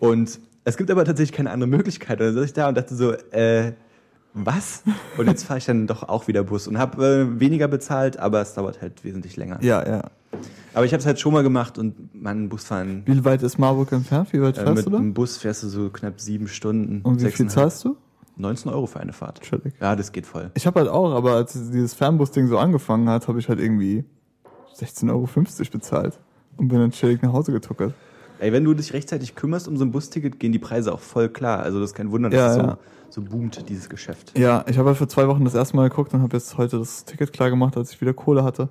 [0.01, 2.19] Und es gibt aber tatsächlich keine andere Möglichkeit.
[2.19, 3.71] Und dann saß ich da und dachte so, äh,
[4.33, 4.83] was?
[5.17, 8.41] Und jetzt fahre ich dann doch auch wieder Bus und habe äh, weniger bezahlt, aber
[8.41, 9.59] es dauert halt wesentlich länger.
[9.63, 10.11] Ja, ja.
[10.73, 13.93] Aber ich habe es halt schon mal gemacht und man Busfahren Wie weit ist Marburg
[13.93, 14.33] entfernt?
[14.33, 14.97] Wie weit äh, fährst mit du da?
[14.97, 16.99] dem Bus fährst du so knapp sieben Stunden.
[17.01, 17.95] Und wie viel zahlst du?
[18.35, 19.39] 19 Euro für eine Fahrt.
[19.41, 19.73] Chillig.
[19.79, 20.51] Ja, das geht voll.
[20.53, 24.03] Ich habe halt auch, aber als dieses Fernbus-Ding so angefangen hat, habe ich halt irgendwie
[24.77, 25.27] 16,50 Euro
[25.71, 26.19] bezahlt
[26.57, 27.93] und bin dann chillig nach Hause getuckert.
[28.39, 31.29] Ey, wenn du dich rechtzeitig kümmerst um so ein Busticket, gehen die Preise auch voll
[31.29, 31.59] klar.
[31.61, 32.77] Also das ist kein Wunder, dass Ja, es ja.
[33.09, 34.37] so, so boomt, dieses Geschäft.
[34.37, 36.77] Ja, ich habe halt vor zwei Wochen das erste Mal geguckt und habe jetzt heute
[36.79, 38.69] das Ticket klar gemacht, als ich wieder Kohle hatte.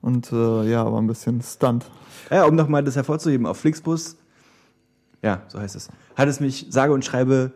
[0.00, 1.86] Und äh, ja, war ein bisschen stunt.
[2.30, 4.16] Ja, um nochmal das hervorzuheben, auf Flixbus,
[5.22, 7.52] ja, so heißt es, hat es mich sage und schreibe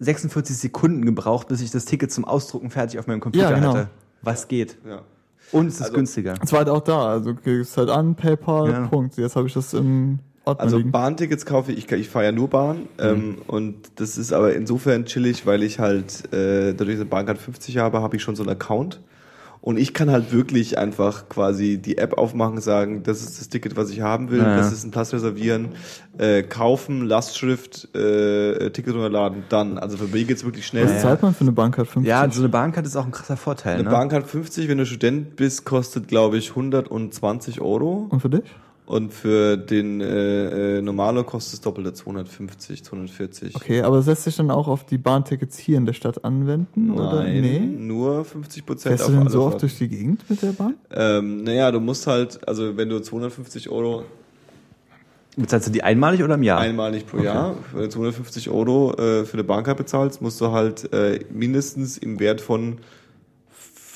[0.00, 3.74] 46 Sekunden gebraucht, bis ich das Ticket zum Ausdrucken fertig auf meinem Computer Ja, genau.
[3.74, 3.90] hatte.
[4.22, 4.78] Was geht?
[4.86, 5.02] Ja.
[5.52, 6.34] Und es ist Also- günstiger.
[6.42, 8.86] Es war halt auch da, also gehst halt an, PayPal, Ja.
[8.86, 9.16] Punkt.
[9.16, 10.82] Jetzt habe ich das im Also.
[10.82, 15.46] Bahntickets kaufe ich, ich fahre ja nur Bahn ähm, und das ist aber insofern chillig,
[15.46, 18.42] weil ich halt, äh, dadurch, dass ich eine Bahncard 50 habe, habe ich schon so
[18.42, 19.00] einen Account
[19.62, 23.76] und ich kann halt wirklich einfach quasi die App aufmachen, sagen, das ist das Ticket,
[23.76, 24.56] was ich haben will, Ja, ja.
[24.56, 25.70] das ist ein Platz reservieren,
[26.16, 29.76] äh, kaufen, Lastschrift, äh, Ticket runterladen, dann.
[29.76, 30.86] Also für mich geht's wirklich schnell.
[30.86, 32.08] Was zahlt man für eine Bahncard 50?
[32.08, 33.74] Ja, so eine Bahnkarte ist auch ein krasser Vorteil.
[33.74, 33.90] Eine ne?
[33.90, 38.06] Bahncard 50, wenn du Student bist, kostet, glaube ich, 120 Euro.
[38.08, 38.44] Und für dich?
[38.90, 43.54] Und für den äh, äh, Normalo kostet es doppelte 250, 240.
[43.54, 46.90] Okay, aber das lässt sich dann auch auf die Bahntickets hier in der Stadt anwenden?
[46.90, 47.22] oder?
[47.22, 47.60] Nein, Nee.
[47.60, 49.60] nur 50 Prozent Fährst auf du denn so oft Fahrten.
[49.60, 50.74] durch die Gegend mit der Bahn?
[50.90, 54.02] Ähm, naja, du musst halt, also wenn du 250 Euro
[55.36, 56.58] Bezahlst du die einmalig oder im Jahr?
[56.58, 60.92] einmalig pro Jahr, wenn du 250 Euro äh, für eine Bahncard bezahlst, musst du halt
[60.92, 62.78] äh, mindestens im Wert von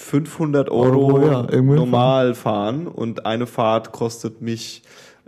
[0.04, 4.82] 500 Euro, Euro, ja, normal fahren und eine Fahrt kostet mich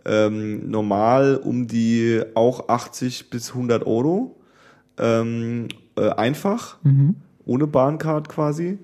[0.04, 4.36] ähm, normal um die auch 80 bis 100 Euro
[4.98, 7.16] ähm, äh, einfach Mhm.
[7.46, 8.78] ohne Bahncard quasi.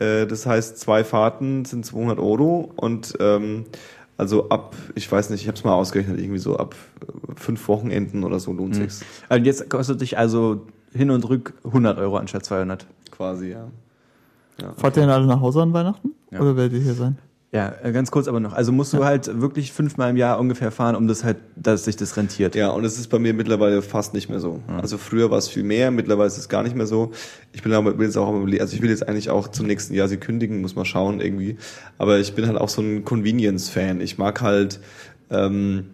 [0.00, 3.64] Äh, das heißt, zwei Fahrten sind 200 Euro und ähm,
[4.18, 7.68] also ab, ich weiß nicht, ich habe es mal ausgerechnet, irgendwie so ab äh, fünf
[7.68, 12.16] Wochenenden oder so lohnt sich's Und jetzt kostet dich also hin und rück 100 Euro
[12.16, 12.84] anstatt 200.
[13.12, 13.68] quasi, ja.
[14.76, 16.10] Fahrt ihr denn alle nach Hause an Weihnachten?
[16.30, 16.40] Ja.
[16.40, 17.18] Oder werdet ihr hier sein?
[17.52, 18.52] Ja, äh, ganz kurz aber noch.
[18.52, 21.96] Also musst du halt wirklich fünfmal im Jahr ungefähr fahren, um das halt, dass sich
[21.96, 22.54] das rentiert.
[22.54, 24.60] Ja, und es ist bei mir mittlerweile fast nicht mehr so.
[24.66, 27.12] Also früher war es viel mehr, mittlerweile ist es gar nicht mehr so.
[27.52, 30.08] Ich bin aber will jetzt auch, also ich will jetzt eigentlich auch zum nächsten Jahr
[30.08, 31.56] sie kündigen, muss mal schauen irgendwie.
[31.98, 34.00] Aber ich bin halt auch so ein Convenience-Fan.
[34.00, 34.80] Ich mag halt
[35.30, 35.86] ähm,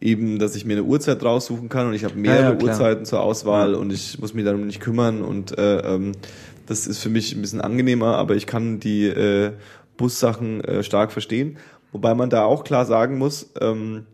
[0.00, 2.64] eben, dass ich mir eine Uhrzeit raussuchen kann und ich habe mehrere Ja, ja.
[2.64, 6.12] Uhrzeiten zur Auswahl und ich muss mich darum nicht kümmern und äh, ähm,
[6.70, 9.52] das ist für mich ein bisschen angenehmer, aber ich kann die äh,
[9.96, 11.58] Bussachen äh, stark verstehen.
[11.90, 14.06] Wobei man da auch klar sagen muss, ähm,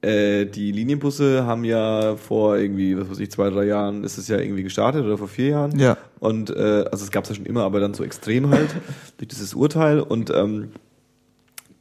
[0.00, 4.28] äh, die Linienbusse haben ja vor irgendwie, was weiß ich, zwei, drei Jahren ist es
[4.28, 5.76] ja irgendwie gestartet oder vor vier Jahren.
[5.76, 5.96] Ja.
[6.20, 8.70] Und äh, also es gab es ja schon immer, aber dann so extrem halt
[9.18, 10.70] durch dieses Urteil und ähm,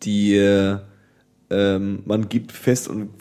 [0.02, 0.78] die äh,
[1.52, 3.12] ähm, man gibt fest und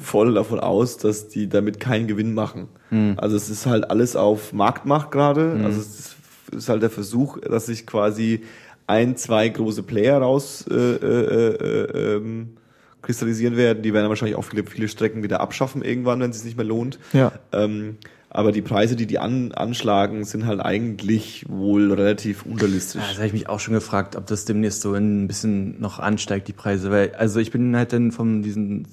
[0.00, 2.68] voll davon aus, dass die damit keinen Gewinn machen.
[3.16, 5.60] Also es ist halt alles auf Marktmacht gerade.
[5.64, 6.16] Also es
[6.52, 8.42] ist, halt der Versuch, dass sich quasi
[8.86, 12.56] ein, zwei große Player raus äh, äh, äh, ähm,
[13.02, 13.82] kristallisieren werden.
[13.82, 16.66] Die werden wahrscheinlich auch viele, viele Strecken wieder abschaffen irgendwann, wenn es sich nicht mehr
[16.66, 16.98] lohnt.
[17.12, 17.32] Ja.
[17.52, 17.98] Ähm,
[18.36, 23.00] aber die Preise, die die an, anschlagen, sind halt eigentlich wohl relativ unrealistisch.
[23.00, 25.98] Ja, das habe ich mich auch schon gefragt, ob das demnächst so ein bisschen noch
[25.98, 26.90] ansteigt, die Preise.
[26.90, 28.84] Weil, also ich bin halt dann von diesem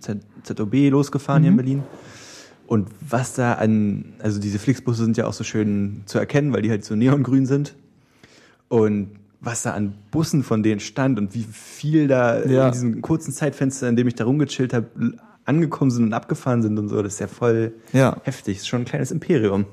[0.00, 1.82] Z ZOB losgefahren hier in Berlin.
[2.66, 6.62] Und was da an, also diese Flixbusse sind ja auch so schön zu erkennen, weil
[6.62, 7.74] die halt so neongrün sind.
[8.68, 12.66] Und was da an Bussen von denen stand und wie viel da Ja.
[12.66, 14.88] in diesem kurzen Zeitfenster, in dem ich da rumgechillt habe,
[15.48, 18.16] angekommen sind und abgefahren sind und so, das ist ja voll Ja.
[18.24, 18.56] heftig.
[18.56, 19.64] Das ist schon ein kleines Imperium.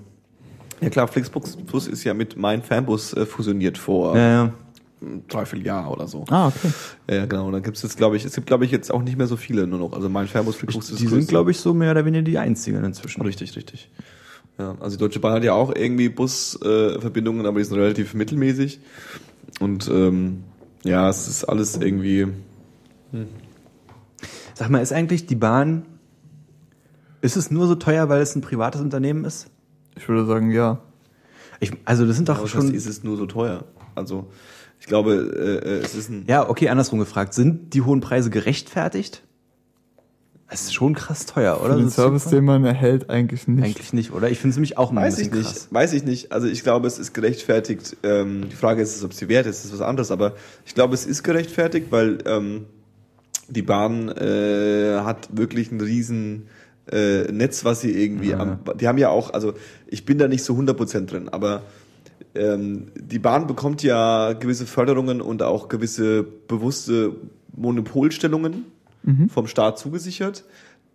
[0.82, 4.54] Ja klar, Flixbus Bus ist ja mit mein Fanbus äh, fusioniert vor Ja, ja.
[5.02, 6.26] einem Dreivierteljahr oder so.
[6.30, 6.70] Ah, okay.
[7.10, 7.48] Ja, genau.
[7.48, 9.28] Und dann gibt es jetzt, glaube ich, es gibt, glaube ich, jetzt auch nicht mehr
[9.28, 9.94] so viele nur noch.
[9.94, 12.84] Also mein Fanbus Flixbus ist Die sind, glaube ich, so mehr oder weniger die einzigen
[12.84, 13.22] inzwischen.
[13.22, 13.90] Richtig, richtig.
[14.58, 18.14] Ja, also die Deutsche Bahn hat ja auch irgendwie Busverbindungen, äh, aber die sind relativ
[18.14, 18.80] mittelmäßig.
[19.60, 20.44] Und ähm,
[20.84, 22.28] ja, es ist alles irgendwie.
[24.56, 25.86] Sag mal, ist eigentlich die Bahn,
[27.22, 29.48] ist es nur so teuer, weil es ein privates Unternehmen ist?
[29.98, 30.80] Ich würde sagen, ja.
[31.60, 32.64] Ich, also das sind doch Was schon...
[32.64, 33.66] heißt, ist es nur so teuer?
[33.96, 34.28] Also
[34.80, 36.26] ich glaube, äh, äh, es ist ein.
[36.28, 37.34] Ja, okay, andersrum gefragt.
[37.34, 39.24] Sind die hohen Preise gerechtfertigt?
[40.48, 41.74] Es ist schon krass teuer, oder?
[41.74, 42.36] Für den Service, super.
[42.36, 43.66] den man erhält, eigentlich nicht.
[43.66, 44.30] Eigentlich nicht, oder?
[44.30, 45.68] Ich finde es nämlich auch mal Weiß ein ich bisschen nicht, krass.
[45.72, 46.32] weiß ich nicht.
[46.32, 47.98] Also ich glaube, es ist gerechtfertigt.
[48.04, 50.12] Ähm, die Frage ist, ob es sie wert ist, das ist was anderes.
[50.12, 50.36] Aber
[50.66, 52.68] ich glaube, es ist gerechtfertigt, weil ähm,
[53.50, 56.48] die Bahn äh, hat wirklich ein riesen
[56.92, 59.54] äh, Netz, was sie irgendwie am, die haben ja auch, also
[59.88, 61.64] ich bin da nicht so 100% drin, aber
[62.34, 67.16] ähm, die Bahn bekommt ja gewisse Förderungen und auch gewisse bewusste
[67.56, 68.66] Monopolstellungen
[69.30, 70.44] vom Staat zugesichert.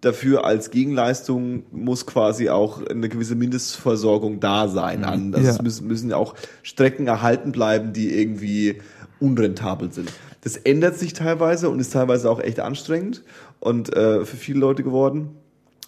[0.01, 5.05] Dafür als Gegenleistung muss quasi auch eine gewisse Mindestversorgung da sein.
[5.05, 5.53] An, also Ja.
[5.53, 8.81] es müssen, müssen ja auch Strecken erhalten bleiben, die irgendwie
[9.21, 10.11] unrentabel sind.
[10.43, 13.23] Das ändert sich teilweise und ist teilweise auch echt anstrengend
[13.59, 15.31] und äh, für viele Leute geworden.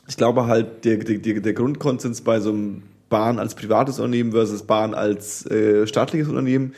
[0.08, 4.64] Ich glaube halt, der, der, der Grundkonsens bei so einem Bahn als privates Unternehmen versus
[4.64, 6.74] Bahn als äh, staatliches Unternehmen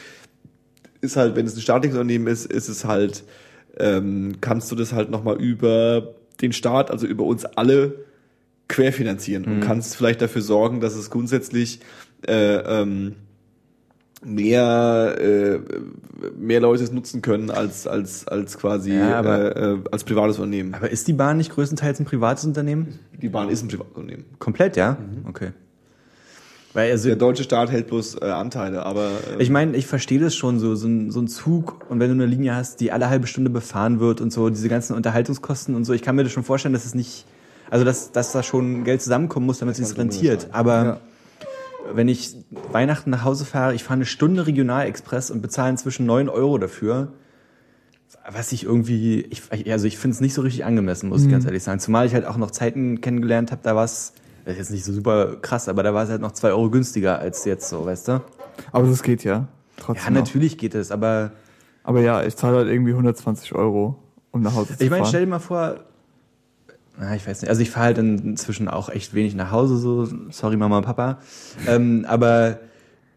[1.00, 3.24] ist halt, wenn es ein staatliches Unternehmen ist, ist es halt,
[3.78, 7.94] ähm, kannst du das halt nochmal über den Staat, also über uns alle
[8.66, 11.80] querfinanzieren und kannst vielleicht dafür sorgen, dass es grundsätzlich
[12.26, 13.14] äh, ähm,
[14.24, 15.58] mehr äh,
[16.38, 20.38] mehr Leute es nutzen können als als als quasi Ja, aber- äh, äh, als privates
[20.38, 20.74] Unternehmen.
[20.74, 22.98] Aber ist die Bahn nicht größtenteils ein privates Unternehmen?
[23.20, 24.24] Die Bahn ist ein privates Unternehmen.
[24.38, 24.92] Komplett, ja?
[24.98, 25.28] Mhm.
[25.28, 25.50] Okay.
[26.72, 30.18] Weil also Der deutsche Staat hält bloß äh, Anteile, aber äh, Ich meine, ich verstehe
[30.18, 32.90] das schon so, so ein, so ein Zug und wenn du eine Linie hast, die
[32.90, 36.24] alle halbe Stunde befahren wird und so, diese ganzen Unterhaltungskosten und so, ich kann mir
[36.24, 37.26] das schon vorstellen, dass es nicht,
[37.70, 40.48] also dass, dass da schon Geld zusammenkommen muss, damit es sich rentiert.
[40.50, 41.00] Aber Ja.
[41.92, 42.36] Wenn ich
[42.72, 47.12] Weihnachten nach Hause fahre, ich fahre eine Stunde Regionalexpress und bezahle inzwischen 9 Euro dafür,
[48.30, 51.44] was ich irgendwie, ich, also ich finde es nicht so richtig angemessen, muss ich ganz
[51.44, 51.78] ehrlich sagen.
[51.80, 54.14] Zumal ich halt auch noch Zeiten kennengelernt habe, da war es,
[54.44, 56.70] das ist jetzt nicht so super krass, aber da war es halt noch 2 Euro
[56.70, 58.22] günstiger als jetzt so, weißt du?
[58.72, 59.32] Aber das geht ja.
[59.32, 60.14] Ja, Trotzdem.
[60.14, 60.20] noch.
[60.20, 61.32] natürlich geht es, aber
[61.82, 63.96] Aber ja, ich zahle halt irgendwie 120 Euro,
[64.30, 65.08] um nach Hause zu ich meine, fahren.
[65.08, 65.80] stell dir mal vor,
[66.98, 70.08] na, ich weiß nicht, also ich fahre halt inzwischen auch echt wenig nach Hause, so,
[70.30, 71.18] sorry Mama und Papa,
[71.66, 72.60] ähm, aber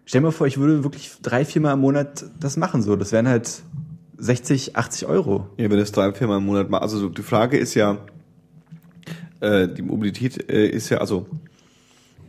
[0.05, 3.28] stell mal vor, ich würde wirklich drei, viermal im Monat das machen, so, das wären
[3.28, 3.61] halt
[4.17, 5.47] 60, 80 Euro.
[5.57, 6.80] Ja, wenn das drei, viermal im Monat mal.
[6.80, 7.99] Also die Frage ist ja,
[9.41, 11.28] äh, die Mobilität äh, ist ja, also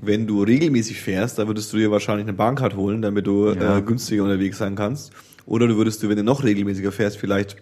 [0.03, 3.79] wenn du regelmäßig fährst, da würdest du dir wahrscheinlich eine Bahncard holen, damit du Ja.
[3.79, 5.13] äh, günstiger unterwegs sein kannst.
[5.47, 7.57] Oder du würdest du, wenn du noch regelmäßiger fährst, vielleicht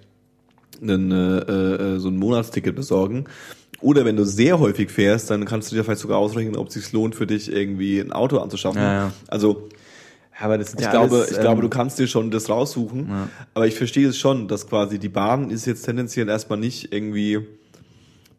[0.83, 3.25] einen, äh, äh, so ein Monatsticket besorgen.
[3.81, 6.75] Oder wenn du sehr häufig fährst, dann kannst du dir vielleicht sogar ausrechnen, ob es
[6.75, 8.81] sich lohnt für dich irgendwie ein Auto anzuschaffen.
[8.81, 9.13] Ja, ja.
[9.29, 9.69] Also
[10.39, 13.09] Aber das ich ja glaube, alles, ich glaube, ähm, du kannst dir schon das raussuchen.
[13.09, 13.29] Ja.
[13.55, 17.41] Aber ich verstehe es schon, dass quasi die Bahn ist jetzt tendenziell erstmal nicht irgendwie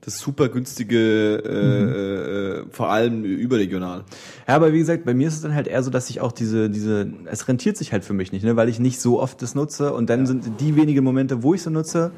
[0.01, 4.05] das super günstige, äh, äh, vor allem überregional.
[4.47, 6.31] Ja, aber wie gesagt, bei mir ist es dann halt eher so, dass ich auch
[6.31, 9.41] diese, diese, es rentiert sich halt für mich nicht, ne, weil ich nicht so oft
[9.41, 12.11] das nutze und dann sind die wenigen Momente, wo ich so nutze,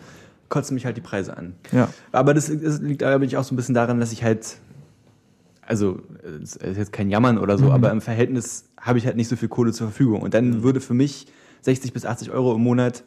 [0.50, 1.54] kotzen mich halt die Preise an.
[1.72, 1.90] Ja.
[2.12, 4.58] Aber das, das liegt eigentlich auch so ein bisschen daran, dass ich halt,
[5.62, 6.02] also,
[6.44, 9.36] es ist jetzt kein Jammern oder so, aber im Verhältnis habe ich halt nicht so
[9.36, 10.22] viel Kohle zur Verfügung.
[10.22, 11.28] Und dann würde für mich
[11.62, 13.04] 60 bis 80 Euro im Monat,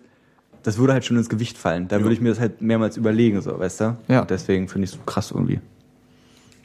[0.62, 1.88] das würde halt schon ins Gewicht fallen.
[1.88, 3.96] Da würde ich mir das halt mehrmals überlegen, so, weißt du?
[4.08, 4.20] Ja.
[4.20, 5.60] Und deswegen finde ich es so krass irgendwie.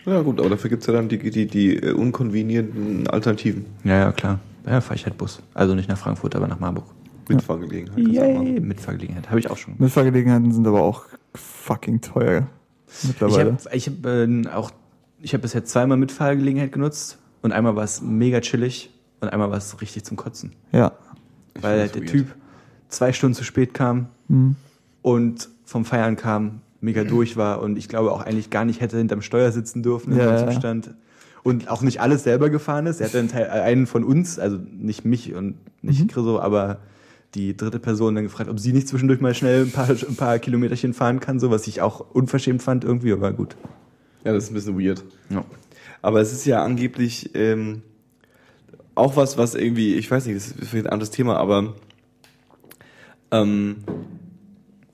[0.05, 3.65] Ja gut, aber dafür gibt's ja dann die, die, die äh, unkonvenierenden Alternativen.
[3.83, 4.39] Ja, ja, klar.
[4.65, 5.41] Ja, fahre ich halt Bus.
[5.53, 6.85] Also nicht nach Frankfurt, aber nach Marburg.
[7.29, 7.97] Mitfahrgelegenheit.
[7.99, 9.29] Yay, Mitfahrgelegenheit.
[9.29, 9.75] Habe ich auch schon.
[9.77, 11.05] Mitfahrgelegenheiten sind aber auch
[11.35, 12.47] fucking teuer
[13.01, 13.53] Ich mittlerweile.
[13.53, 14.71] habe ich hab, äh, auch,
[15.21, 19.57] ich habe bisher zweimal Mitfahrgelegenheit genutzt und einmal war es mega chillig und einmal war
[19.57, 20.53] es richtig zum Kotzen.
[20.71, 20.91] ja.
[21.59, 22.11] Weil find's der weird.
[22.11, 22.35] Typ
[22.89, 24.55] zwei Stunden zu spät kam Mhm.
[25.01, 28.97] und vom Feiern kam, mega durch war und ich glaube auch eigentlich gar nicht hätte
[28.97, 30.51] hinterm Steuer sitzen dürfen in Ja, so einem ja.
[30.53, 30.93] Zustand.
[31.43, 32.99] Und auch nicht alles selber gefahren ist.
[33.01, 36.07] Er hat dann Teil, einen von uns, also nicht mich und nicht Mhm.
[36.07, 36.77] Chriso, aber
[37.37, 40.39] die dritte Person dann gefragt, ob sie nicht zwischendurch mal schnell ein paar, ein paar
[40.39, 43.55] Kilometerchen fahren kann, so was ich auch unverschämt fand irgendwie, aber gut.
[44.25, 45.05] Ja, das ist ein bisschen weird.
[45.29, 45.45] Ja.
[46.01, 47.81] Aber es ist ja angeblich ähm,
[48.95, 51.75] auch was, was irgendwie, ich weiß nicht, das ist vielleicht ein anderes Thema, aber
[53.31, 53.77] ähm,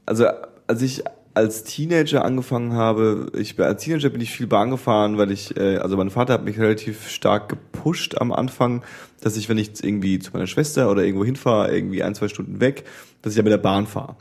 [0.05, 0.25] also
[0.67, 5.31] als ich als Teenager angefangen habe, ich als Teenager bin ich viel Bahn gefahren, weil
[5.31, 8.83] ich, äh, also mein Vater hat mich relativ stark gepusht am Anfang,
[9.25, 12.59] dass ich, wenn ich irgendwie zu meiner Schwester oder irgendwo hinfahre, irgendwie ein, zwei Stunden
[12.59, 12.83] weg,
[13.21, 14.15] dass ich ja mit der Bahn fahre.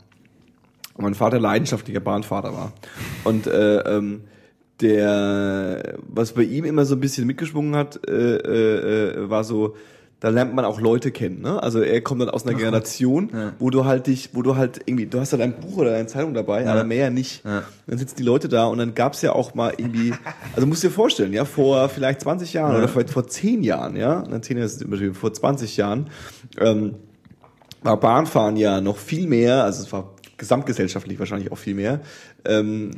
[0.95, 2.73] Und mein Vater leidenschaftlicher Bahnfahrer war.
[3.23, 4.21] Und äh, ähm,
[4.79, 9.75] der, was bei ihm immer so ein bisschen mitgeschwungen hat, äh, äh, äh, war so,
[10.23, 11.41] da lernt man auch Leute kennen.
[11.41, 11.61] Ne?
[11.61, 13.51] Also er kommt dann aus einer Generation, Ja.
[13.59, 16.07] wo du halt dich, wo du halt irgendwie, du hast halt ein Buch oder eine
[16.07, 17.43] Zeitung dabei, aber mehr nicht.
[17.43, 17.63] Ja.
[17.87, 20.13] Dann sitzen die Leute da und dann gab's ja auch mal irgendwie,
[20.55, 24.23] also musst dir vorstellen, ja, vor vielleicht 20 Jahren oder vielleicht vor 10 Jahren, ja,
[24.29, 26.09] na 10 Jahre ist es übertrieben, vor 20 Jahren,
[26.57, 26.93] ähm,
[27.81, 31.99] war Bahnfahren ja noch viel mehr, also es war gesamtgesellschaftlich wahrscheinlich auch viel mehr,
[32.45, 32.91] ähm,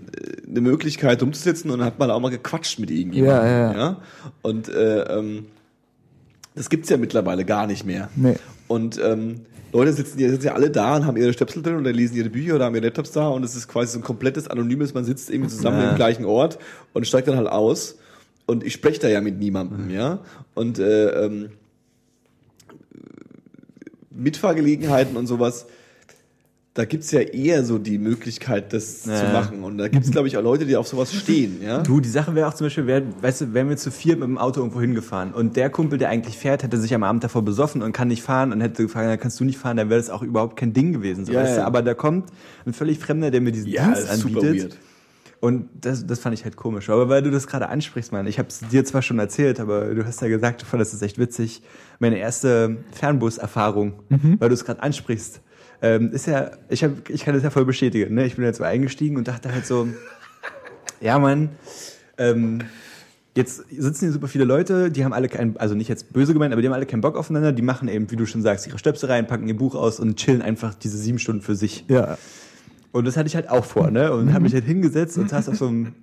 [0.48, 3.48] eine Möglichkeit umzusetzen und dann hat man auch mal gequatscht mit irgendjemandem.
[3.48, 3.98] Ja, ja, ja.
[4.44, 5.48] Und äh, ähm,
[6.56, 8.10] das gibt's ja mittlerweile gar nicht mehr.
[8.16, 8.36] Nee.
[8.68, 9.42] Und ähm,
[9.74, 12.30] Leute sitzen, die sitzen ja alle da und haben ihre Stöpsel drin oder lesen ihre
[12.30, 15.04] Bücher oder haben ihre Laptops da und es ist quasi so ein komplettes anonymes, man
[15.04, 15.90] sitzt irgendwie zusammen Ja.
[15.92, 16.58] im gleichen Ort
[16.94, 17.98] und steigt dann halt aus
[18.46, 20.20] und ich spreche da ja mit niemandem, ja.
[20.54, 21.50] Und äh, ähm,
[24.12, 25.66] Mitfahrgelegenheiten und sowas,
[26.76, 29.32] da gibt's ja eher so die Möglichkeit, das zu Ja.
[29.32, 29.64] machen.
[29.64, 31.82] Und da gibt's glaube ich, auch Leute, die auf sowas stehen, ja.
[31.82, 34.28] Du, die Sache wäre auch zum Beispiel, wär, weißt du, wären wir zu viert mit
[34.28, 37.44] dem Auto irgendwo hingefahren und der Kumpel, der eigentlich fährt, hätte sich am Abend davor
[37.44, 40.00] besoffen und kann nicht fahren und hätte gefragt, dann kannst du nicht fahren, dann wäre
[40.00, 41.26] das auch überhaupt kein Ding gewesen.
[41.26, 41.66] So, Ja, weißt du?
[41.66, 42.30] Aber da kommt
[42.66, 44.56] ein völlig Fremder, der mir diesen Ja, Dienst anbietet.
[44.64, 44.78] weird.
[45.42, 46.90] Und das, das fand ich halt komisch.
[46.90, 49.94] Aber weil du das gerade ansprichst, Mann, ich habe es dir zwar schon erzählt, aber
[49.94, 51.62] du hast ja gesagt, du fandest es echt witzig.
[52.00, 53.94] Meine erste Fernbus-Erfahrung,
[54.40, 55.42] weil du es gerade ansprichst,
[55.86, 58.16] ähm, ist ja, ich, hab, ich kann das ja voll bestätigen.
[58.16, 58.26] Ne?
[58.26, 59.88] Ich bin jetzt so eingestiegen und dachte halt so,
[61.00, 61.50] ja, Mann,
[62.18, 62.62] ähm,
[63.36, 66.54] jetzt sitzen hier super viele Leute, die haben alle keinen, also nicht jetzt böse gemeint,
[66.54, 67.52] aber die haben alle keinen Bock aufeinander.
[67.52, 70.16] Die machen eben, wie du schon sagst, ihre Stöpsel rein, packen ihr Buch aus und
[70.16, 71.86] chillen einfach diese sieben Stunden für sich.
[71.88, 72.18] Ja.
[72.92, 74.12] Und das hatte ich halt auch vor, ne?
[74.12, 75.94] Und habe mich halt hingesetzt und saß auf so einem,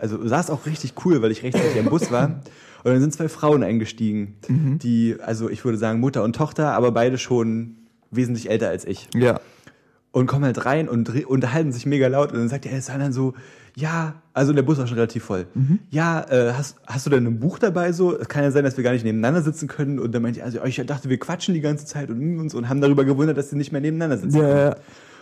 [0.00, 2.40] also saß auch richtig cool, weil ich rechtzeitig am Bus war.
[2.84, 6.92] Und dann sind zwei Frauen eingestiegen, die, also ich würde sagen Mutter und Tochter, aber
[6.92, 7.78] beide schon
[8.16, 9.08] wesentlich älter als ich.
[9.14, 9.40] Ja.
[10.12, 12.32] Und kommen halt rein und unterhalten sich mega laut.
[12.32, 13.34] Und dann sagt der eine dann so,
[13.76, 15.46] ja, also der Bus war schon relativ voll.
[15.90, 18.16] Ja, äh, hast, hast du denn ein Buch dabei so?
[18.16, 19.98] Es kann ja sein, dass wir gar nicht nebeneinander sitzen können.
[19.98, 22.68] Und dann meinte ich, also ich dachte, wir quatschen die ganze Zeit und, so und
[22.68, 24.76] haben darüber gewundert, dass sie nicht mehr nebeneinander sitzen Ja, können ja.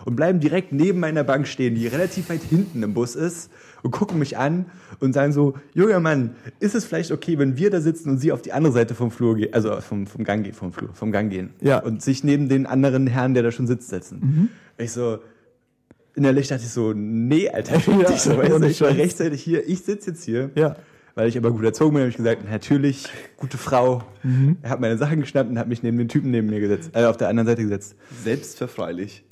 [0.04, 3.50] und bleiben direkt neben meiner Bank stehen, die relativ weit hinten im Bus ist
[3.82, 4.66] und gucken mich an
[5.00, 8.32] und sagen so, junger Mann, ist es vielleicht okay, wenn wir da sitzen und Sie
[8.32, 11.10] auf die andere Seite vom Flur gehen, also vom, vom Gang gehen, vom Flur, vom
[11.12, 11.78] Gang gehen Ja.
[11.82, 14.50] und sich neben den anderen Herrn, der da schon sitzt, setzen.
[14.78, 15.18] Ich so,
[16.14, 19.42] innerlich dachte ich so, nee, Alter, fick Ja, dich so, weißt du, ich war rechtzeitig
[19.42, 20.50] hier, ich sitze jetzt hier.
[20.54, 20.76] Ja.
[21.14, 23.06] Weil ich aber gut erzogen bin, habe ich gesagt, natürlich,
[23.36, 24.02] gute Frau.
[24.62, 27.04] Er hat meine Sachen geschnappt und hat mich neben den Typen neben mir gesetzt, äh,
[27.04, 27.96] auf der anderen Seite gesetzt.
[28.24, 29.22] Selbstverfreilich.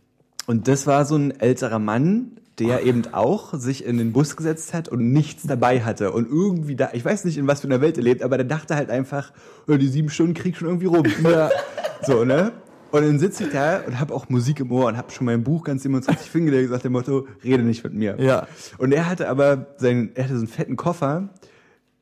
[0.47, 4.75] Und das war so ein älterer Mann, der eben auch sich in den Bus gesetzt
[4.75, 7.81] hat und nichts dabei hatte und irgendwie da, ich weiß nicht, in was für einer
[7.81, 9.33] Welt er lebt, aber der dachte halt einfach,
[9.67, 11.07] oh, die sieben Stunden krieg ich schon irgendwie rum.
[11.25, 11.51] Ja.
[12.03, 12.53] So, ne?
[12.93, 15.45] Und dann sitze ich da und habe auch Musik im Ohr und habe schon mein
[15.45, 18.17] Buch ganz demonstrativ hingelegt, nach dem Motto, rede nicht mit mir.
[18.19, 18.47] Ja.
[18.79, 21.29] Und er hatte aber seinen, er hatte so einen fetten Koffer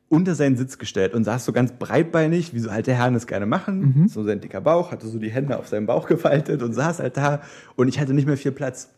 [0.08, 3.44] unter seinen Sitz gestellt und saß so ganz breitbeinig, wie so alte Herren das gerne
[3.44, 4.08] machen.
[4.08, 7.16] So sein dicker Bauch, hatte so die Hände auf seinem Bauch gefaltet und saß halt
[7.16, 7.42] da
[7.74, 8.90] und ich hatte nicht mehr viel Platz.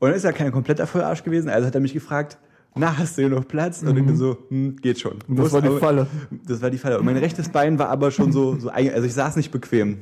[0.00, 2.38] Und dann ist er kein kompletter Vollarsch gewesen, also hat er mich gefragt,
[2.76, 3.82] na, hast du hier noch Platz?
[3.82, 5.18] Und ich bin so, hm, geht schon.
[5.28, 6.06] Und das war die aber- Falle.
[6.46, 6.98] Das war die Falle.
[6.98, 9.90] Und mein rechtes Bein war aber schon so, so also ich saß nicht bequem.
[9.92, 9.98] Und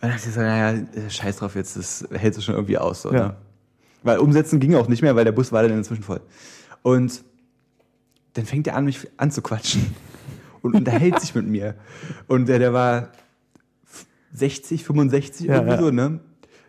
[0.00, 3.02] dann dachte ich so, naja, äh, scheiß drauf jetzt, das hältst du schon irgendwie aus.
[3.02, 3.28] So, Ja.
[3.28, 3.36] ne?
[4.02, 6.20] Weil umsetzen ging auch nicht mehr, weil der Bus war dann inzwischen voll.
[6.82, 7.22] Und
[8.34, 9.82] dann fängt er an, mich anzuquatschen
[10.62, 11.74] und unterhält sich mit mir.
[12.26, 13.10] Und der, der war
[14.32, 15.80] 60, 65 Ja, irgendwie ja.
[15.80, 16.20] so, ne?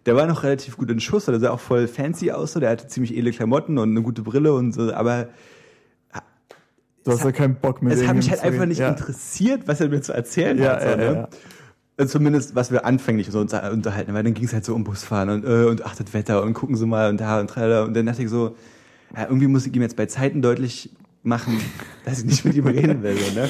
[0.07, 2.59] Der war noch relativ gut in Schuss, der sah auch voll fancy aus, so.
[2.59, 5.27] der hatte ziemlich edle Klamotten und eine gute Brille und so, aber
[7.03, 7.93] Du hast ja keinen Bock mehr.
[7.93, 8.89] es hat mich halt einfach nicht ja.
[8.89, 10.81] interessiert, was er mir zu erzählen Ja, hat.
[10.81, 11.27] So, ja,
[11.99, 12.07] ne?
[12.07, 15.29] Zumindest, was wir anfänglich so unter- unterhalten, weil dann ging es halt so um Busfahren
[15.29, 17.83] und, äh, und achtet Wetter und gucken Sie mal und da und tralala.
[17.85, 18.55] Und dann dachte ich so,
[19.15, 20.89] ja, irgendwie muss ich ihm jetzt bei Zeiten deutlich
[21.23, 21.59] machen,
[22.05, 23.15] dass ich nicht mit ihm reden will.
[23.17, 23.49] So, ne?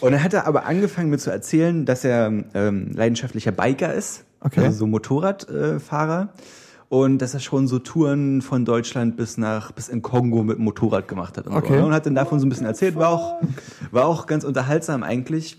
[0.00, 4.24] Und dann hat er aber angefangen mir zu erzählen, dass er ähm, leidenschaftlicher Biker ist,
[4.44, 4.64] Okay.
[4.64, 5.80] also so Motorradfahrer.
[5.80, 6.28] Fahrer.
[6.88, 11.08] und dass er schon so Touren von Deutschland bis nach bis in Kongo mit Motorrad
[11.08, 11.68] gemacht hat und, Okay.
[11.74, 11.86] so, ne?
[11.86, 13.40] und hat dann davon so ein bisschen erzählt, war auch
[13.90, 15.56] war auch ganz unterhaltsam eigentlich.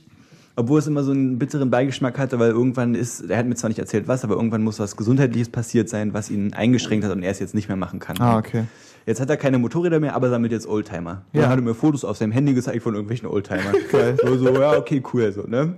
[0.55, 3.69] Obwohl es immer so einen bitteren Beigeschmack hatte, weil irgendwann ist, er hat mir zwar
[3.69, 7.23] nicht erzählt was, aber irgendwann muss was Gesundheitliches passiert sein, was ihn eingeschränkt hat und
[7.23, 8.18] er es jetzt nicht mehr machen kann.
[8.19, 8.65] Ah, okay.
[9.07, 11.23] Jetzt hat er keine Motorräder mehr, aber sammelt jetzt Oldtimer.
[11.34, 11.41] Ja.
[11.41, 13.73] Dann hat er mir Fotos auf seinem Handy gezeigt von irgendwelchen Oldtimer.
[13.91, 14.15] Geil.
[14.23, 15.73] So, so, ja, okay, cool, so, ne?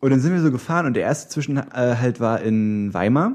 [0.00, 3.32] Und dann sind wir so gefahren und der erste Zwischenhalt war in Weimar.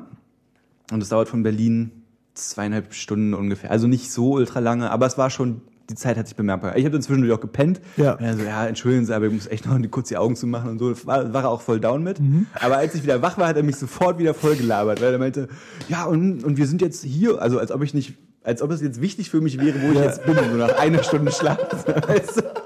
[0.91, 1.91] Und es dauert von Berlin
[2.33, 3.71] zweieinhalb Stunden ungefähr.
[3.71, 6.75] Also nicht so ultra lange, aber es war schon, die Zeit hat sich bemerkbar.
[6.75, 7.81] Ich habe dann zwischendurch auch gepennt.
[7.97, 8.13] Ja.
[8.13, 10.47] Und er so, ja, entschuldigen Sie, aber ich muss echt noch kurz die Augen zu
[10.47, 11.07] machen und so.
[11.07, 12.19] War, war er auch voll down mit.
[12.59, 15.19] Aber als ich wieder wach war, hat er mich sofort wieder voll gelabert, weil er
[15.19, 15.47] meinte,
[15.87, 18.81] ja, und, und wir sind jetzt hier, also als ob ich nicht, als ob es
[18.81, 21.57] jetzt wichtig für mich wäre, wo ich jetzt bin, so nach einer Stunde Schlaf.
[22.07, 22.64] Weißt du?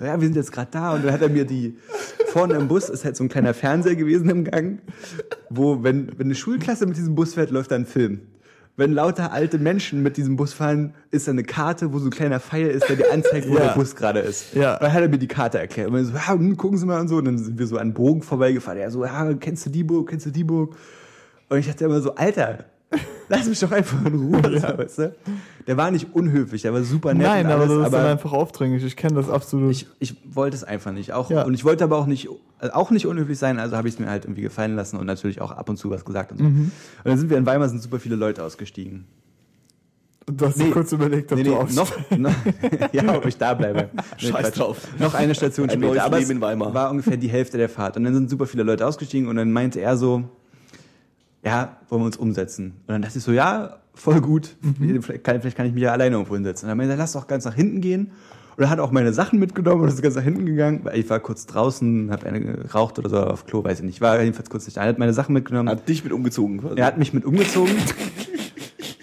[0.00, 1.76] Ja, wir sind jetzt gerade da und dann hat er mir die
[2.28, 4.80] vorne im Bus ist halt so ein kleiner Fernseher gewesen im Gang,
[5.50, 8.20] wo wenn wenn eine Schulklasse mit diesem Bus fährt, läuft da ein Film.
[8.76, 12.10] Wenn lauter alte Menschen mit diesem Bus fahren, ist da eine Karte, wo so ein
[12.10, 13.66] kleiner Pfeil ist, der dir anzeigt, wo Ja.
[13.68, 14.52] der Bus gerade ist.
[14.56, 14.78] Ja.
[14.78, 15.86] Dann hat er mir die Karte erklärt.
[15.90, 17.18] Und wir so, ja, hm, gucken Sie mal und so.
[17.18, 18.80] Und dann sind wir so an Bogen vorbeigefahren.
[18.80, 20.74] Er so, ja, kennst du die Burg, kennst du die Burg?
[21.50, 22.64] Und ich dachte immer so, Alter,
[23.28, 25.14] lass mich doch einfach in Ruhe, so, weißt du?
[25.66, 28.06] Der war nicht unhöflich, der war super nett Nein, und aber alles, das ist dann
[28.06, 28.84] einfach aufdringlich.
[28.84, 29.70] Ich kenne das absolut.
[29.70, 31.12] ich, ich wollte es einfach nicht.
[31.12, 31.42] Auch, Ja.
[31.44, 32.28] Und ich wollte aber auch nicht,
[32.60, 35.06] äh, auch nicht unhöflich sein, also habe ich es mir halt irgendwie gefallen lassen und
[35.06, 36.44] natürlich auch ab und zu was gesagt und so.
[36.44, 36.60] Mhm.
[36.60, 36.72] Und
[37.10, 39.06] dann sind wir in Weimar, sind super viele Leute ausgestiegen.
[40.26, 40.70] du hast nee.
[40.70, 42.10] kurz überlegt, ob Nee, du nee, aufstehst.
[42.10, 42.34] noch, noch,
[42.92, 43.90] ja, ob ich da bleibe.
[43.94, 44.58] Nee, Scheiß Quatsch.
[44.58, 44.88] drauf.
[44.98, 46.04] Noch eine Station Ein später.
[46.04, 46.72] aber es in Weimar.
[46.74, 47.96] war ungefähr die Hälfte der Fahrt.
[47.96, 50.24] Und dann sind super viele Leute ausgestiegen und dann meinte er so,
[51.44, 52.72] ja, wollen wir uns umsetzen?
[52.86, 54.56] Und dann dachte ich so, ja, voll gut.
[54.62, 55.02] Mhm.
[55.02, 56.66] Vielleicht, kann, vielleicht kann ich mich ja alleine irgendwo hinsetzen.
[56.66, 58.10] Und dann meinte er, lass doch ganz nach hinten gehen.
[58.56, 60.80] Und er hat auch meine Sachen mitgenommen und ist ganz nach hinten gegangen.
[60.84, 64.00] Weil Ich war kurz draußen, habe eine geraucht oder so auf Klo, weiß ich nicht.
[64.00, 64.82] War jedenfalls kurz nicht da.
[64.82, 65.68] Er hat meine Sachen mitgenommen.
[65.68, 66.60] Hat dich mit umgezogen.
[66.60, 66.76] quasi.
[66.78, 67.74] Er hat mich mit umgezogen.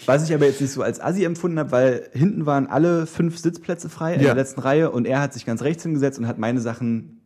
[0.05, 3.37] Was ich aber jetzt nicht so als Assi empfunden habe, weil hinten waren alle fünf
[3.37, 4.27] Sitzplätze frei in Ja.
[4.27, 7.20] der letzten Reihe und er hat sich ganz rechts hingesetzt und hat meine Sachen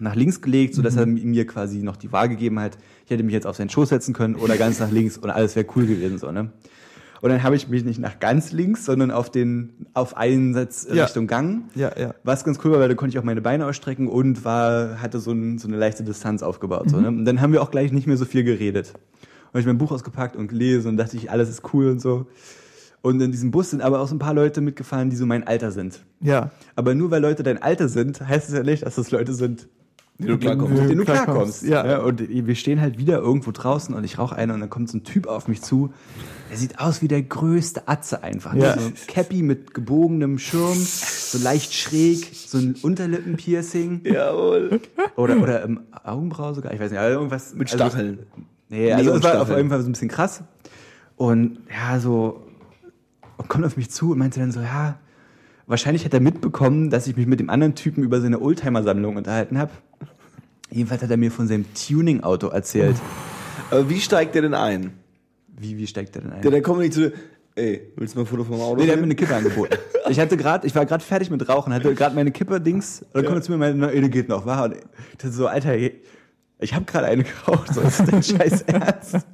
[0.00, 2.76] nach links gelegt, sodass er mir quasi noch die Wahl gegeben hat.
[3.04, 5.54] Ich hätte mich jetzt auf seinen Schoß setzen können oder ganz nach links und alles
[5.56, 6.50] wäre cool gewesen so, ne?
[7.20, 10.84] Und dann habe ich mich nicht nach ganz links, sondern auf den auf einen Sitz
[10.84, 11.04] äh, Ja.
[11.04, 11.70] Richtung Gang.
[11.74, 12.14] Ja, ja.
[12.22, 15.20] Was ganz cool war, weil da konnte ich auch meine Beine ausstrecken und war, hatte
[15.20, 16.90] so, ein, so eine leichte Distanz aufgebaut.
[16.90, 17.08] So, ne?
[17.08, 18.92] Und dann haben wir auch gleich nicht mehr so viel geredet.
[19.54, 22.26] Und ich mein Buch ausgepackt und gelesen und dachte ich, alles ist cool und so.
[23.00, 25.46] Und in diesem Bus sind aber auch so ein paar Leute mitgefahren, die so mein
[25.46, 26.04] Alter sind.
[26.20, 26.50] Ja.
[26.76, 29.68] Aber nur weil Leute dein Alter sind, heißt es ja nicht, dass das Leute sind,
[30.18, 30.82] Wie du klarkommst.
[30.82, 31.84] denen du klarkommst, ja.
[31.84, 31.98] Ja.
[31.98, 34.98] Und wir stehen halt wieder irgendwo draußen und ich rauche eine und dann kommt so
[34.98, 35.92] ein Typ auf mich zu.
[36.50, 38.54] Der sieht aus wie der größte Atze einfach.
[38.54, 38.78] Ja.
[38.78, 44.02] So ein Cappy mit gebogenem Schirm, so leicht schräg, so ein Unterlippenpiercing.
[44.04, 44.80] Jawohl.
[45.16, 47.54] Oder, oder im Augenbraue sogar, ich weiß nicht, also irgendwas.
[47.54, 48.20] Mit also- Stacheln.
[48.68, 50.42] Nee, also es war auf jeden Fall so ein bisschen krass.
[51.16, 52.44] Und ja, so
[53.36, 54.98] und kommt auf mich zu und meinte dann so, ja,
[55.66, 59.58] wahrscheinlich hat er mitbekommen, dass ich mich mit dem anderen Typen über seine Oldtimer-Sammlung unterhalten
[59.58, 59.72] habe.
[60.70, 62.96] Jedenfalls hat er mir von seinem Tuning-Auto erzählt.
[63.70, 64.92] Aber wie steigt der denn ein?
[65.56, 66.42] Wie, wie steigt der denn ein?
[66.42, 67.12] Der, der kommt nicht zu
[67.54, 68.80] ey, willst du mal ein Foto vom Auto?
[68.80, 69.76] Nee, der hat mir eine Kippe angeboten.
[70.08, 73.24] Ich hatte gerade, ich war gerade fertig mit Rauchen, hatte gerade meine Kippe-Dings, und dann
[73.24, 74.64] kommt er zu mir und meinte, na, ey, der geht noch, war.
[74.64, 74.82] Und ich
[75.18, 75.74] dachte so, Alter,
[76.60, 79.14] ich habe gerade eine geraucht, so ist dein Scheiß Ernst.
[79.14, 79.24] Und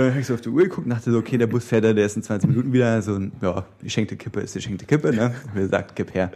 [0.00, 1.84] dann habe ich so auf die Uhr geguckt und dachte so, okay, der Bus fährt
[1.84, 3.00] da, der ist in 20 Minuten wieder.
[3.02, 5.34] So, ein, ja, die schenkte Kippe ist die schenkte Kippe, ne?
[5.54, 6.30] Mir sagt, gib her.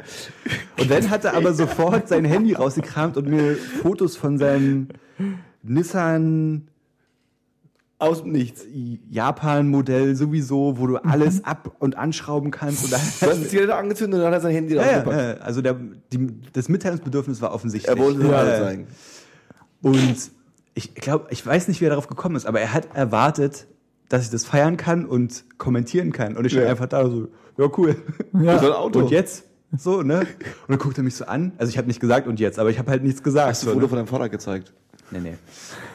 [0.80, 4.88] Und dann hat er aber sofort sein Handy rausgekramt und mir Fotos von seinem
[5.62, 6.68] Nissan
[7.98, 8.64] Aus dem Nichts.
[9.10, 12.84] Japan-Modell sowieso, wo du alles ab- und anschrauben kannst.
[12.84, 15.34] Und dann, Du hast die Zigarette angezündet und dann hat er sein Handy ja, ja,
[15.40, 15.76] also der,
[16.12, 17.96] die, das Mitteilungsbedürfnis war offensichtlich.
[17.96, 18.88] Er wollte Ja, zeigen.
[19.84, 20.30] Und
[20.74, 23.66] ich glaube, ich weiß nicht, wie er darauf gekommen ist, aber er hat erwartet,
[24.08, 26.36] dass ich das feiern kann und kommentieren kann.
[26.36, 26.70] Und ich stand Ja.
[26.70, 27.28] einfach da so,
[27.58, 27.96] ja cool.
[28.40, 28.58] Ja.
[28.60, 28.98] So ein Auto.
[29.00, 29.44] Und jetzt?
[29.76, 30.20] So, ne?
[30.20, 30.26] Und
[30.68, 31.52] dann guckt er mich so an.
[31.58, 33.48] Also ich habe nicht gesagt und jetzt, aber ich habe halt nichts gesagt.
[33.48, 33.88] Hast du ein Foto ne?
[33.88, 34.72] von deinem Vater gezeigt?
[35.10, 35.34] Nee, nee.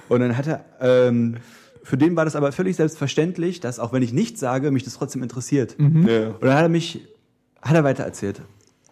[0.07, 1.37] Und dann hat er, ähm,
[1.83, 4.93] für den war das aber völlig selbstverständlich, dass auch wenn ich nichts sage, mich das
[4.95, 5.75] trotzdem interessiert.
[5.79, 5.85] Ja.
[5.85, 7.07] Und dann hat er mich,
[7.61, 8.41] hat er weiter erzählt.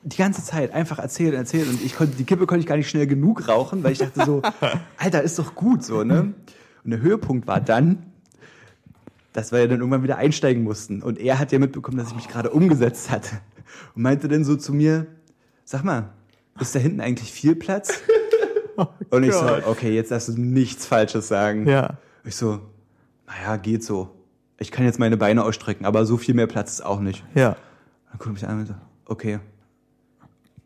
[0.08, 2.90] Die ganze Zeit einfach erzählt, erzählt und ich konnte, die Kippe konnte ich gar nicht
[2.90, 4.42] schnell genug rauchen, weil ich dachte so,
[4.98, 6.34] Alter, ist doch gut so, ne?
[6.84, 8.04] Und der Höhepunkt war dann,
[9.34, 11.04] dass wir ja dann irgendwann wieder einsteigen mussten.
[11.04, 13.42] Und er hat ja mitbekommen, dass ich mich gerade umgesetzt hatte.
[13.96, 15.08] Und meinte dann so zu mir,
[15.66, 16.10] sag mal,
[16.60, 18.00] ist da hinten eigentlich viel Platz?
[19.10, 19.68] Und ich so, Gott.
[19.68, 21.68] okay, jetzt darfst du nichts Falsches sagen.
[21.68, 21.98] Ja.
[22.24, 22.62] Ich so,
[23.28, 24.10] naja, geht so.
[24.60, 27.24] Ich kann jetzt meine Beine ausstrecken, aber so viel mehr Platz ist auch nicht.
[27.36, 27.58] Ja.
[28.10, 28.76] Dann guckt mich an und so,
[29.06, 29.40] okay.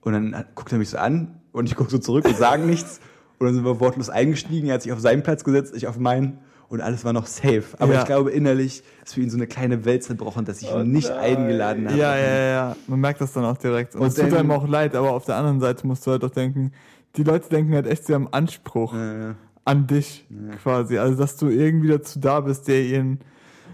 [0.02, 3.00] Und dann guckt er mich so an und ich gucke so zurück und sage nichts.
[3.40, 4.68] Und dann sind wir wortlos eingestiegen.
[4.68, 6.40] Er hat sich auf seinen Platz gesetzt, ich auf meinen.
[6.70, 7.64] Und alles war noch safe.
[7.80, 8.00] Aber Ja.
[8.00, 11.10] ich glaube, innerlich ist für ihn so eine kleine Welt zerbrochen, dass ich ihn nicht
[11.10, 11.20] nein.
[11.38, 11.98] eingeladen habe.
[11.98, 12.76] Ja, ja, ja.
[12.88, 13.94] Man merkt das dann auch direkt.
[13.96, 16.24] Und, Und es tut einem auch leid, aber auf der anderen Seite musst du halt
[16.24, 16.72] auch denken,
[17.18, 19.34] die Leute denken halt echt, sie haben Anspruch Äh,
[19.66, 20.26] an dich
[20.64, 20.98] quasi.
[20.98, 23.20] Also, dass du irgendwie dazu da bist, der ihren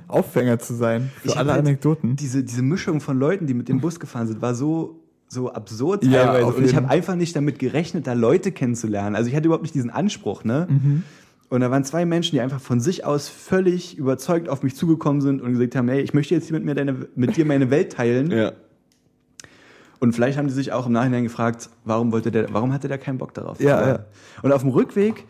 [0.07, 2.15] Aufhänger zu sein für Ich alle halt Anekdoten.
[2.15, 6.03] diese, diese Mischung von Leuten, die mit dem Bus gefahren sind, war so, so absurd
[6.05, 6.45] Ja, teilweise.
[6.45, 9.15] auf und ich habe einfach nicht damit gerechnet, da Leute kennenzulernen.
[9.15, 10.67] Also ich hatte überhaupt nicht diesen Anspruch, ne?
[10.69, 11.03] Mhm.
[11.49, 15.21] Und da waren zwei Menschen, die einfach von sich aus völlig überzeugt auf mich zugekommen
[15.21, 17.69] sind und gesagt haben, hey, ich möchte jetzt hier mit mir deine, mit dir meine
[17.69, 18.31] Welt teilen.
[18.37, 18.51] Ja.
[19.99, 22.99] Und vielleicht haben die sich auch im Nachhinein gefragt, warum wollte der, warum hatte der
[22.99, 23.59] keinen Bock darauf?
[23.59, 23.99] Ja, ja.
[24.43, 25.25] Und auf dem Rückweg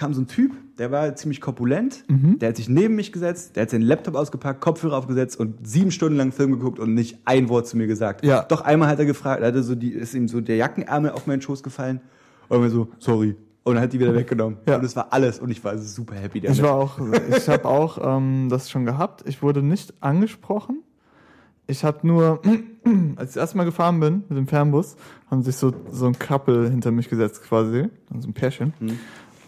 [0.00, 2.38] kam so ein Typ, der war ziemlich korpulent, Mhm.
[2.38, 5.90] der hat sich neben mich gesetzt, der hat seinen Laptop ausgepackt, Kopfhörer aufgesetzt und sieben
[5.90, 8.24] Stunden lang Film geguckt und nicht ein Wort zu mir gesagt.
[8.24, 8.42] Ja.
[8.44, 11.42] Doch einmal hat er gefragt, hatte so die, ist ihm so der Jackenärmel auf meinen
[11.42, 12.00] Schoß gefallen
[12.48, 13.36] und mir so, sorry.
[13.62, 14.56] Und dann hat die wieder weggenommen.
[14.66, 14.76] Ja.
[14.76, 16.56] Und das war alles und ich war super happy damit.
[16.56, 16.98] Ich war auch,
[17.36, 19.22] ich habe auch ähm, das schon gehabt.
[19.28, 20.78] Ich wurde nicht angesprochen.
[21.66, 22.40] Ich habe nur,
[23.16, 24.96] als ich das erste Mal gefahren bin mit dem Fernbus,
[25.30, 28.72] haben sich so, so ein Couple hinter mich gesetzt quasi, also ein Pärchen.
[28.80, 28.98] Hm.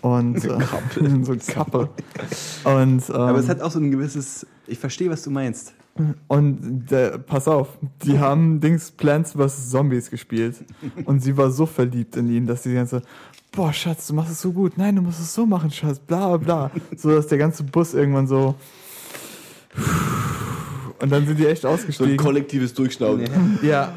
[0.02, 0.58] Und äh,
[1.22, 1.88] so ein Couple.
[2.64, 5.74] Und, ähm, Aber es hat auch so ein gewisses, ich verstehe, was du meinst.
[6.28, 9.70] und der, pass auf, die haben Dings Plants vs.
[9.70, 10.56] Zombies gespielt.
[11.04, 13.02] Und sie war so verliebt in ihn, dass sie die ganze,
[13.52, 14.76] boah, Schatz, du machst es so gut.
[14.76, 16.70] Nein, du musst es so machen, Schatz, bla bla.
[16.96, 18.54] So dass der ganze Bus irgendwann so.
[21.00, 22.16] Und dann sind die echt So ein ausgestiegen.
[22.16, 23.58] kollektives Durchschnauben.
[23.62, 23.92] ja.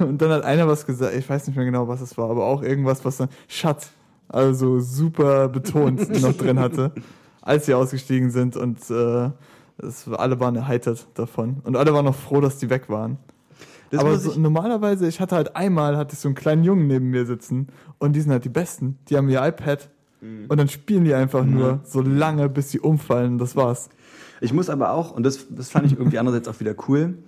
[0.00, 2.44] Und dann hat einer was gesagt, ich weiß nicht mehr genau, was es war, aber
[2.46, 3.90] auch irgendwas, was dann Schatz,
[4.28, 6.92] also super betont noch drin hatte,
[7.42, 9.30] als sie ausgestiegen sind und äh,
[9.78, 11.56] es, alle waren erheitert davon.
[11.64, 13.18] Und alle waren noch froh, dass die weg waren.
[13.90, 17.10] Das aber so, normalerweise, ich hatte halt einmal, hatte ich so einen kleinen Jungen neben
[17.10, 17.68] mir sitzen
[17.98, 18.98] und die sind halt die Besten.
[19.08, 19.88] Die haben ihr iPad
[20.20, 20.46] Mhm.
[20.48, 23.36] und dann spielen die einfach nur so lange, bis sie umfallen.
[23.36, 23.90] Das war's.
[24.40, 27.18] Ich muss aber auch, und das, das fand ich irgendwie andererseits auch wieder cool,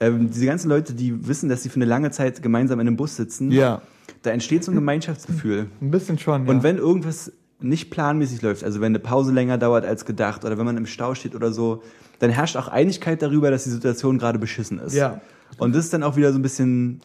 [0.00, 2.96] ähm, diese ganzen Leute, die wissen, dass sie für eine lange Zeit gemeinsam in einem
[2.96, 3.80] Bus sitzen, Ja,
[4.22, 5.66] da entsteht so ein Gemeinschaftsgefühl.
[5.80, 6.44] ein bisschen schon.
[6.46, 6.50] Ja.
[6.50, 10.58] Und wenn irgendwas nicht planmäßig läuft, also wenn eine Pause länger dauert als gedacht oder
[10.58, 11.82] wenn man im Stau steht oder so,
[12.18, 14.94] dann herrscht auch Einigkeit darüber, dass die Situation gerade beschissen ist.
[14.94, 15.20] Ja.
[15.58, 17.00] Und das ist dann auch wieder so ein bisschen,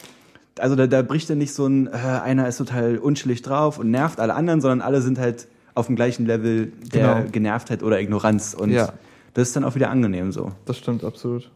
[0.60, 3.92] also da, da bricht dann nicht so ein, äh, einer ist total unschillig drauf und
[3.92, 7.32] nervt alle anderen, sondern alle sind halt auf dem gleichen Level der Genau.
[7.32, 8.56] Genervtheit oder Ignoranz.
[8.56, 8.94] Und Ja.
[9.36, 10.52] das ist dann auch wieder angenehm so.
[10.66, 11.52] das stimmt absolut.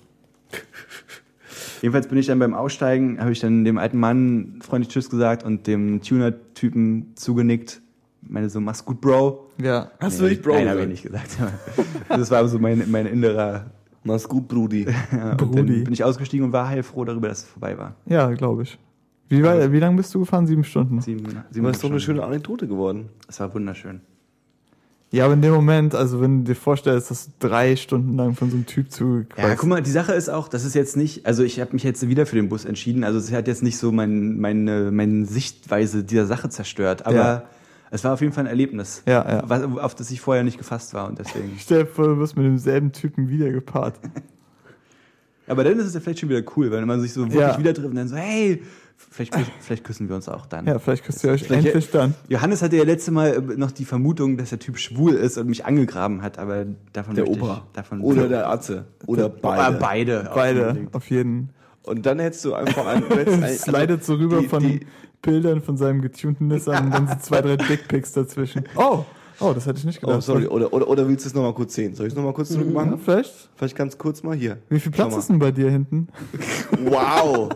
[1.81, 5.43] Jedenfalls bin ich dann beim Aussteigen, habe ich dann dem alten Mann freundlich Tschüss gesagt
[5.43, 7.81] und dem Tuner-Typen zugenickt.
[8.21, 9.49] Meine so, mach's gut, Bro.
[9.57, 9.89] Hast Ja.
[9.99, 11.23] du Nee, wirklich Bro Nein, habe ich gesagt?
[11.23, 11.59] nicht gesagt.
[12.09, 13.71] das war so mein, mein innerer.
[14.03, 14.85] Mach's gut, Brudi.
[15.11, 15.55] Ja, und Brudi.
[15.55, 17.95] dann bin ich ausgestiegen und war heilfroh darüber, dass es vorbei war.
[18.05, 18.77] Ja, glaube ich.
[19.29, 20.45] Wie, war, wie lange bist du gefahren?
[20.45, 21.01] Sieben Stunden.
[21.01, 23.09] Sieben, sieben Das ist doch eine schöne Anekdote geworden.
[23.27, 24.01] Es war wunderschön.
[25.13, 28.33] Ja, aber in dem Moment, also wenn du dir vorstellst, dass du drei Stunden lang
[28.33, 30.95] von so einem Typ zu Ja, guck mal, die Sache ist auch, das ist jetzt
[30.95, 33.61] nicht, also ich habe mich jetzt wieder für den Bus entschieden, also es hat jetzt
[33.61, 37.43] nicht so mein, meine, meine Sichtweise dieser Sache zerstört, aber Ja.
[37.91, 39.43] es war auf jeden Fall ein Erlebnis, Ja, ja.
[39.45, 41.51] was, auf das ich vorher nicht gefasst war und deswegen.
[41.59, 43.95] Stell dir vor, du wirst mit demselben Typen wieder gepaart.
[45.47, 47.57] Aber dann ist es ja vielleicht schon wieder cool, wenn man sich so wirklich Ja.
[47.59, 48.61] wieder trifft und dann so, hey,
[49.09, 50.65] Vielleicht, vielleicht küssen wir uns auch dann.
[50.67, 52.13] Ja, vielleicht küsst ihr euch Vielleicht- endlich dann.
[52.29, 55.47] Johannes hatte ja letzte Mal äh, noch die Vermutung, dass der Typ schwul ist und
[55.47, 57.63] mich angegraben hat, aber davon Der Opa.
[57.67, 58.85] Ich, davon Oder der Atze.
[59.07, 59.77] Oder beide.
[59.79, 60.31] Beide.
[60.33, 61.49] Beide, auf jeden.
[61.83, 63.03] Und dann hättest du einfach einen.
[63.43, 64.85] ein- Slidet so rüber die- von die-
[65.21, 68.63] Bildern von seinem getunten Nissan und dann sind zwei, drei Dickpics dazwischen.
[68.75, 69.05] Oh,
[69.41, 70.17] oh, das hätte ich nicht gedacht.
[70.17, 70.47] Oh, sorry.
[70.47, 71.95] Oder, oder, oder willst du es nochmal kurz sehen?
[71.95, 72.99] Soll ich es nochmal kurz zurück Ja, machen?
[73.03, 73.49] vielleicht.
[73.55, 74.57] Vielleicht ganz kurz mal hier.
[74.69, 76.07] Wie viel Platz ist denn bei dir hinten?
[76.83, 77.49] Wow.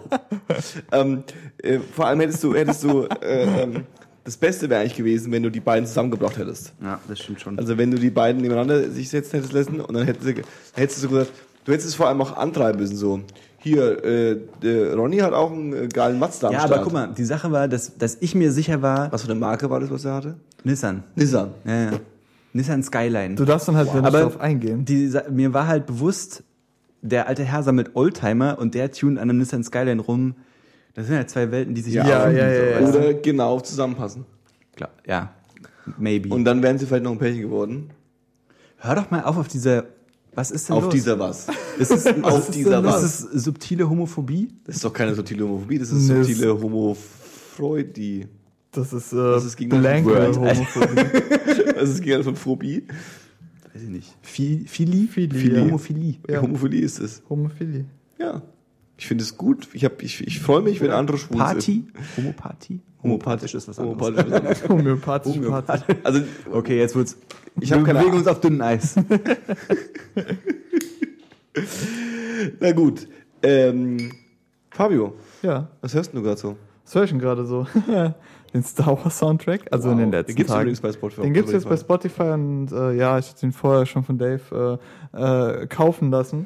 [0.92, 1.24] ähm,
[1.62, 3.84] äh, vor allem hättest du, hättest du, äh, ähm,
[4.24, 6.74] das Beste wäre eigentlich gewesen, wenn du die beiden zusammengebracht hättest.
[6.82, 7.58] Ja, das stimmt schon.
[7.60, 10.42] Also wenn du die beiden nebeneinander sich setzen hättest lassen und dann hättest du,
[10.74, 11.32] hättest du gesagt,
[11.66, 13.22] du hättest es vor allem auch antreiben müssen, so.
[13.60, 16.74] Hier, äh, Ronny hat auch einen äh, geilen Mazda am ja, Start.
[16.74, 19.40] aber guck mal, die Sache war, dass, dass ich mir sicher war, Was für eine
[19.40, 20.36] Marke war das, was er hatte?
[20.66, 21.04] Nissan.
[21.16, 21.52] Nissan.
[21.66, 22.00] Ja, ja.
[22.54, 23.36] Nissan Skyline.
[23.36, 24.84] Du darfst dann halt nicht aber darauf eingehen.
[24.86, 26.44] Die, mir war halt bewusst,
[27.02, 30.36] der alte Herr sammelt Oldtimer und der tunt an einem Nissan Skyline rum.
[30.94, 32.90] Das sind ja zwei Welten, die sich Ja, ja, ja, so, ja.
[32.90, 34.26] Oder genau zusammenpassen.
[34.76, 35.32] Klar, ja.
[35.98, 36.34] Maybe.
[36.34, 37.92] Und dann wären sie vielleicht noch ein Pärchen geworden.
[38.78, 39.86] Hör doch mal auf auf diese.
[40.34, 40.94] Was ist denn Auf los?
[40.94, 41.48] dieser was.
[41.80, 43.04] Ist es, Auf ist dieser was.
[43.04, 44.50] Ist es subtile Homophobie?
[44.66, 48.28] Das ist doch keine subtile Homophobie, das ist subtile Homofreudie.
[48.76, 50.38] Das ist, äh, Das ist gegen das blanke Word.
[50.38, 51.02] Homophobie.
[51.76, 52.84] Das ist gegen von Phobie.
[53.74, 54.16] Weiß ich nicht.
[54.22, 55.08] Fi- Phili?
[55.08, 55.62] Phili, ja.
[55.66, 56.16] Homophilie.
[56.30, 56.42] Ja.
[56.42, 57.22] Homophilie ist es.
[57.30, 57.86] Homophilie.
[58.18, 58.42] Ja.
[58.98, 59.68] Ich finde es gut.
[59.74, 61.84] Ich, hab, ich, ich freue mich, wenn andere schwul Party?
[62.18, 62.80] Homoparty?
[63.04, 64.00] Homopathisch ist was anderes.
[64.00, 64.70] Homopathisch ist was anderes.
[64.70, 65.36] Homöopathisch.
[65.36, 65.96] Homöopathisch.
[66.04, 66.22] Also,
[66.52, 67.18] Okay, jetzt wird's.
[67.60, 68.96] Ich hab wir keine bewegen uns auf dünnem Eis.
[72.60, 73.08] na gut.
[73.44, 74.12] Ähm,
[74.72, 76.56] Fabio, Ja, was hörst du gerade so?
[76.84, 77.66] was höre ich denn gerade so?
[78.56, 80.62] Den Star Wars Soundtrack, also in den letzten Den gibt's Tagen.
[80.64, 81.22] übrigens bei Spotify.
[81.22, 84.80] Den gibt's jetzt bei Spotify und äh, ja, ich hatte den vorher schon von Dave
[85.14, 86.46] äh, äh, kaufen lassen.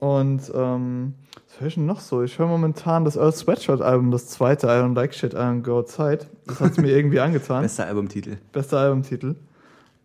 [0.00, 1.14] Und ähm,
[1.46, 2.22] was höre ich denn noch so?
[2.22, 5.62] Ich höre momentan das Earth Sweatshirt Album, das zweite I Don't Like Shit, I Don't
[5.62, 6.20] Go Outside.
[6.46, 7.62] Das hat's mir irgendwie angetan.
[7.62, 8.36] Bester Albumtitel.
[8.52, 9.36] Bester Albumtitel.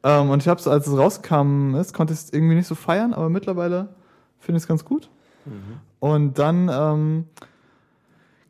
[0.03, 2.76] Ähm, und ich habe es, als es rauskam ist, konnte ich es irgendwie nicht so
[2.76, 3.89] feiern, aber mittlerweile
[4.39, 5.10] finde ich es ganz gut.
[5.99, 7.26] Und dann, ähm,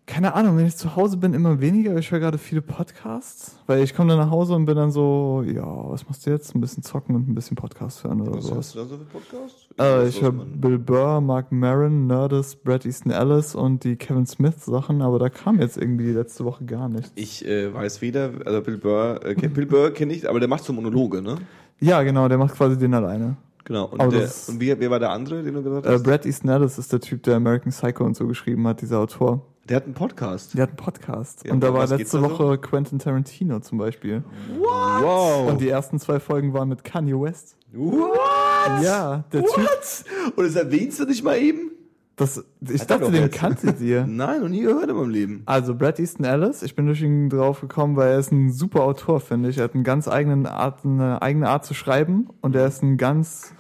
[0.06, 1.96] keine Ahnung, wenn ich zu Hause bin, immer weniger.
[1.98, 5.44] Ich höre gerade viele Podcasts, weil ich komme dann nach Hause und bin dann so,
[5.48, 6.54] ja, was machst du jetzt?
[6.54, 8.56] Ein bisschen zocken und ein bisschen Podcast hören oder Was sowas.
[8.58, 9.68] hörst du da so für Podcasts?
[9.78, 10.32] Äh, Was ich höre?
[10.34, 15.30] Bill Burr, Mark Maron, Nerdist, Brad Easton Ellis und die Kevin Smith Sachen, aber da
[15.30, 17.12] kam jetzt irgendwie letzte Woche gar nichts.
[17.16, 20.66] Ich äh, weiß weder, also Bill Burr, äh, Bill Burr kenne ich, aber der macht
[20.66, 21.38] so Monologe, ne?
[21.80, 23.38] Ja, genau, der macht quasi den alleine.
[23.66, 23.86] Genau.
[23.86, 26.04] Und, der, und wie, wer war der andere, den du gesagt Äh, hast?
[26.04, 29.46] Brad Easton Ellis ist der Typ, der American Psycho und so geschrieben hat, dieser Autor.
[29.70, 30.56] Der hat einen Podcast.
[30.56, 31.46] Der hat einen Podcast.
[31.46, 32.22] Ja, und da war letzte?
[32.22, 34.24] Woche Quentin Tarantino zum Beispiel.
[34.60, 35.50] Wow.
[35.50, 37.56] Und die ersten zwei Folgen waren mit Kanye West.
[37.72, 38.84] What?
[38.84, 39.58] Ja, der Typ.
[39.58, 40.06] What?
[40.36, 41.72] Und das erwähnst du nicht mal eben?
[42.16, 44.06] Das, ich Hat dachte, den kanntet ihr.
[44.08, 45.42] Nein, noch nie gehört in meinem Leben.
[45.46, 48.84] Also Brad Easton Ellis, ich bin durch ihn drauf gekommen, weil er ist ein super
[48.84, 49.58] Autor, finde ich.
[49.58, 52.98] Er hat eine ganz eigene Art, eine eigene Art zu schreiben und er ist ein
[52.98, 53.54] ganz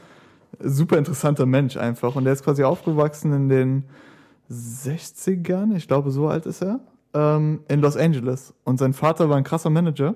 [0.59, 2.15] super interessanter Mensch einfach.
[2.15, 3.83] Und er ist quasi aufgewachsen in den
[4.49, 6.79] 60ern, ich glaube, so alt ist er,
[7.13, 8.53] ähm, in Los Angeles.
[8.63, 10.15] Und sein Vater war ein krasser Manager.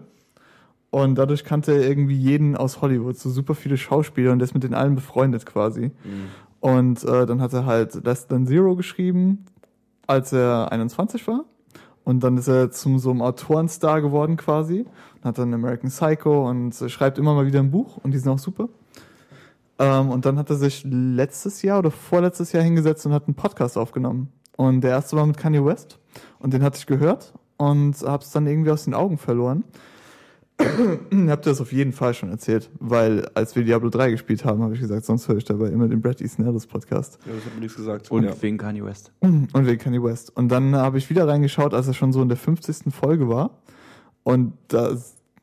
[0.90, 4.54] Und dadurch kannte er irgendwie jeden aus Hollywood, so super viele Schauspieler und der ist
[4.54, 5.92] mit den allen befreundet quasi.
[6.62, 9.46] Und äh, dann hat er halt Less Than Zero geschrieben,
[10.08, 11.44] als er 21 war.
[12.04, 14.86] Und dann ist er zum so einem Autorenstar geworden quasi.
[15.16, 18.32] Und hat dann American Psycho und schreibt immer mal wieder ein Buch und die sind
[18.32, 18.70] auch super.
[19.80, 23.36] Ähm, und dann hat er sich letztes Jahr oder vorletztes Jahr hingesetzt und hat einen
[23.36, 24.30] Podcast aufgenommen.
[24.56, 26.00] Und der erste war mit Kanye West.
[26.40, 29.64] Und den hatte ich gehört und hab's dann irgendwie aus den Augen verloren.
[30.60, 34.64] Habt ihr das auf jeden Fall schon erzählt, weil als wir Diablo 3 gespielt haben,
[34.64, 37.20] habe ich gesagt, sonst höre ich dabei immer den Brad Easton Ellis Podcast.
[37.28, 38.10] Ja, das hat mir nichts gesagt.
[38.10, 38.42] Und ja.
[38.42, 39.12] wegen Kanye West.
[39.22, 40.36] Und wegen Kanye West.
[40.36, 42.92] Und dann habe ich wieder reingeschaut, als er schon so in der 50.
[42.92, 43.52] Folge war.
[44.24, 44.98] Und da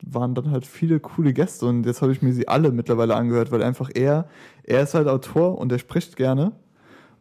[0.05, 3.51] waren dann halt viele coole Gäste und jetzt habe ich mir sie alle mittlerweile angehört,
[3.51, 4.27] weil einfach er,
[4.63, 6.51] er ist halt Autor und er spricht gerne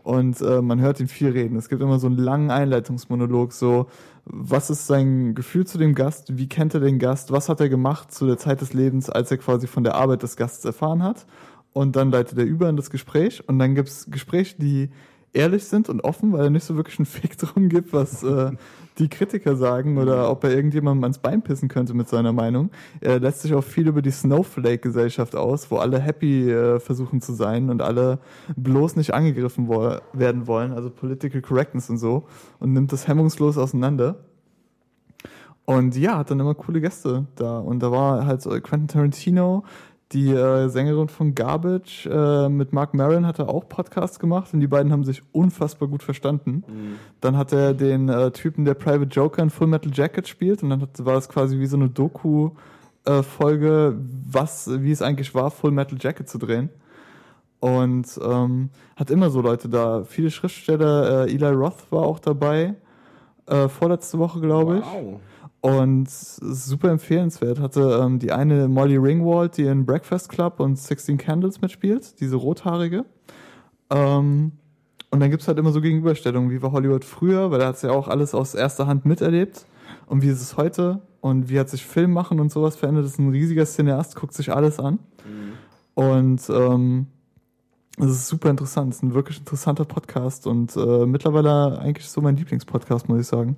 [0.02, 1.56] und äh, man hört ihn viel reden.
[1.56, 3.86] Es gibt immer so einen langen Einleitungsmonolog, so
[4.26, 7.68] was ist sein Gefühl zu dem Gast, wie kennt er den Gast, was hat er
[7.68, 11.02] gemacht zu der Zeit des Lebens, als er quasi von der Arbeit des Gastes erfahren
[11.02, 11.26] hat?
[11.72, 14.90] Und dann leitet er über in das Gespräch und dann gibt's Gespräche, die
[15.34, 18.52] ehrlich sind und offen, weil er nicht so wirklich einen Fick drum gibt, was äh,
[18.98, 22.70] die Kritiker sagen oder ob er irgendjemandem ans Bein pissen könnte mit seiner Meinung.
[23.00, 27.32] Er lässt sich auch viel über die Snowflake-Gesellschaft aus, wo alle happy äh, versuchen zu
[27.32, 28.18] sein und alle
[28.56, 32.24] bloß nicht angegriffen wo werden wollen, also Political Correctness und so,
[32.60, 34.16] und nimmt das hemmungslos auseinander.
[35.66, 37.58] Und ja, hat dann immer coole Gäste da.
[37.58, 39.64] Und da war halt so Quentin Tarantino,
[40.12, 44.60] Die äh, Sängerin von Garbage äh, mit Mark Maron hat er auch Podcasts gemacht und
[44.60, 46.62] die beiden haben sich unfassbar gut verstanden.
[47.20, 50.70] Dann hat er den äh, Typen, der Private Joker in Full Metal Jacket spielt und
[50.70, 53.98] dann hat, war das quasi wie so eine Doku-Folge,
[54.30, 56.68] was, wie es eigentlich war, Full Metal Jacket zu drehen.
[57.60, 60.04] Und ähm, hat immer so Leute da.
[60.04, 62.74] Viele Schriftsteller, äh, Eli Roth war auch dabei,
[63.46, 64.84] äh, vorletzte Woche, glaube ich.
[64.84, 65.20] Wow.
[65.64, 67.58] Und super empfehlenswert.
[67.58, 72.36] Hatte ähm, die eine Molly Ringwald, die in Breakfast Club und 16 Candles mitspielt, diese
[72.36, 73.06] rothaarige.
[73.88, 74.52] Ähm,
[75.10, 77.92] und dann gibt's halt immer so Gegenüberstellungen, wie war Hollywood früher, weil er hat's ja
[77.92, 79.64] auch alles aus erster Hand miterlebt.
[80.04, 81.00] Und wie ist es heute?
[81.22, 83.06] Und wie hat sich Film machen und sowas verändert?
[83.06, 84.98] Das ist ein riesiger Cineast, guckt sich alles an.
[85.94, 87.06] Und ähm,
[87.96, 88.90] es ist super interessant.
[88.92, 93.26] Es ist ein wirklich interessanter Podcast und äh, mittlerweile eigentlich so mein Lieblingspodcast, muss ich
[93.26, 93.56] sagen.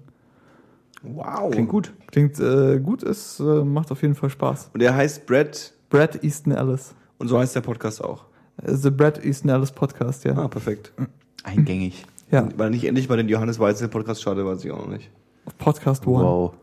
[1.14, 1.50] Wow.
[1.50, 1.92] Klingt gut.
[2.10, 4.70] Klingt äh, gut, es äh, macht auf jeden Fall Spaß.
[4.74, 6.94] Und der heißt Brad Brad Easton Ellis.
[7.18, 8.24] und so heißt der Podcast auch.
[8.62, 10.36] Äh, The Brad Easton Ellis Podcast, ja.
[10.36, 10.92] Ah, perfekt.
[11.44, 12.04] Eingängig.
[12.30, 15.10] Ja, Weil nicht endlich mal den Johannes Weizen Podcast schade, weiß ich auch noch nicht.
[15.58, 16.24] Podcast One.
[16.24, 16.54] Wow.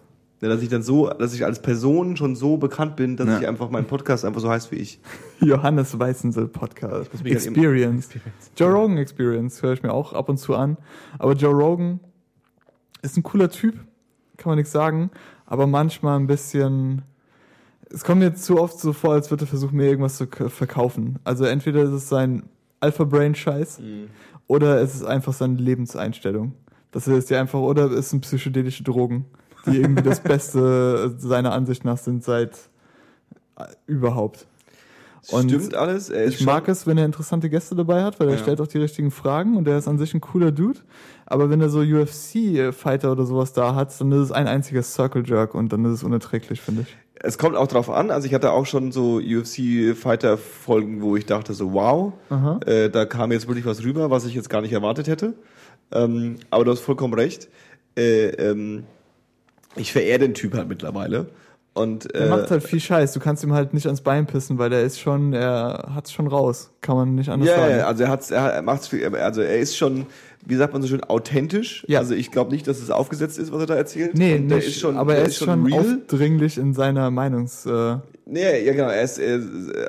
[0.42, 3.40] Ja, dass ich dann so, dass ich als Person schon so bekannt bin, dass Ja.
[3.40, 5.00] ich einfach mein Podcast einfach so heißt wie ich.
[5.40, 7.14] Johannes Weißensel Podcast.
[7.14, 8.10] muss mich halt Experience.
[8.58, 10.76] Joe Rogan Experience höre ich mir auch ab und zu an.
[11.18, 12.02] Aber Joe Rogan
[13.02, 13.76] ist ein cooler Typ,
[14.44, 15.10] kann man nichts sagen.
[15.46, 17.02] Aber manchmal ein bisschen.
[17.90, 21.20] Es kommt mir zu oft so vor, als würde er versuchen, mir irgendwas zu verkaufen.
[21.24, 22.44] Also entweder ist es sein
[22.80, 23.82] Alpha-Brain-Scheiß
[24.48, 26.54] oder es ist einfach seine Lebenseinstellung.
[26.92, 29.26] Das ist ja einfach, oder es sind psychedelische Drogen,
[29.68, 32.58] die irgendwie das Beste seiner Ansicht nach sind seit
[33.58, 34.48] äh, überhaupt.
[35.32, 36.10] Und Stimmt alles.
[36.10, 38.40] Ich mag es, wenn er interessante Gäste dabei hat, weil er Ja.
[38.42, 40.80] stellt auch die richtigen Fragen und er ist an sich ein cooler Dude.
[41.26, 45.24] Aber wenn er so UFC-Fighter oder sowas da hat, dann ist es ein einziger Circle
[45.26, 46.98] Jerk und dann ist es unerträglich, finde ich.
[47.16, 48.12] Es kommt auch drauf an.
[48.12, 52.14] Also ich hatte auch schon so UFC-Fighter-Folgen, wo ich dachte so, wow,
[52.66, 55.34] äh, da kam jetzt wirklich was rüber, was ich jetzt gar nicht erwartet hätte.
[55.92, 57.48] Ähm, aber du hast vollkommen recht.
[57.96, 58.84] Äh, ähm,
[59.76, 61.28] ich verehre den Typ halt mittlerweile.
[61.76, 63.14] Und Er äh, macht halt viel Scheiß.
[63.14, 66.28] Du kannst ihm halt nicht ans Bein pissen, weil er ist schon, er hat's schon
[66.28, 66.70] raus.
[66.82, 67.78] Kann man nicht anders ja, sagen.
[67.80, 70.06] ja, also er hat's, er macht's viel, also er ist schon,
[70.46, 71.84] wie sagt man so schön, authentisch.
[71.88, 71.98] Ja.
[72.00, 74.16] Also ich glaube nicht, dass es aufgesetzt ist, was er da erzählt.
[74.16, 75.80] Nee, Und nicht, ist schon, aber er ist schon real.
[75.80, 77.66] aufdringlich in seiner Meinungs...
[77.66, 79.42] Äh, Nee, ja genau, er ist, er,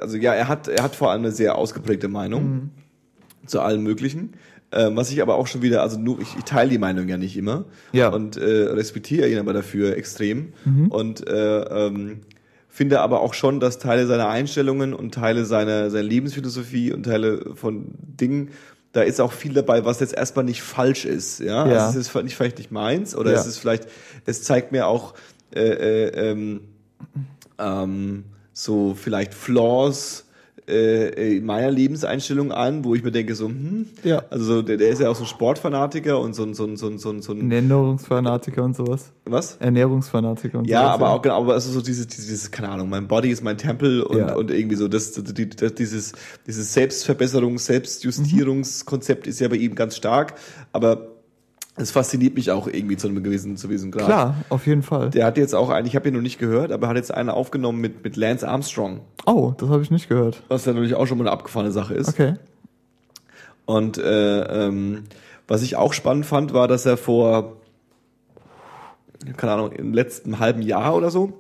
[0.03, 2.71] also ja, er hat, er hat vor allem eine sehr ausgeprägte Meinung Mhm.
[3.47, 4.33] zu allem Möglichen.
[4.75, 7.17] Ähm, was ich aber auch schon wieder, also nur, ich, ich teile die Meinung ja
[7.17, 8.09] nicht immer Ja.
[8.09, 10.89] und äh, respektiere ihn aber dafür extrem Mhm.
[10.89, 12.21] und äh, ähm,
[12.69, 17.55] finde aber auch schon, dass Teile seiner Einstellungen und Teile seiner, seiner Lebensphilosophie und Teile
[17.55, 17.87] von
[18.21, 18.49] Dingen,
[18.93, 21.39] da ist auch viel dabei, was jetzt erstmal nicht falsch ist.
[21.41, 21.87] Ja, Ja.
[21.87, 23.39] Also es ist nicht vielleicht nicht meins oder Ja.
[23.41, 23.87] es ist vielleicht,
[24.27, 25.15] es zeigt mir auch
[25.55, 26.61] äh, äh, ähm,
[27.59, 30.25] ähm, so vielleicht Flaws
[30.69, 34.23] äh, in meiner Lebenseinstellung an, wo ich mir denke so, hm, Ja.
[34.31, 36.77] also so, der, der ist ja auch so ein Sportfanatiker und so ein, so ein,
[36.77, 39.13] so ein, so ein, so ein Ernährungsfanatiker und sowas.
[39.27, 39.57] was?
[39.61, 40.95] Ernährungsfanatiker und Ja, sowas.
[40.95, 44.03] aber auch genau, aber also so dieses, dieses, keine Ahnung, mein Body ist mein Tempel
[44.03, 44.35] und, Ja.
[44.35, 46.13] und irgendwie so, das, das, die- das, dieses,
[46.47, 50.35] dieses Selbstverbesserungs-, Selbstjustierungskonzept ist ja bei ihm ganz stark,
[50.73, 51.14] aber
[51.77, 54.07] es fasziniert mich auch irgendwie zu einem gewissen, zu diesem Grad.
[54.07, 55.11] Klar, auf jeden Fall.
[55.11, 57.13] Der hat jetzt auch einen, ich habe ihn noch nicht gehört, aber er hat jetzt
[57.13, 60.43] einen aufgenommen mit, mit Lance Armstrong, Oh, das habe ich nicht gehört.
[60.49, 62.09] was ja natürlich auch schon mal eine abgefahrene Sache ist.
[62.09, 62.35] Okay.
[63.67, 65.05] Und äh, ähm,
[65.49, 67.57] was ich auch spannend fand, war, dass er vor,
[69.37, 71.33] keine Ahnung, im letzten halben Jahr oder so,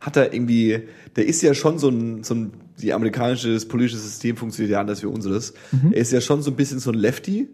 [0.00, 3.98] hat er irgendwie, der ist ja schon so ein, so ein, die amerikanische das politische
[3.98, 5.54] System funktioniert ja anders wie unseres.
[5.70, 5.92] Mhm.
[5.92, 7.48] Er ist ja schon so ein bisschen so ein Lefty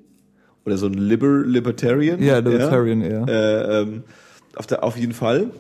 [0.65, 2.23] oder so ein Liber, Libertarian.
[2.23, 3.27] Ja, Libertarian eher.
[3.29, 4.03] Äh, ähm,
[4.57, 5.51] auf, der, auf jeden Fall.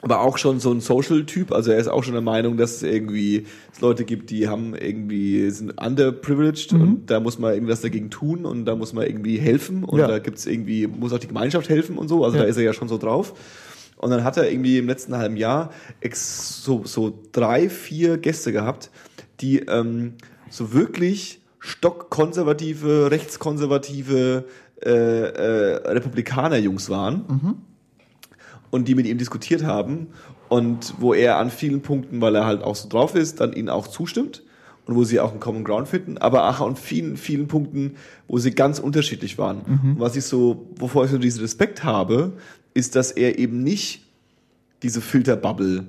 [0.00, 2.82] Aber auch schon so ein Social-Typ, also er ist auch schon der Meinung, dass es
[2.84, 6.80] irgendwie es Leute gibt, die haben irgendwie, sind underprivileged Mhm.
[6.80, 10.06] und da muss man irgendwas dagegen tun und da muss man irgendwie helfen und Ja.
[10.06, 12.44] da gibt's irgendwie, muss auch die Gemeinschaft helfen und so, also Ja.
[12.44, 13.34] da ist er ja schon so drauf.
[13.96, 18.52] Und dann hat er irgendwie im letzten halben Jahr ex so, so drei, vier Gäste
[18.52, 18.90] gehabt,
[19.40, 20.12] die ähm,
[20.48, 24.44] so wirklich stockkonservative, rechtskonservative
[24.82, 27.24] äh, äh, Republikaner-Jungs waren
[28.70, 30.08] und die mit ihm diskutiert haben
[30.48, 33.68] und wo er an vielen Punkten, weil er halt auch so drauf ist, dann ihnen
[33.68, 34.42] auch zustimmt
[34.86, 38.38] und wo sie auch einen Common Ground finden, aber auch an vielen, vielen Punkten, wo
[38.38, 39.62] sie ganz unterschiedlich waren.
[39.92, 42.32] Und was ich so, wovor ich so diesen Respekt habe,
[42.72, 44.06] ist, dass er eben nicht
[44.82, 45.86] diese Filterbubble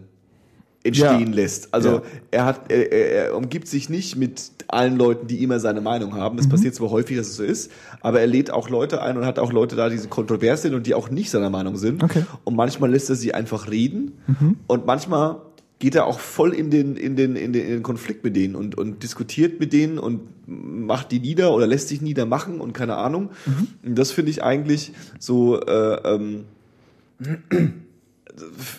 [0.89, 1.35] entstehen Ja.
[1.35, 1.73] lässt.
[1.73, 2.01] Also Ja.
[2.31, 6.37] er hat, er, er, umgibt sich nicht mit allen Leuten, die immer seine Meinung haben.
[6.37, 7.71] Das passiert zwar häufig, dass es so ist,
[8.01, 10.85] aber er lädt auch Leute ein und hat auch Leute da, die kontrovers sind und
[10.85, 12.03] die auch nicht seiner Meinung sind.
[12.03, 12.25] Okay.
[12.43, 14.11] Und manchmal lässt er sie einfach reden
[14.67, 15.37] und manchmal
[15.79, 18.55] geht er auch voll in den, in den, in den, in den Konflikt mit denen
[18.55, 22.97] und, und diskutiert mit denen und macht die nieder oder lässt sich niedermachen und keine
[22.97, 23.29] Ahnung.
[23.85, 26.43] Und das finde ich eigentlich so, äh, ähm,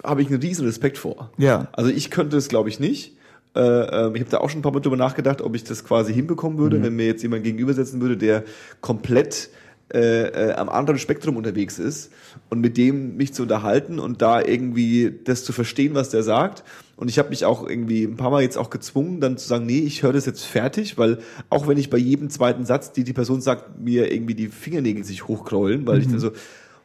[0.04, 1.30] habe ich einen riesen Respekt vor.
[1.38, 1.68] Ja.
[1.72, 3.16] Also ich könnte es, glaube ich, nicht.
[3.54, 5.84] Äh, ähm, ich habe da auch schon ein paar Mal drüber nachgedacht, ob ich das
[5.84, 8.44] quasi hinbekommen würde, wenn mir jetzt jemand gegenübersetzen würde, der
[8.80, 9.50] komplett
[9.92, 12.12] äh, äh, am anderen Spektrum unterwegs ist
[12.48, 16.62] und mit dem mich zu unterhalten und da irgendwie das zu verstehen, was der sagt.
[16.94, 19.66] Und ich habe mich auch irgendwie ein paar Mal jetzt auch gezwungen, dann zu sagen,
[19.66, 21.18] nee, ich höre das jetzt fertig, weil
[21.48, 25.02] auch wenn ich bei jedem zweiten Satz, die die Person sagt, mir irgendwie die Fingernägel
[25.02, 26.30] sich hochkrollen, weil ich dann so,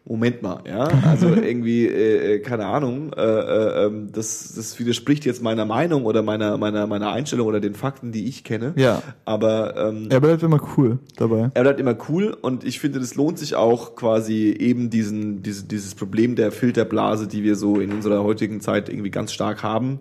[0.08, 5.26] Moment mal, ja, also irgendwie, äh, äh, keine Ahnung, äh, äh, ähm, das, das widerspricht
[5.26, 8.74] jetzt meiner Meinung oder meiner, meiner, meiner Einstellung oder den Fakten, die ich kenne.
[8.76, 9.02] Ja.
[9.26, 11.50] Aber ähm, Er bleibt immer cool dabei.
[11.54, 15.66] er bleibt immer cool und ich finde, das lohnt sich auch quasi eben diesen, diese,
[15.66, 20.00] dieses Problem der Filterblase, die wir so in unserer heutigen Zeit irgendwie ganz stark haben,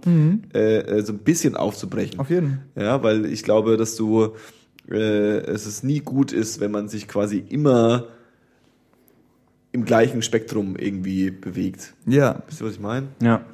[0.54, 2.20] äh, äh, so ein bisschen aufzubrechen.
[2.20, 2.60] Auf jeden.
[2.76, 4.34] Ja, weil ich glaube, dass du
[4.90, 8.08] äh, es ist nie gut ist, wenn man sich quasi immer
[9.74, 11.94] im gleichen Spektrum irgendwie bewegt.
[12.06, 12.42] Ja.
[12.46, 13.08] Wisst ihr, was ich meine?
[13.20, 13.44] Ja.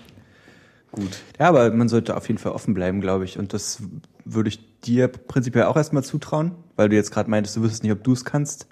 [0.93, 1.23] Gut.
[1.39, 3.39] Ja, aber man sollte auf jeden Fall offen bleiben, glaube ich.
[3.39, 3.83] Und das
[4.27, 7.93] würde ich dir prinzipiell auch erstmal zutrauen, weil du jetzt gerade meintest, du wüsstest nicht,
[7.93, 8.67] ob du es kannst.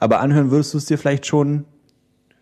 [0.00, 1.66] Aber anhören würdest du es dir vielleicht schon,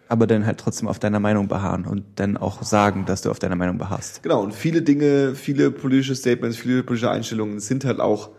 [0.09, 3.41] aber dann halt trotzdem auf deiner Meinung beharren und dann auch sagen, dass du auf
[3.41, 4.23] deiner Meinung beharrst.
[4.23, 8.31] Genau, und viele Dinge, viele politische Statements, viele politische Einstellungen sind halt auch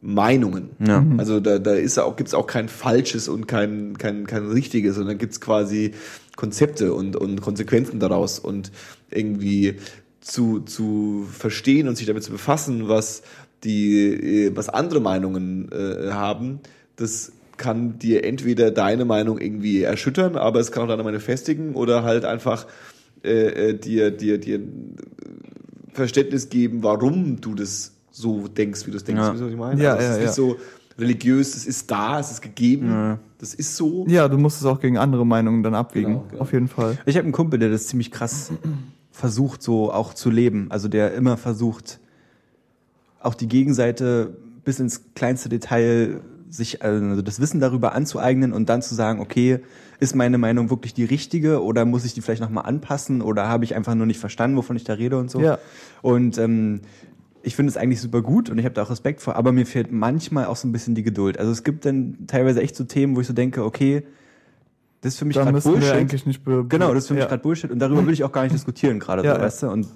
[0.00, 0.70] Meinungen.
[0.78, 1.04] Ja.
[1.16, 5.18] Also da, da ist auch, gibt's auch kein falsches und kein, kein, kein richtiges, sondern
[5.18, 5.92] gibt's quasi
[6.36, 8.70] Konzepte und, und Konsequenzen daraus und
[9.10, 9.76] irgendwie
[10.20, 13.22] zu, zu verstehen und sich damit zu befassen, was
[13.64, 16.60] die, äh, was andere Meinungen äh, haben,
[16.96, 21.74] das kann dir entweder deine Meinung irgendwie erschüttern, aber es kann auch deine Meinung festigen
[21.74, 22.66] oder halt einfach
[23.24, 24.60] äh, äh, dir, dir, dir
[25.92, 29.22] Verständnis geben, warum du das so denkst, wie du es denkst.
[29.22, 29.30] Ja.
[29.30, 29.82] Weißt du, was ich meine?
[29.82, 30.24] Ja, also es ja, ist ja.
[30.24, 30.56] nicht so
[30.98, 33.18] religiös, es ist da, es ist gegeben, Ja.
[33.38, 34.04] das ist so.
[34.08, 36.14] Ja, du musst es auch gegen andere Meinungen dann abwägen.
[36.14, 36.42] Genau, genau.
[36.42, 36.98] Auf jeden Fall.
[37.06, 38.50] Ich habe einen Kumpel, der das ziemlich krass
[39.12, 40.66] versucht, so auch zu leben.
[40.70, 42.00] Also der immer versucht,
[43.20, 46.20] auch die Gegenseite bis ins kleinste Detail
[46.50, 49.60] sich also das Wissen darüber anzueignen und dann zu sagen, okay,
[50.00, 53.64] ist meine Meinung wirklich die richtige oder muss ich die vielleicht nochmal anpassen oder habe
[53.64, 55.40] ich einfach nur nicht verstanden, wovon ich da rede und so.
[55.40, 55.58] Ja.
[56.02, 56.80] Und ähm,
[57.42, 59.66] ich finde es eigentlich super gut und ich habe da auch Respekt vor, aber mir
[59.66, 61.38] fehlt manchmal auch so ein bisschen die Geduld.
[61.38, 64.04] Also es gibt dann teilweise echt so Themen, wo ich so denke, okay,
[65.00, 65.92] das ist für mich gerade Bullshit.
[65.92, 67.28] eigentlich nicht be Genau, das ist für mich ja.
[67.28, 69.44] gerade Bullshit und darüber will ich auch gar nicht diskutieren gerade, Ja, so, ja.
[69.44, 69.70] weißt du?
[69.70, 69.86] Und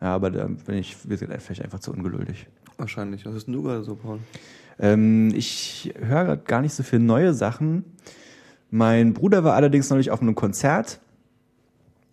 [0.00, 2.46] ja, aber da bin ich vielleicht einfach zu ungeduldig.
[2.76, 3.24] Wahrscheinlich.
[3.24, 4.18] Was ist denn du gerade so, Paul?
[4.78, 7.84] Ähm, ich höre gerade gar nicht so viel neue Sachen.
[8.70, 11.00] Mein Bruder war allerdings neulich auf einem Konzert.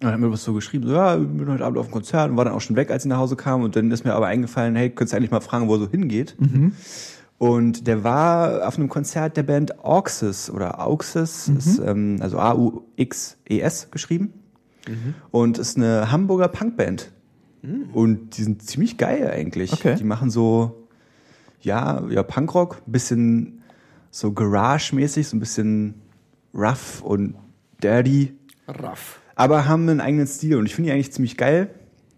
[0.04, 2.30] Und hat mir was so geschrieben, so, ja, ich bin heute Abend auf dem Konzert
[2.30, 3.64] und war dann auch schon weg, als ich nach Hause kam.
[3.64, 5.90] Und dann ist mir aber eingefallen, hey, könntest du eigentlich mal fragen, wo er so
[5.90, 6.36] hingeht?
[7.38, 13.92] Und der war auf einem Konzert der Band Auxis oder Auxis, ist, ähm, also A-U-X-E-S
[13.92, 14.34] geschrieben.
[15.32, 17.12] Und ist eine Hamburger Punkband.
[17.94, 19.72] Und die sind ziemlich geil eigentlich.
[19.72, 19.96] Okay.
[19.96, 20.88] Die machen so,
[21.62, 23.62] ja, ja, Punkrock, ein bisschen
[24.12, 26.02] so Garage-mäßig, so ein bisschen
[26.54, 27.36] rough und
[27.82, 28.34] dirty,
[28.68, 29.20] Raff.
[29.36, 31.70] Aber haben einen eigenen Stil und ich finde die eigentlich ziemlich geil.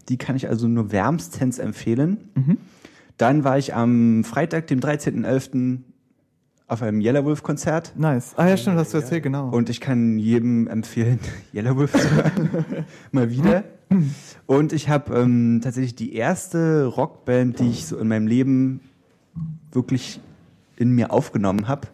[0.08, 2.30] Die kann ich also nur wärmstens empfehlen.
[3.16, 5.78] Dann war ich am Freitag, dem 13.11.
[6.68, 8.34] auf einem Yellow-Wolf-Konzert Nice.
[8.36, 9.48] Ah ja, stimmt, hast du erzählt, genau.
[9.48, 11.18] und ich kann jedem empfehlen,
[11.54, 12.84] Yellow Wolf zu hören.
[13.12, 13.64] Mal wieder.
[14.46, 18.80] Und ich habe ähm, tatsächlich die erste Rockband, die ich so in meinem Leben
[19.72, 20.20] wirklich
[20.76, 21.88] in mir aufgenommen habe.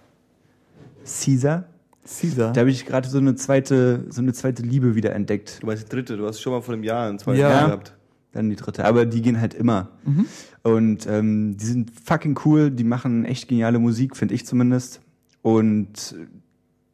[1.05, 1.65] Caesar.
[2.05, 2.53] Caesar.
[2.53, 5.59] Da habe ich gerade so eine zweite, so eine zweite Liebe wieder entdeckt.
[5.62, 7.51] Du meinst die dritte, du hast schon mal vor einem Jahr einen zweiten Ja.
[7.51, 7.97] Jahr gehabt.
[8.33, 8.85] Dann die dritte.
[8.87, 9.91] Aber die gehen halt immer.
[10.62, 15.01] Und ähm, die sind fucking cool, die machen echt geniale Musik, finde ich zumindest.
[15.43, 16.15] Und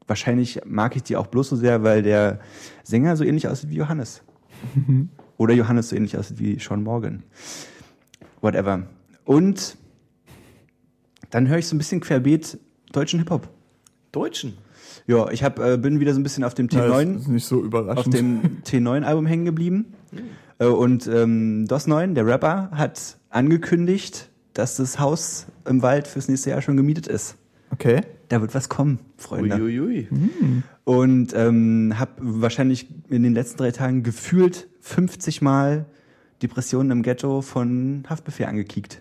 [0.08, 2.40] wahrscheinlich mag ich die auch bloß so sehr, weil der
[2.82, 4.22] Sänger so ähnlich aussieht wie Johannes.
[5.36, 7.22] Oder Johannes so ähnlich aussieht wie Sean Morgan.
[8.40, 8.82] Whatever.
[9.24, 9.76] Und
[11.30, 12.58] dann höre ich so ein bisschen querbeet
[12.92, 13.48] deutschen Hip-Hop.
[14.10, 14.54] Deutschen.
[15.08, 17.28] Ja, ich hab, äh, bin wieder so ein bisschen auf dem Ja, T9 das ist
[17.28, 18.14] nicht so überraschend.
[18.14, 19.86] auf dem T9-Album hängen geblieben.
[20.60, 26.50] Äh, Und ähm, DOS9, der Rapper, hat angekündigt, dass das Haus im Wald fürs nächste
[26.50, 27.36] Jahr schon gemietet ist.
[27.70, 28.00] Okay.
[28.28, 29.54] Da wird was kommen, Freunde.
[29.54, 30.08] Uiuiui.
[30.82, 35.86] Und ähm, habe wahrscheinlich in den letzten drei Tagen gefühlt 50 Mal
[36.42, 39.00] Depressionen im Ghetto von Haftbefehl angekickt.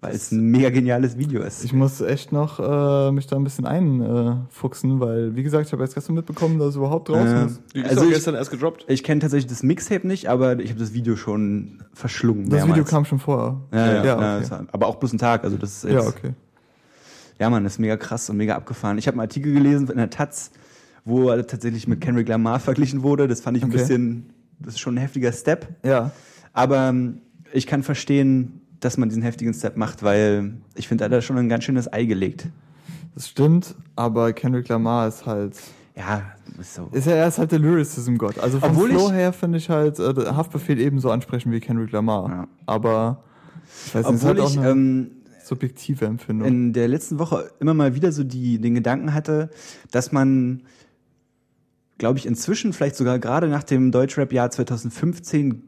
[0.00, 1.64] Weil es ein mega geniales Video ist.
[1.64, 5.82] Ich muss echt noch äh, mich da ein bisschen einfuchsen, weil, wie gesagt, ich habe
[5.82, 7.62] jetzt gestern mitbekommen, dass es überhaupt draußen Äh, ist.
[7.74, 8.84] Die ist Also auch ich- gestern erst gedroppt.
[8.88, 12.44] Ich kenne tatsächlich das Mixtape nicht, aber ich habe das Video schon verschlungen.
[12.48, 12.90] Das Video mehrmals.
[12.90, 13.60] kam schon vorher.
[13.72, 14.40] Ja, ja, ja, ja, okay.
[14.40, 15.42] das war- aber auch bloß ein Tag.
[15.44, 16.32] Also das ist jetzt, Ja, okay.
[17.40, 18.98] Ja, Mann, das ist mega krass und mega abgefahren.
[18.98, 20.50] Ich habe einen Artikel gelesen in der Taz,
[21.04, 23.28] wo er tatsächlich mit Kendrick Lamar verglichen wurde.
[23.28, 23.78] Das fand ich ein Okay.
[23.78, 24.30] bisschen,
[24.60, 25.68] das ist schon ein heftiger Step.
[25.84, 26.10] Ja.
[26.52, 27.20] Aber ähm,
[27.52, 31.20] ich kann verstehen, dass man diesen heftigen Step macht, weil ich finde, er hat da
[31.20, 32.48] schon ein ganz schönes Ei gelegt.
[33.14, 35.56] Das stimmt, aber Kendrick Lamar ist halt.
[35.96, 36.22] Ja,
[36.60, 36.88] ist so.
[36.92, 38.38] Ist ja erst halt der Lyricism-Gott.
[38.38, 42.28] Also vom Obwohl Flow her finde ich halt äh, Haftbefehl ebenso ansprechend wie Kendrick Lamar.
[42.30, 42.48] Ja.
[42.66, 43.24] Aber
[43.86, 45.10] ich weiß nicht, ist Obwohl halt auch ich ähm,
[45.42, 46.46] subjektive Empfindung.
[46.46, 49.50] in der letzten Woche immer mal wieder so die, den Gedanken hatte,
[49.90, 50.62] dass man,
[51.96, 55.64] glaube ich, inzwischen vielleicht sogar gerade nach dem Deutschrap-Jahr 2015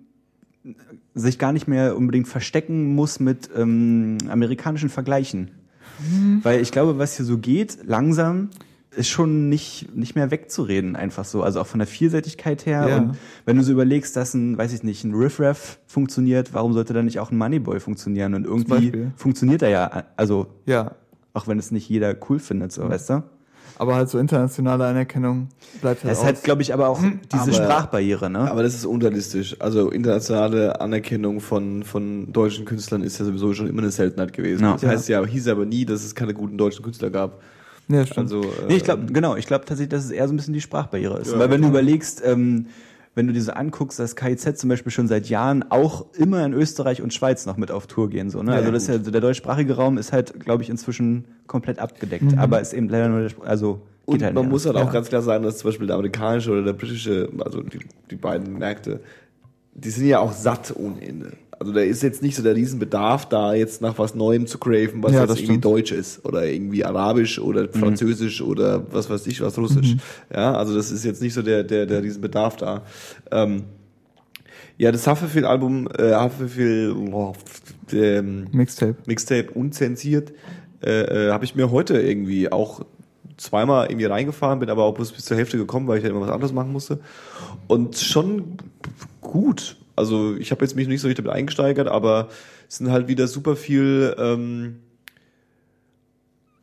[1.15, 5.51] sich gar nicht mehr unbedingt verstecken muss mit ähm, amerikanischen Vergleichen.
[6.43, 8.49] Weil ich glaube, was hier so geht, langsam,
[8.97, 11.43] ist schon nicht, nicht mehr wegzureden, einfach so.
[11.43, 12.89] Also auch von der Vielseitigkeit her.
[12.89, 12.97] Ja.
[12.97, 16.93] Und wenn du so überlegst, dass ein, weiß ich nicht, ein Riff-Raff funktioniert, warum sollte
[16.93, 18.35] dann nicht auch ein Moneyboy funktionieren?
[18.35, 20.93] Und irgendwie funktioniert er ja, also ja.
[21.35, 23.23] auch wenn es nicht jeder cool findet, so, weißt du?
[23.81, 25.49] Aber halt so internationale Anerkennung
[25.81, 26.23] bleibt halt aus.
[26.23, 28.41] halt, glaube ich, aber auch diese Aber- Sprachbarriere, ne?
[28.51, 29.57] Aber das ist unrealistisch.
[29.59, 34.65] Also internationale Anerkennung von, von deutschen Künstlern ist ja sowieso schon immer eine Seltenheit gewesen.
[34.65, 34.75] Ja.
[34.75, 37.41] Das heißt ja, hieß aber nie, dass es keine guten deutschen Künstler gab.
[37.89, 38.19] ja, stimmt.
[38.31, 40.53] Also, äh, Nee, ich glaube, genau, ich glaube tatsächlich, dass es eher so ein bisschen
[40.53, 41.33] die Sprachbarriere ist.
[41.33, 41.81] Ja, Weil wenn du klar.
[41.81, 42.67] überlegst, ähm,
[43.21, 46.55] wenn du dir so anguckst, dass KIZ zum Beispiel schon seit Jahren auch immer in
[46.55, 48.53] Österreich und Schweiz noch mit auf Tour gehen, so, ne?
[48.53, 51.81] Ja, also ja, das ist ja, der deutschsprachige Raum ist halt, glaube ich, inzwischen komplett
[51.81, 52.39] abgedeckt.
[52.39, 55.11] Aber ist eben leider nur der, also, geht Und halt man muss halt auch ganz
[55.11, 57.81] klar sagen, dass zum Beispiel der amerikanische oder der britische, also die,
[58.11, 59.01] die beiden Märkte,
[59.75, 61.33] die sind ja auch satt ohne Ende.
[61.61, 65.03] Also da ist jetzt nicht so der Riesenbedarf da, jetzt nach was Neuem zu craven,
[65.03, 65.61] was Ja, jetzt irgendwie.
[65.61, 69.97] Deutsch ist oder irgendwie Arabisch oder Französisch oder was weiß ich, was Russisch.
[70.35, 72.83] Ja, also das ist jetzt nicht so der, der, der Riesenbedarf da.
[73.31, 73.65] Ähm,
[74.79, 77.35] ja, das Haftbefehl-Album, äh, Haftbefehl, boah,
[77.93, 78.97] ähm, Mixtape.
[79.05, 80.33] Mixtape unzensiert,
[80.83, 82.81] äh, äh, habe ich mir heute irgendwie auch
[83.37, 86.23] zweimal irgendwie reingefahren, bin aber auch bloß bis zur Hälfte gekommen, weil ich halt immer
[86.23, 87.01] was anderes machen musste.
[87.67, 88.57] Und schon
[89.21, 89.77] gut.
[90.01, 92.29] Also ich habe jetzt mich nicht so richtig damit eingesteigert, aber
[92.69, 94.81] es sind halt wieder super viel ähm,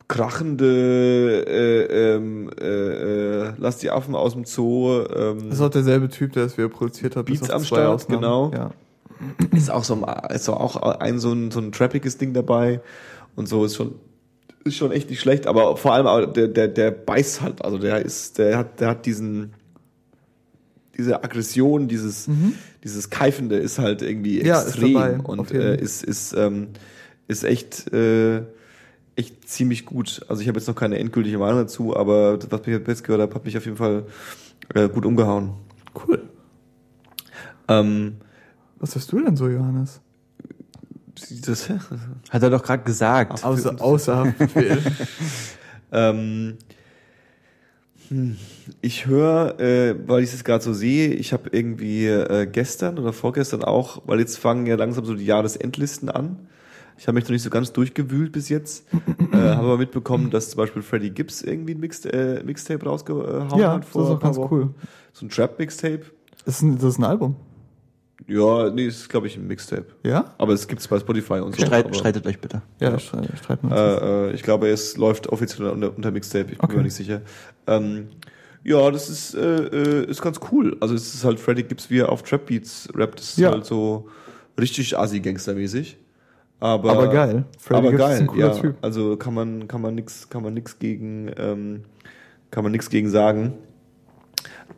[0.08, 5.04] krachende äh, ähm, äh, äh, Lass die Affen aus dem Zoo.
[5.14, 7.26] Ähm, Das ist auch derselbe Typ, der es wieder produziert hat.
[7.26, 8.20] Beats am Start, Ausnahmen.
[8.20, 8.50] genau.
[8.52, 8.70] Ja.
[9.56, 12.80] ist auch so ein, ist auch ein so ein, so ein trappiges Ding dabei
[13.36, 13.94] und so ist schon
[14.64, 18.04] ist schon echt nicht schlecht, aber vor allem der der der beißt halt, also der
[18.04, 19.54] ist der hat der hat diesen
[20.98, 22.28] diese Aggression, dieses
[22.82, 24.46] dieses keifende ist halt irgendwie Mhm.
[24.46, 26.68] Ja, ist extrem dabei, und äh, ist ist ähm,
[27.28, 28.42] ist echt äh,
[29.16, 30.20] echt ziemlich gut.
[30.28, 33.22] Also ich habe jetzt noch keine endgültige Meinung dazu, aber das, was ich jetzt gehört
[33.22, 34.04] habe, hat mich auf jeden Fall
[34.74, 35.54] äh, gut umgehauen.
[36.06, 36.22] Cool.
[37.68, 38.16] Ähm,
[38.78, 40.00] Was hast du denn so, Johannes?
[41.44, 41.68] das,
[42.30, 43.42] Hat er doch gerade gesagt.
[43.44, 44.34] Außer, außer.
[45.90, 46.58] Ähm, hm,
[48.80, 53.12] ich höre, äh, weil ich es gerade so sehe, ich habe irgendwie äh, gestern oder
[53.12, 56.36] vorgestern auch, weil jetzt fangen ja langsam so die Jahresendlisten an.
[56.96, 58.86] Ich habe mich noch nicht so ganz durchgewühlt bis jetzt,
[59.32, 63.58] äh, habe aber mitbekommen, dass zum Beispiel Freddie Gibbs irgendwie ein Mix, äh, Mixtape rausgehauen
[63.58, 64.54] ja, hat das ist vor ein auch paar ganz Wochen.
[64.54, 64.74] cool.
[65.12, 66.02] So ein Trap-Mixtape.
[66.44, 67.36] Das ist ein, das ist ein Album.
[68.28, 69.86] Ja, nee, ist glaube ich ein Mixtape.
[70.04, 70.34] Ja?
[70.36, 71.64] Aber es gibt's bei Spotify und so.
[71.64, 72.60] Streit, streitet euch bitte.
[72.78, 72.98] Ja, ja.
[72.98, 73.28] Streit,
[73.62, 73.72] wir uns.
[73.72, 76.76] Äh, äh, ich glaube, es läuft offiziell unter, unter Mixtape, ich bin Okay.
[76.76, 77.22] mir nicht sicher.
[77.66, 78.08] Ähm,
[78.64, 80.76] ja, das ist, äh, äh, ist ganz cool.
[80.80, 83.50] Also es ist halt Freddie Gibbs, wie er auf Trap Beats rappt, das ist Ja.
[83.50, 84.08] halt so
[84.60, 85.96] richtig assi-Gangster-mäßig.
[86.60, 87.44] Aber, Aber geil.
[87.58, 88.60] Freddie aber Gibbs geil, ist ein cooler ja.
[88.60, 88.76] Typ.
[88.82, 91.84] Also kann man, kann man nix, kann man nix gegen, ähm,
[92.50, 93.54] kann man nix gegen sagen.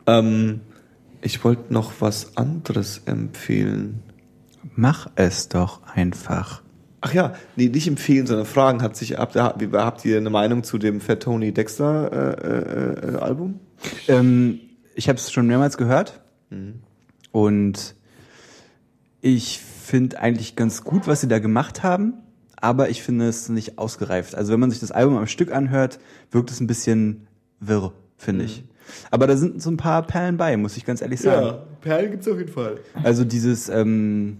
[0.07, 0.61] Ähm,
[1.21, 4.01] ich wollte noch was anderes empfehlen.
[4.75, 6.61] Mach es doch einfach.
[7.01, 8.81] Ach ja, nee, nicht empfehlen, sondern fragen.
[8.81, 13.17] Hat sich, habt, habt ihr eine Meinung zu dem Fat Tony Dexter äh, äh, äh,
[13.17, 13.59] Album?
[14.07, 14.59] Ähm,
[14.95, 16.21] ich habe es schon mehrmals gehört
[17.31, 17.95] und
[19.21, 22.13] ich finde eigentlich ganz gut, was sie da gemacht haben,
[22.55, 24.35] aber ich finde es nicht ausgereift.
[24.35, 25.99] Also wenn man sich das Album am Stück anhört,
[26.29, 27.27] wirkt es ein bisschen
[27.59, 28.63] wirr, finde ich.
[29.09, 31.57] Aber da sind so ein paar Perlen bei, muss ich ganz ehrlich sagen.
[31.81, 32.79] Perlen gibt's auf jeden Fall.
[33.03, 34.37] Also dieses ähm,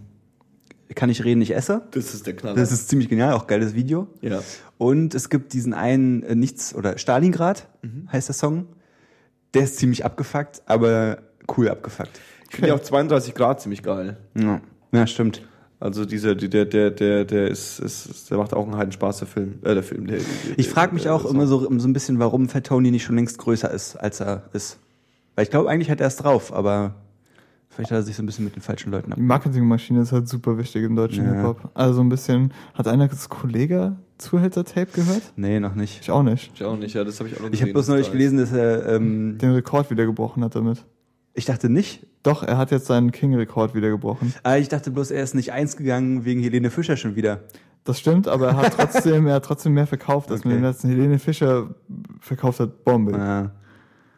[0.94, 1.82] kann ich reden, ich esse.
[1.90, 2.56] Das ist der Knaller.
[2.56, 4.08] Das ist ziemlich genial, auch geiles Video.
[4.20, 4.40] ja.
[4.78, 7.68] Und es gibt diesen einen äh, Nichts oder Stalingrad
[8.10, 8.66] heißt der Song.
[9.54, 11.18] Der ist ziemlich abgefuckt, aber
[11.56, 12.20] cool abgefuckt.
[12.48, 14.16] Ich finde ja auch 32 Grad ziemlich geil.
[14.34, 14.60] Ja,
[14.92, 15.42] ja stimmt.
[15.82, 19.26] Also dieser, der, der, der, der ist, ist, der macht auch einen heiden Spaß, der
[19.26, 20.06] Film, äh, der Film.
[20.06, 20.26] Der, der,
[20.56, 23.02] Ich frage mich der- auch der immer so, so ein bisschen, warum Fat Tony nicht
[23.02, 24.78] schon längst größer ist, als er ist.
[25.34, 26.94] Weil ich glaube, eigentlich hat er es drauf, aber
[27.68, 29.16] vielleicht hat er sich so ein bisschen mit den falschen Leuten ab.
[29.18, 31.32] Die Marketingmaschine ist halt super wichtig im deutschen Ja.
[31.34, 31.70] Hip-Hop.
[31.74, 35.22] Also so ein bisschen, hat einer das Kollege Zuhälter-Tape gehört?
[35.34, 35.98] Nee, noch nicht.
[36.00, 36.52] Ich auch nicht.
[36.54, 38.52] Ich auch nicht, ja, das habe ich auch noch Ich habe bloß neulich gelesen, dass
[38.52, 40.84] er, ähm, Den Rekord wieder gebrochen hat damit.
[41.34, 44.32] Ich dachte nicht, Doch, er hat jetzt seinen King-Rekord wieder gebrochen.
[44.42, 47.40] aber ich dachte bloß, er ist nicht eins gegangen wegen Helene Fischer schon wieder.
[47.84, 50.60] Das stimmt, aber er hat trotzdem, er hat trotzdem mehr verkauft, als mit Okay.
[50.60, 51.74] dem letzten Helene Fischer
[52.20, 52.84] verkauft hat.
[52.84, 53.12] Bombe.
[53.12, 53.50] Ja.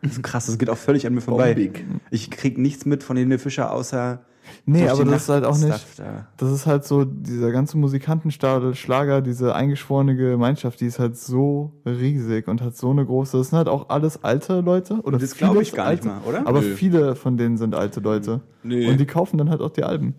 [0.02, 1.54] Das ist krass, das geht auch völlig an mir vorbei.
[1.54, 1.84] Bombig.
[2.10, 4.22] Ich krieg nichts mit von Helene Fischer, außer
[4.66, 6.26] Nee, aber die das ist halt auch nicht, da.
[6.36, 11.72] das ist halt so, dieser ganze Musikantenstadel, Schlager, diese eingeschworene Gemeinschaft, die ist halt so
[11.86, 14.94] riesig und hat so eine große, das sind halt auch alles alte Leute.
[15.02, 16.46] Oder Das glaube ich gar nicht alte, mal, oder?
[16.46, 16.74] Aber Nö.
[16.74, 18.40] viele von denen sind alte Leute.
[18.62, 18.86] Nee.
[18.88, 20.14] Und die kaufen dann halt auch die Alben.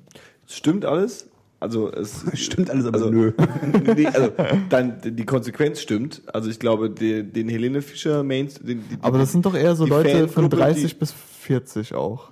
[0.48, 1.30] Stimmt alles?
[1.60, 3.32] Also es Stimmt alles, aber also, nö.
[3.96, 4.30] nee, also
[4.70, 6.22] dann die Konsequenz stimmt.
[6.32, 9.76] Also ich glaube, den, den Helene Fischer Mains, den, die, Aber das sind doch eher
[9.76, 12.32] so die Leute von Fangruppe, 30 die- bis 40 auch.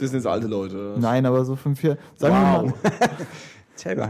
[0.00, 0.96] Das sind jetzt alte Leute.
[0.98, 2.74] Nein, aber so von vier, sagen wir mal,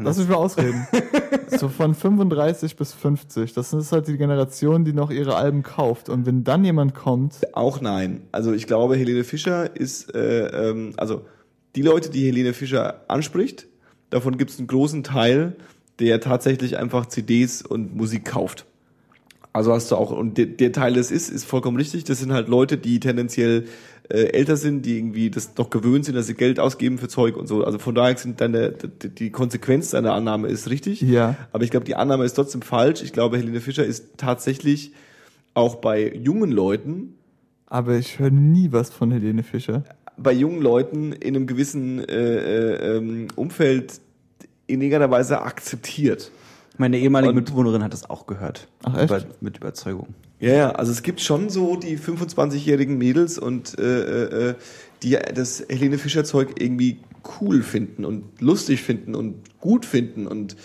[0.02, 0.86] Lass mich mal ausreden.
[1.46, 3.52] so von 35 bis 50.
[3.52, 6.08] Das ist halt die Generation, die noch ihre Alben kauft.
[6.08, 8.22] Und wenn dann jemand kommt, Auch nein.
[8.32, 11.22] Also ich glaube, Helene Fischer ist, äh, ähm, also
[11.76, 13.68] die Leute, die Helene Fischer anspricht,
[14.10, 15.56] davon gibt es einen großen Teil,
[16.00, 18.66] der tatsächlich einfach CDs und Musik kauft.
[19.52, 22.04] Also hast du auch, und der, der Teil, das ist, ist vollkommen richtig.
[22.04, 23.66] Das sind halt Leute, die tendenziell
[24.08, 27.36] äh, älter sind, die irgendwie das noch gewöhnt sind, dass sie Geld ausgeben für Zeug
[27.36, 27.64] und so.
[27.64, 31.00] Also von daher sind deine, die, Konsequenz deiner Annahme ist richtig.
[31.00, 31.36] Ja.
[31.52, 33.02] Aber ich glaube, die Annahme ist trotzdem falsch.
[33.02, 34.92] Ich glaube, Helene Fischer ist tatsächlich
[35.54, 37.14] auch bei jungen Leuten
[37.70, 39.84] aber ich höre nie was von Helene Fischer.
[40.16, 44.00] bei jungen Leuten in einem gewissen äh, äh, ähm, Umfeld
[44.66, 46.32] in irgendeiner Weise akzeptiert.
[46.80, 48.66] Meine ehemalige Und- Mitbewohnerin hat das auch gehört.
[48.84, 49.04] Ach, echt?
[49.10, 50.14] Über, mit Überzeugung.
[50.38, 54.54] Ja, ja, also es gibt schon so die 25-jährigen Mädels und äh, äh,
[55.02, 57.00] die das Helene Fischer Zeug irgendwie
[57.38, 60.56] cool finden und lustig finden und gut finden und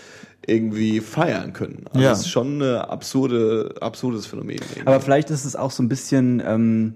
[0.47, 1.83] irgendwie feiern können.
[1.89, 2.11] Also Ja.
[2.11, 4.51] das ist schon ein absurde, absurdes Phänomen.
[4.55, 4.81] irgendwie.
[4.87, 6.93] Aber vielleicht ist es auch so ein bisschen, ähm,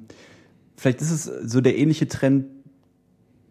[0.77, 2.45] vielleicht ist es so der ähnliche Trend,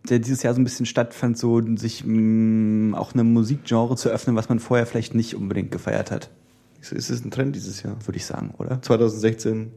[0.09, 4.37] der dieses Jahr so ein bisschen stattfand, so sich mh, auch einem Musikgenre zu öffnen,
[4.37, 6.31] was man vorher vielleicht nicht unbedingt gefeiert hat,
[6.81, 7.97] So ist es ein Trend dieses Jahr.
[8.07, 8.81] würde ich sagen, oder?
[8.83, 9.71] 2016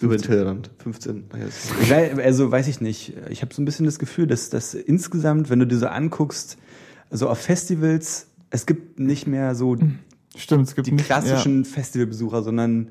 [0.00, 0.70] über den Tellerrand.
[0.78, 1.24] 15.
[1.32, 3.12] naja, das ist- Ich wei- Also weiß ich nicht.
[3.28, 6.56] Ich habe so ein bisschen das Gefühl, dass das insgesamt, wenn du dir so anguckst,
[7.10, 9.76] so auf Festivals, es gibt nicht mehr so
[10.36, 12.88] Stimmt, es gibt die nicht, klassischen Festivalbesucher, sondern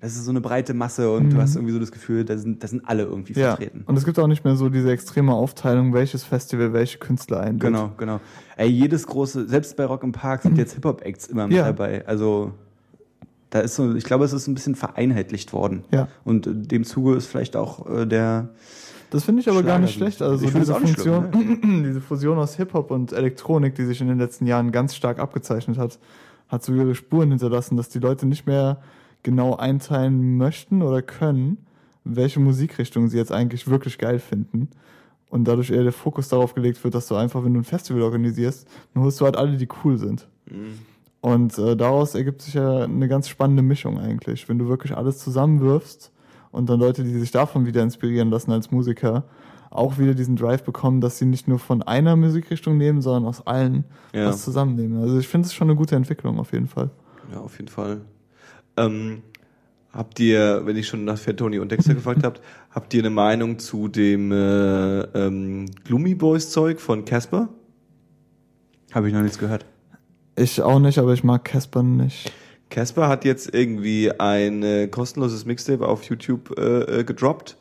[0.00, 2.62] das ist so eine breite Masse und du hast irgendwie so das Gefühl, da sind,
[2.62, 3.56] da sind alle irgendwie ja.
[3.56, 3.84] vertreten.
[3.86, 7.60] Und es gibt auch nicht mehr so diese extreme Aufteilung, welches Festival welche Künstler einlädt.
[7.62, 8.20] Genau, genau.
[8.56, 11.64] Ey, jedes große, selbst bei Rock im Park sind jetzt Hip-Hop-Acts immer mit Ja.
[11.64, 12.06] dabei.
[12.06, 12.52] Also
[13.50, 15.84] da ist so, ich glaube, es ist ein bisschen vereinheitlicht worden.
[15.92, 16.08] Ja.
[16.24, 18.48] Und dem Zuge ist vielleicht auch äh, der
[19.10, 20.22] Das finde ich aber gar nicht Schlager- schlecht.
[20.22, 24.00] Also finde diese es auch nicht Funktion, diese Fusion aus Hip-Hop und Elektronik, die sich
[24.00, 25.98] in den letzten Jahren ganz stark abgezeichnet hat,
[26.48, 28.78] hat so ihre Spuren hinterlassen, dass die Leute nicht mehr
[29.24, 31.58] genau einteilen möchten oder können,
[32.04, 34.68] welche Musikrichtung sie jetzt eigentlich wirklich geil finden.
[35.28, 38.02] Und dadurch eher der Fokus darauf gelegt wird, dass du einfach, wenn du ein Festival
[38.02, 40.28] organisierst, dann holst du halt alle, die cool sind.
[41.20, 44.48] Und äh, daraus ergibt sich ja eine ganz spannende Mischung eigentlich.
[44.48, 46.12] Wenn du wirklich alles zusammenwirfst
[46.52, 49.24] und dann Leute, die sich davon wieder inspirieren lassen als Musiker,
[49.70, 53.44] auch wieder diesen Drive bekommen, dass sie nicht nur von einer Musikrichtung nehmen, sondern aus
[53.46, 54.26] allen Ja.
[54.26, 55.00] was zusammennehmen.
[55.02, 56.90] Also ich finde es schon eine gute Entwicklung auf jeden Fall.
[57.32, 58.02] Ja, auf jeden Fall.
[58.76, 59.22] Ähm,
[59.92, 62.40] habt ihr, wenn ich schon nach Fat Tony und Dexter gefragt habt,
[62.70, 67.48] habt ihr eine Meinung zu dem äh, ähm, Gloomy Boys Zeug von Casper?
[68.94, 69.66] habe ich noch nichts gehört.
[70.36, 72.32] Ich auch nicht, aber ich mag Casper nicht.
[72.70, 77.56] Casper hat jetzt irgendwie ein äh, kostenloses Mixtape auf YouTube äh, äh, gedroppt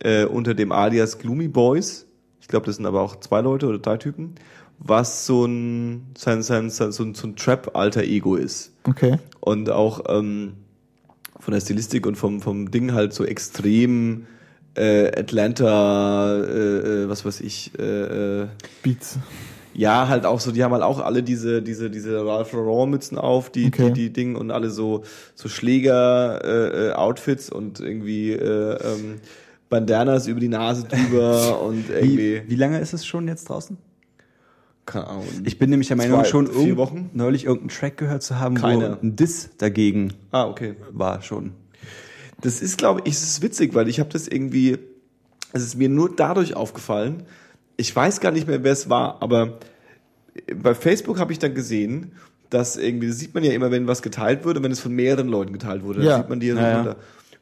[0.00, 2.06] äh, unter dem Alias Gloomy Boys.
[2.40, 4.34] Ich glaube, das sind aber auch zwei Leute oder drei Typen,
[4.82, 8.72] was so ein sein, sein, sein, so ein, so ein Trap-Alter Ego ist.
[8.84, 9.18] Okay.
[9.40, 10.54] und auch ähm,
[11.38, 14.26] von der Stilistik und vom, vom Ding halt so extrem
[14.74, 18.46] äh, Atlanta, äh, äh, was weiß ich, äh, äh,
[18.82, 19.18] Beats.
[19.74, 23.18] ja, halt auch so, die haben halt auch alle diese, diese, diese Ralph Lauren Mützen
[23.18, 23.88] auf, die, Okay.
[23.88, 25.04] die, die Ding und alle so,
[25.34, 29.20] so Schläger, äh, äh, Outfits und irgendwie, äh, ähm,
[29.68, 33.76] Bandanas über die Nase drüber und irgendwie, Wie, wie lange ist es schon jetzt draußen?
[34.86, 35.24] Keine Ahnung.
[35.44, 37.10] Ich bin nämlich der Meinung, Zwei, schon vier Wochen?
[37.12, 38.98] neulich irgendeinen Track gehört zu haben, Keine.
[39.00, 40.74] wo ein Diss dagegen ah, okay.
[40.92, 41.52] war schon.
[42.40, 44.78] Das ist, glaube ich, es ist witzig, weil ich habe das irgendwie,
[45.52, 47.24] es ist mir nur dadurch aufgefallen.
[47.76, 49.58] Ich weiß gar nicht mehr, wer es war, aber
[50.56, 52.12] bei Facebook habe ich dann gesehen,
[52.48, 55.28] dass irgendwie, das sieht man ja immer, wenn was geteilt wurde, wenn es von mehreren
[55.28, 56.16] Leuten geteilt wurde, dann Ja.
[56.18, 56.76] sieht man die ja so Ja, ja.
[56.78, 56.96] runter.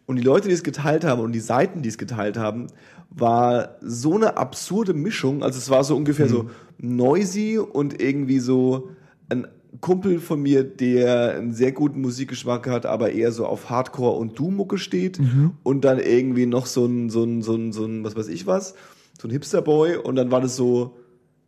[0.06, 2.68] Und die Leute, die es geteilt haben und die Seiten, die es geteilt haben,
[3.10, 5.42] war so eine absurde Mischung.
[5.42, 8.90] Also es war so ungefähr so noisy und irgendwie so
[9.28, 9.46] ein
[9.80, 14.38] Kumpel von mir, der einen sehr guten Musikgeschmack hat, aber eher so auf Hardcore und
[14.38, 15.18] Doom-Mucke steht.
[15.62, 18.46] Und dann irgendwie noch so ein, so ein, so ein, so ein, was weiß ich
[18.46, 18.74] was,
[19.20, 19.96] so ein Hipster-Boy.
[19.96, 20.96] Und dann war das so,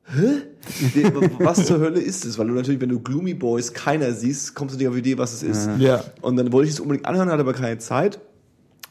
[0.05, 0.43] hä?
[1.39, 2.39] Was zur Hölle ist es?
[2.39, 5.19] Weil du natürlich, wenn du Gloomy Boys keiner siehst, kommst du nicht auf die Idee,
[5.19, 5.70] was es ist.
[5.78, 6.05] Ja.
[6.20, 8.20] Und dann wollte ich es unbedingt anhören, hatte aber keine Zeit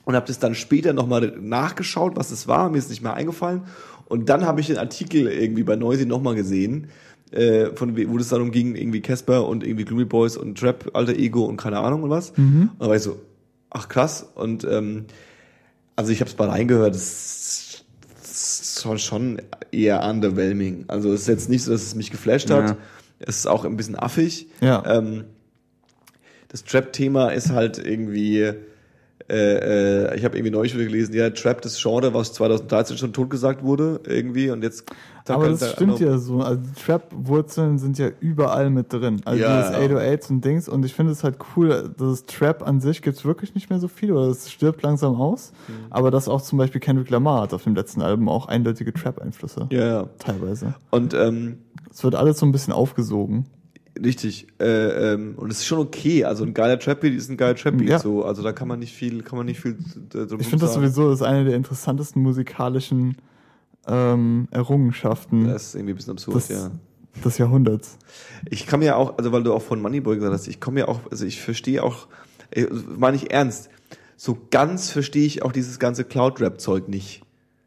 [0.06, 2.70] und habe das dann später nochmal nachgeschaut, was es war.
[2.72, 3.62] Mir ist nicht mehr eingefallen.
[4.10, 6.90] Und dann habe ich den Artikel irgendwie bei Noisy nochmal gesehen,
[7.32, 11.16] äh, von wo es darum ging, irgendwie Casper und irgendwie Gloomy Boys und Trap, Alter
[11.16, 12.34] Ego und keine Ahnung und was.
[12.72, 13.20] Und da war ich so,
[13.70, 14.28] ach krass.
[14.36, 15.06] Und ähm,
[15.96, 17.84] also ich habe es mal reingehört, es
[18.24, 19.42] ist schon, schon
[19.72, 20.86] eher underwhelming.
[20.88, 22.70] Also es ist jetzt nicht so, dass es mich geflasht hat.
[22.70, 22.78] Ja.
[23.20, 24.48] Es ist auch ein bisschen affig.
[24.62, 24.84] Ja.
[24.88, 25.26] Ähm,
[26.48, 28.54] das Trap-Thema ist halt irgendwie,
[29.30, 33.14] äh, äh, ich habe irgendwie neulich wieder gelesen, ja, Trap, das Genre, was 2013 schon
[33.14, 34.86] totgesagt wurde, irgendwie, und jetzt...
[35.28, 36.40] Aber das da- stimmt ja so.
[36.42, 39.22] Also Trap-Wurzeln sind ja überall mit drin.
[39.26, 39.98] Also Ja, dieses ja.
[39.98, 40.68] 808s und Dings.
[40.68, 43.88] Und ich finde es halt cool, dass Trap an sich gibt's wirklich nicht mehr so
[43.88, 45.52] viel oder es stirbt langsam aus.
[45.68, 45.74] Mhm.
[45.92, 49.68] Aber dass auch zum Beispiel Kendrick Lamar hat auf dem letzten Album auch eindeutige Trap-Einflüsse.
[49.70, 50.10] Ja, ja.
[50.18, 50.74] Teilweise.
[50.90, 51.60] Und ähm,
[51.92, 53.46] Es wird alles so ein bisschen aufgesogen.
[54.04, 57.56] Richtig, äh, ähm, und es ist schon okay, also ein geiler Trap-Beat ist ein geiler
[57.56, 58.00] Trap-Beat, Ja.
[58.00, 59.78] so, also da kann man nicht viel, kann man nicht viel
[60.14, 63.18] äh, drum Ich finde das sowieso das ist eine der interessantesten musikalischen
[63.88, 66.72] ähm, Errungenschaften Das ist irgendwie ein bisschen absurd, des, ja.
[67.24, 67.98] des Jahrhunderts.
[68.50, 70.88] Ich kann mir auch, also weil du auch von Moneyboy gesagt hast, ich komme ja
[70.88, 72.08] auch, also ich verstehe auch,
[72.52, 72.68] äh,
[72.98, 73.70] meine ich ernst,
[74.16, 77.22] so ganz verstehe ich auch dieses ganze Cloud-Rap-Zeug nicht.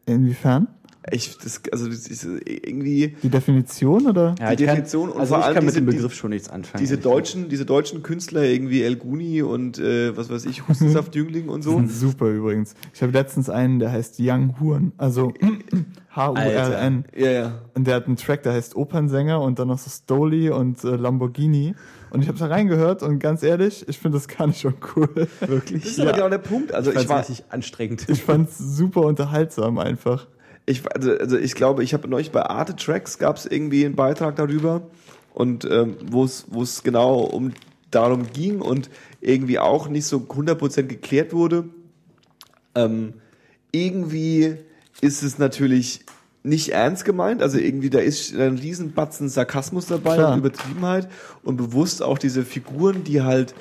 [0.07, 0.69] Inwiefern?
[1.11, 4.37] Ich, das, also das ist irgendwie Die Definition oder?
[4.39, 6.15] Ja, Die ich kann- Definition und also vor ich allem kann mit diese- dem Begriff
[6.15, 6.81] schon nichts anfangen.
[6.81, 11.63] diese deutschen, diese deutschen Künstler, irgendwie El Guni und äh, was weiß ich, Hustensaft-Jüngling und
[11.63, 11.83] so.
[11.89, 12.75] Super übrigens.
[12.95, 15.33] Ich habe letztens einen, der heißt Young Huren, also
[16.15, 17.05] H-U-R-N.
[17.17, 17.53] Ja, ja.
[17.75, 20.89] Und der hat einen Track, der heißt Opernsänger und dann noch so Stoli und äh,
[20.97, 21.75] Lamborghini.
[22.11, 25.09] Und ich habe da reingehört und ganz ehrlich, ich finde das gar nicht schon cool.
[25.41, 25.83] Wirklich?
[25.83, 26.73] Das ist aber genau der Punkt.
[26.75, 28.05] Also ich ich, war, richtig anstrengend.
[28.09, 30.27] Ich fand's super unterhaltsam einfach.
[30.67, 33.97] Ich, also, also ich glaube, ich habe neulich bei Arte Tracks gab es irgendwie einen
[33.97, 34.83] Beitrag darüber
[35.35, 37.53] und ähm, wo es genau um
[37.91, 38.91] darum ging und
[39.21, 41.65] irgendwie auch nicht so 100% geklärt wurde.
[42.75, 43.15] Ähm,
[43.71, 44.57] irgendwie
[45.01, 46.05] ist es natürlich
[46.43, 50.33] nicht ernst gemeint, also irgendwie da ist ein Riesenbatzen Sarkasmus dabei Klar.
[50.33, 51.09] und Übertriebenheit
[51.45, 53.55] und bewusst auch diese Figuren, die halt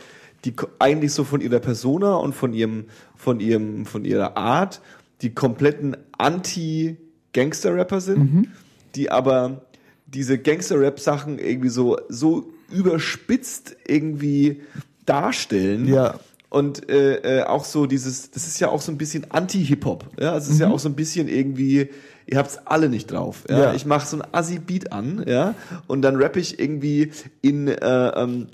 [0.45, 4.81] die eigentlich so von ihrer Persona und von ihrem von ihrem von ihrer Art
[5.21, 8.47] die kompletten Anti-Gangster-Rapper sind,
[8.95, 9.61] die aber
[10.05, 14.61] diese Gangster-Rap-Sachen irgendwie so so überspitzt irgendwie
[15.05, 15.87] darstellen.
[15.87, 16.19] Ja.
[16.49, 20.05] Und äh, äh, auch so dieses, das ist ja auch so ein bisschen Anti-Hip-Hop.
[20.19, 21.89] Ja, es ist ja auch so ein bisschen irgendwie,
[22.27, 23.43] ihr habt's alle nicht drauf.
[23.49, 23.73] Ja, Ja.
[23.73, 25.55] ich mache so ein Assi-Beat an, ja,
[25.87, 27.11] und dann rapp ich irgendwie
[27.41, 27.77] in äh,
[28.09, 28.47] ähm,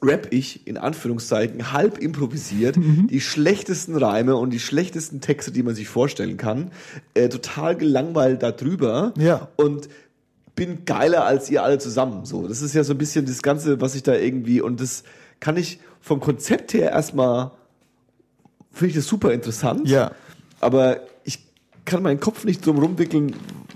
[0.00, 5.74] rap ich in Anführungszeichen halb improvisiert die schlechtesten Reime und die schlechtesten Texte, die man
[5.74, 6.70] sich vorstellen kann,
[7.14, 9.48] äh, total gelangweilt darüber Ja.
[9.56, 9.88] und
[10.54, 12.24] bin geiler als ihr alle zusammen.
[12.24, 15.02] So, das ist ja so ein bisschen das Ganze, was ich da irgendwie und das
[15.40, 17.50] kann ich vom Konzept her erstmal
[18.72, 19.88] finde ich das super interessant.
[19.88, 20.12] Ja.
[20.60, 21.44] Aber ich
[21.84, 23.34] kann meinen Kopf nicht drum rumwickeln,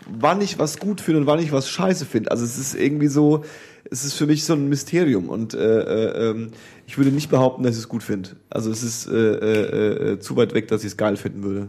[0.08, 2.30] wann ich was gut finde und wann ich was scheiße finde.
[2.30, 3.44] Also es ist irgendwie so,
[3.92, 6.50] es ist für mich so ein Mysterium und äh, äh, ähm,
[6.86, 8.30] ich würde nicht behaupten, dass ich es gut finde.
[8.48, 11.68] Also es ist äh, äh, äh, zu weit weg, dass ich es geil finden würde.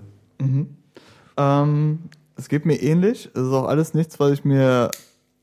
[1.37, 1.99] Ähm,
[2.35, 3.29] es geht mir ähnlich.
[3.33, 4.89] Es ist auch alles nichts, was ich mir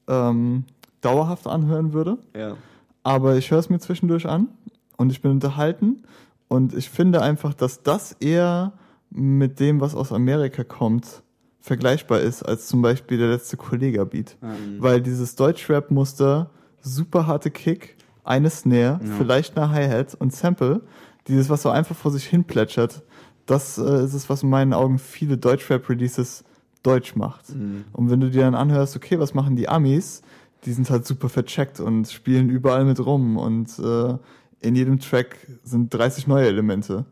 [0.09, 0.65] ähm,
[1.01, 2.19] dauerhaft anhören würde.
[2.37, 2.57] Ja.
[3.03, 4.49] aber ich höre es mir zwischendurch an
[4.97, 6.03] und ich bin unterhalten
[6.49, 8.73] und ich finde einfach, dass das eher
[9.11, 11.23] mit dem, was aus Amerika kommt,
[11.61, 14.37] vergleichbar ist als zum Beispiel der letzte Kollega-Beat.
[14.79, 16.51] Weil dieses Deutschrap-Muster,
[16.83, 20.83] super harte Kick, eine Snare, vielleicht eine Hi-Hat und Sample,
[21.29, 23.03] dieses, was so einfach vor sich hin plätschert,
[23.47, 26.45] das äh, ist es, was in meinen Augen viele Deutschrap-Releases
[26.83, 27.51] deutsch macht.
[27.93, 30.23] Und wenn du dir dann anhörst, okay, was machen die Amis,
[30.65, 34.17] die sind halt super vercheckt und spielen überall mit rum und äh,
[34.61, 37.05] in jedem Track sind 30 neue Elemente.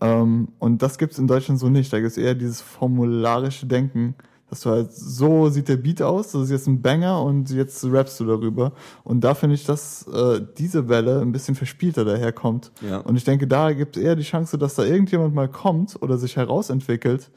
[0.00, 1.92] Ähm, und das gibt's in Deutschland so nicht.
[1.92, 4.14] Da gibt's eher dieses formularische Denken,
[4.50, 7.84] dass du halt, so sieht der Beat aus, das ist jetzt ein Banger und jetzt
[7.84, 8.72] rappst du darüber.
[9.04, 12.72] Und da finde ich, dass äh, diese Welle ein bisschen verspielter daherkommt.
[12.80, 12.98] Ja.
[12.98, 16.36] Und ich denke, da gibt's eher die Chance, dass da irgendjemand mal kommt oder sich
[16.36, 17.30] herausentwickelt,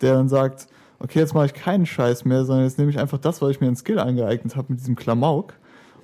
[0.00, 0.66] der dann sagt,
[1.00, 3.60] okay, jetzt mache ich keinen Scheiß mehr, sondern jetzt nehme ich einfach das, weil ich
[3.60, 5.52] mir einen Skill angeeignet habe mit diesem Klamauk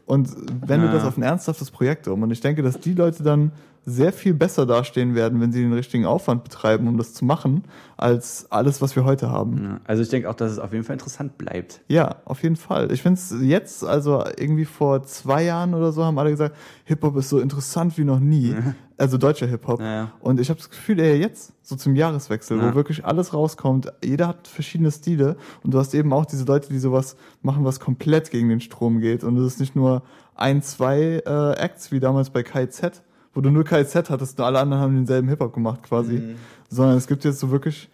[0.04, 0.28] und
[0.66, 0.92] wende Ja.
[0.92, 2.22] das auf ein ernsthaftes Projekt um.
[2.22, 3.52] Und ich denke, dass die Leute dann
[3.86, 7.64] sehr viel besser dastehen werden, wenn sie den richtigen Aufwand betreiben, um das zu machen,
[7.96, 9.62] als alles, was wir heute haben.
[9.62, 11.80] Ja, Also ich denke auch, dass es auf jeden Fall interessant bleibt.
[11.88, 12.92] Ja, auf jeden Fall.
[12.92, 16.54] Ich finde es jetzt, also irgendwie vor zwei Jahren oder so, haben alle gesagt,
[16.84, 18.54] Hip-Hop ist so interessant wie noch nie.
[18.98, 19.80] Also deutscher Hip-Hop.
[19.80, 20.12] Ja, ja.
[20.20, 22.70] Und ich habe das Gefühl, ey, jetzt, so zum Jahreswechsel, Ja.
[22.70, 26.68] wo wirklich alles rauskommt, jeder hat verschiedene Stile und du hast eben auch diese Leute,
[26.68, 29.24] die sowas machen, was komplett gegen den Strom geht.
[29.24, 30.02] Und es ist nicht nur
[30.34, 33.02] ein, zwei äh, Acts, wie damals bei KZ,
[33.40, 36.18] wo du nur KZ hattest und alle anderen haben denselben Hip-Hop gemacht quasi.
[36.18, 36.34] Mhm.
[36.68, 37.88] Sondern es gibt jetzt so wirklich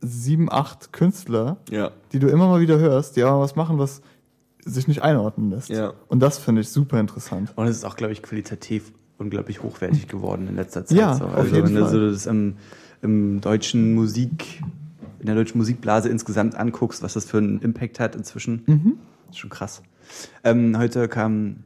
[0.00, 1.92] sieben, acht Künstler, Ja.
[2.12, 4.02] die du immer mal wieder hörst, die aber was machen, was
[4.64, 5.68] sich nicht einordnen lässt.
[5.68, 5.92] Ja.
[6.08, 7.52] Und das finde ich super interessant.
[7.54, 10.98] Und es ist auch, glaube ich, qualitativ unglaublich hochwertig geworden in letzter Zeit.
[10.98, 11.26] Ja, so.
[11.26, 11.90] auf Also jeden wenn du Fall.
[11.92, 12.56] so das im,
[13.02, 14.62] im deutschen Musik,
[15.20, 18.94] in der deutschen Musikblase insgesamt anguckst, was das für einen Impact hat inzwischen, Mhm.
[19.30, 19.80] ist schon krass.
[20.42, 21.58] Ähm, heute kam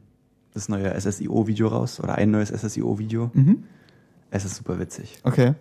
[0.57, 3.31] das neue SSIO-Video raus oder ein neues SSIO-Video.
[3.33, 3.63] Mhm.
[4.29, 5.19] Es ist super witzig.
[5.23, 5.53] Okay.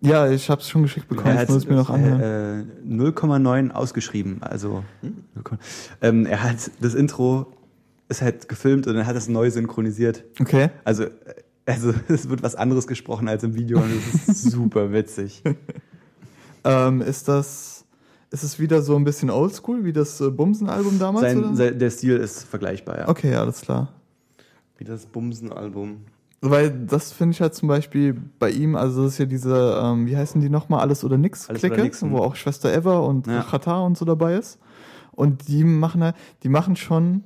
[0.00, 2.68] Ja, ich habe es schon geschickt bekommen, ich muss es mir noch anhören.
[2.86, 4.42] äh, 0,9 ausgeschrieben.
[4.42, 4.84] Also
[6.02, 7.54] ähm, er hat das Intro
[8.08, 10.24] ist halt gefilmt und dann hat es neu synchronisiert.
[10.40, 10.70] Okay.
[10.84, 11.10] Also, äh,
[11.66, 15.42] also es wird was anderes gesprochen als im Video und es ist super witzig.
[16.64, 17.84] Ähm, ist das,
[18.30, 21.32] ist es wieder so ein bisschen oldschool wie das äh, Bumsen-Album damals?
[21.32, 23.08] Sein, sein, der Stil ist vergleichbar, ja.
[23.08, 23.92] okay, alles klar.
[24.78, 25.98] Wie das Bumsen-Album.
[26.40, 30.06] Weil das finde ich halt zum Beispiel bei ihm, also das ist ja diese, ähm,
[30.06, 32.10] wie heißen die nochmal, Alles oder Nix Alles oder Clique, Nix, hm.
[32.10, 33.42] wo auch Schwester Eva und Ja.
[33.42, 34.58] Chata und so dabei ist.
[35.12, 37.24] Und die machen halt, die machen schon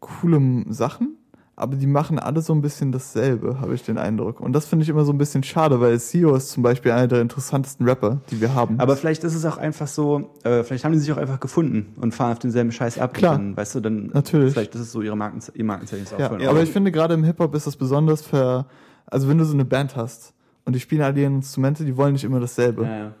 [0.00, 1.16] coole Sachen,
[1.60, 4.40] aber die machen alle so ein bisschen dasselbe, habe ich den Eindruck.
[4.40, 7.06] Und das finde ich immer so ein bisschen schade, weil Sio ist zum Beispiel einer
[7.08, 8.80] der interessantesten Rapper, die wir haben.
[8.80, 11.94] Aber vielleicht ist es auch einfach so, äh, vielleicht haben die sich auch einfach gefunden
[12.00, 13.14] und fahren auf denselben Scheiß ab.
[13.14, 13.36] Klar.
[13.36, 14.52] Dann, weißt du, dann Natürlich.
[14.54, 16.46] vielleicht ist es so ihre Marken, ihr Markenzeichen ist auch Ja, voll.
[16.46, 18.66] aber ich finde gerade im Hip-Hop ist das besonders für,
[19.06, 20.32] also wenn du so eine Band hast
[20.64, 22.84] und die spielen alle ihre Instrumente, die wollen nicht immer dasselbe.
[22.84, 23.12] ja, ja.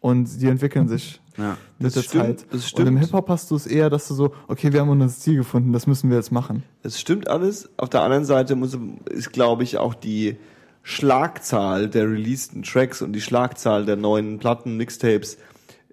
[0.00, 1.56] Und die entwickeln sich ja.
[1.78, 2.46] mit Das der stimmt, Zeit.
[2.50, 2.88] das Und stimmt.
[2.88, 5.72] im Hip-Hop hast du es eher, dass du so, okay, wir haben unser Ziel gefunden,
[5.72, 6.62] das müssen wir jetzt machen.
[6.82, 7.68] Es stimmt alles.
[7.76, 8.76] Auf der anderen Seite muss,
[9.10, 10.36] ist, glaube ich, auch die
[10.82, 15.38] Schlagzahl der releaseden Tracks und die Schlagzahl der neuen Platten, Mixtapes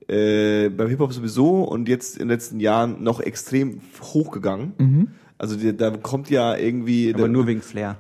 [0.08, 5.14] äh, beim Hip-Hop sowieso und jetzt in den letzten Jahren noch extrem hochgegangen.
[5.38, 7.98] Also die, da kommt ja irgendwie, Aber nur wegen Flair.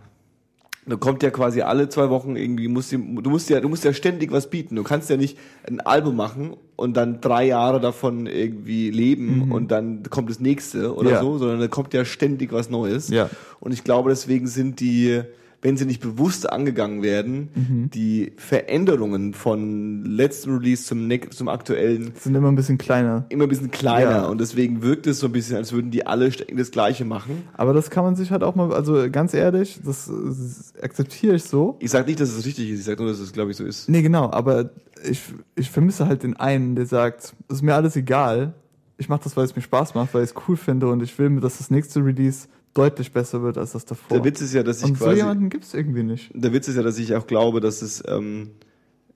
[0.86, 3.84] Da kommt ja quasi alle zwei Wochen irgendwie, musst du, du musst ja, du musst
[3.84, 4.76] ja ständig was bieten.
[4.76, 5.38] Du kannst ja nicht
[5.68, 10.96] ein Album machen und dann drei Jahre davon irgendwie leben und dann kommt das nächste
[10.96, 11.22] oder Ja.
[11.22, 13.10] so, sondern da kommt ja ständig was Neues.
[13.10, 13.30] Ja.
[13.60, 15.22] Und ich glaube, deswegen sind die,
[15.64, 17.90] wenn sie nicht bewusst angegangen werden, Mhm.
[17.92, 23.26] die Veränderungen von letztem Release zum, zum aktuellen Sind immer ein bisschen kleiner.
[23.30, 24.26] immer ein bisschen kleiner Ja.
[24.26, 27.44] und deswegen wirkt es so ein bisschen, als würden die alle das Gleiche machen.
[27.54, 31.44] Aber das kann man sich halt auch mal, also ganz ehrlich, das, das akzeptiere ich
[31.44, 31.76] so.
[31.80, 33.64] Ich sage nicht, dass es richtig ist, ich sage nur, dass es, glaube ich, so
[33.64, 33.88] ist.
[33.88, 34.72] Nee, genau, aber
[35.08, 35.22] ich,
[35.56, 38.54] ich vermisse halt den einen, der sagt, es ist mir alles egal.
[38.98, 41.18] Ich mache das, weil es mir Spaß macht, weil ich es cool finde und ich
[41.18, 44.18] will, dass das nächste Release deutlich besser wird als das davor.
[44.18, 46.32] Der Witz ist ja, dass ich und so quasi jemanden gibt's irgendwie nicht.
[46.34, 48.52] der Witz ist ja, dass ich auch glaube, dass es ähm,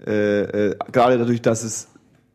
[0.05, 0.41] äh,
[0.71, 1.87] äh, gerade dadurch, dass es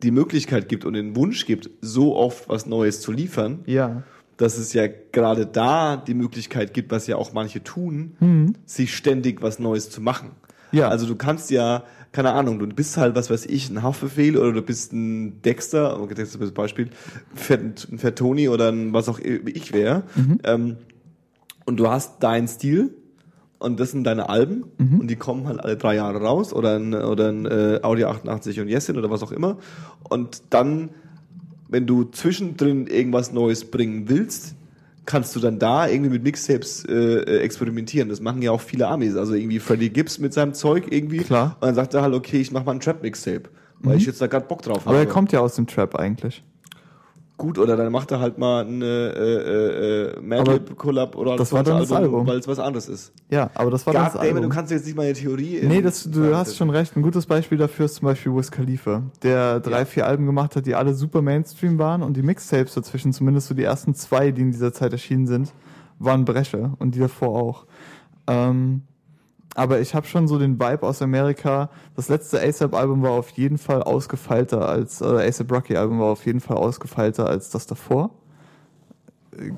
[0.03, 4.01] die Möglichkeit gibt und den Wunsch gibt, so oft was Neues zu liefern, Ja.
[4.37, 9.43] dass es ja gerade da die Möglichkeit gibt, was ja auch manche tun, sich ständig
[9.43, 10.31] was Neues zu machen.
[10.71, 10.87] Ja.
[10.87, 11.83] Also du kannst ja,
[12.13, 16.01] keine Ahnung, du bist halt, was weiß ich, ein Haftbefehl oder du bist ein Dexter,
[16.01, 16.89] okay, Dexter ist ein Beispiel,
[17.51, 20.03] ein Fertoni oder ein, was auch ich wäre.
[20.43, 20.77] Ähm,
[21.65, 22.95] und du hast deinen Stil
[23.59, 24.63] und das sind deine Alben
[24.99, 28.59] und die kommen halt alle drei Jahre raus oder ein, oder ein äh, Audio 88
[28.59, 29.57] und Yesin oder was auch immer.
[30.09, 30.89] Und dann,
[31.69, 34.55] wenn du zwischendrin irgendwas Neues bringen willst,
[35.05, 38.09] kannst du dann da irgendwie mit Mixtapes äh, experimentieren.
[38.09, 39.15] Das machen ja auch viele Amis.
[39.15, 41.19] Also irgendwie Freddie Gibbs mit seinem Zeug irgendwie.
[41.19, 41.57] Klar.
[41.59, 43.43] Und dann sagt er halt, okay, ich mach mal ein Trap-Mixtape,
[43.79, 45.11] weil ich jetzt da gerade Bock drauf Aber er habe.
[45.11, 46.43] kommt ja aus dem Trap eigentlich.
[47.41, 51.63] Gut, oder dann macht er halt mal eine äh, äh, Madlib Collab oder das war
[51.63, 52.27] dann das Album.
[52.27, 53.11] weil es was anderes ist.
[53.29, 54.43] Ja, aber das war das Goddammit, Album.
[54.49, 55.61] du kannst jetzt nicht meine Theorie.
[55.63, 56.95] Nee, das, du hast schon recht.
[56.95, 59.85] Ein gutes Beispiel dafür ist zum Beispiel Wiz Khalifa, der drei, Ja.
[59.85, 63.55] vier Alben gemacht hat, die alle super Mainstream waren und die Mixtapes dazwischen, zumindest so
[63.55, 65.51] die ersten zwei, die in dieser Zeit erschienen sind,
[65.99, 67.65] waren Brecher und die davor auch.
[68.27, 68.83] Ähm,
[69.55, 71.69] aber ich habe schon so den Vibe aus Amerika.
[71.95, 76.39] Das letzte ASAP-Album war auf jeden Fall ausgefeilter als, oder ASAP Rocky-Album war auf jeden
[76.39, 78.11] Fall ausgefeilter als das davor.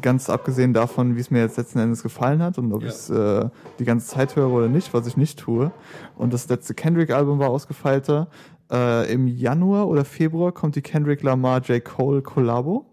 [0.01, 2.87] Ganz abgesehen davon, wie es mir jetzt letzten Endes gefallen hat und ob Ja.
[2.89, 3.49] ich es äh,
[3.79, 5.71] die ganze Zeit höre oder nicht, was ich nicht tue.
[6.15, 8.27] Und das letzte Kendrick-Album war ausgefeilter.
[8.71, 11.83] Äh, Im Januar oder Februar kommt die Kendrick Lamar J.
[11.83, 12.85] Cole Collabo,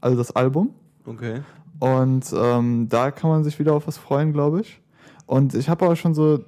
[0.00, 0.70] also das Album.
[1.06, 1.40] Okay.
[1.80, 4.81] Und ähm, da kann man sich wieder auf was freuen, glaube ich.
[5.26, 6.40] Und ich habe aber schon so,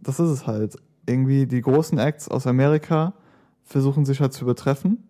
[0.00, 0.76] das ist es halt.
[1.06, 3.14] Irgendwie die großen Acts aus Amerika
[3.62, 5.06] versuchen sich halt zu übertreffen.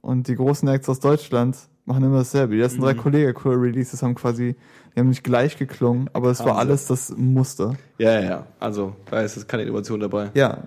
[0.00, 2.54] Und die großen Acts aus Deutschland machen immer dasselbe.
[2.54, 4.56] Die ersten drei Kollege-Releases haben quasi,
[4.94, 7.74] die haben nicht gleich geklungen, aber es war alles das Muster.
[7.98, 8.46] Ja, ja, ja.
[8.58, 10.30] Also, da ist jetzt keine Innovation dabei.
[10.34, 10.64] Ja,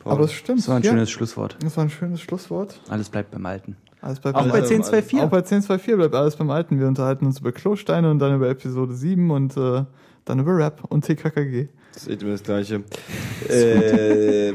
[0.00, 0.12] Paul.
[0.12, 0.60] aber es stimmt.
[0.60, 0.90] Das war ein ja.
[0.90, 1.56] schönes Schlusswort.
[1.62, 2.80] Das war ein schönes Schlusswort.
[2.88, 3.76] Alles bleibt beim Alten.
[4.02, 4.72] Alles bleibt Auch bei Alten.
[4.72, 5.20] 1024.
[5.20, 6.78] Auch bei 1024 bleibt alles beim Alten.
[6.80, 9.84] Wir unterhalten uns über Klosteine und dann über Episode 7 und äh,
[10.24, 11.68] dann über Rap und TKKG.
[11.92, 12.82] Das ist immer das Gleiche.
[13.48, 14.52] äh,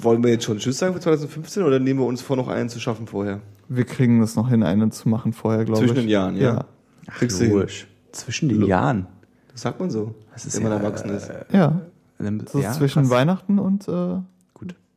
[0.00, 2.68] wollen wir jetzt schon Tschüss sagen für 2015 oder nehmen wir uns vor, noch einen
[2.68, 3.40] zu schaffen vorher?
[3.68, 5.86] Wir kriegen das noch hin, einen zu machen vorher, glaube ich.
[5.90, 6.64] Zwischen den Jahren, ja.
[7.06, 7.54] Kriegst du hin.
[7.54, 7.86] Logisch.
[8.12, 9.06] Zwischen den Jahren.
[9.52, 11.30] Das sagt man so, Das ist wenn man ja, erwachsen ist.
[11.52, 11.80] Ja.
[12.18, 13.10] Dann- Das ist ja, zwischen krass.
[13.10, 14.18] Weihnachten und äh.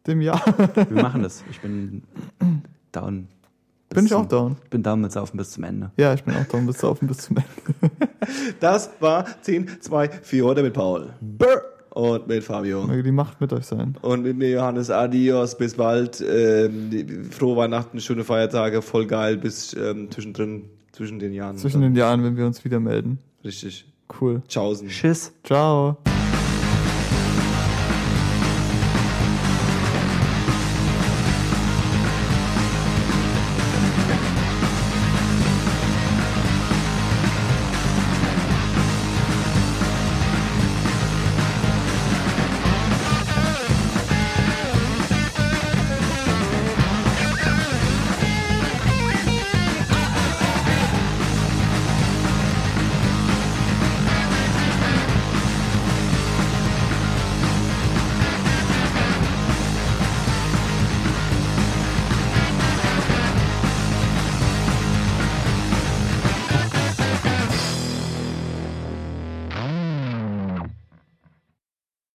[0.08, 0.42] Dem Jahr.
[0.90, 1.44] Wir machen das.
[1.52, 2.04] Ich bin
[2.92, 3.28] down.
[3.90, 4.58] bin ich zum- auch down.
[4.64, 5.92] Ich bin down mit Saufen bis zum Ende.
[5.98, 7.96] Ja, ich bin auch down bis auf bis zum Ende.
[8.60, 11.14] Das war 10, 2, 4 heute mit Paul.
[11.22, 11.62] Brr.
[11.92, 12.84] Und mit Fabio.
[12.86, 13.98] Möge die Macht mit euch sein.
[14.04, 16.22] Und mit mir Johannes Adios, bis bald.
[16.22, 16.92] Ähm,
[17.32, 21.58] frohe Weihnachten, schöne Feiertage, voll geil, bis ähm, zwischendrin, zwischen den Jahren.
[21.58, 23.18] Zwischen den Jahren, wenn wir uns wieder melden.
[23.44, 23.92] Richtig.
[24.22, 24.44] Cool.
[24.48, 24.90] Tschaußen.
[24.90, 25.32] Tschüss.
[25.44, 25.98] Ciao.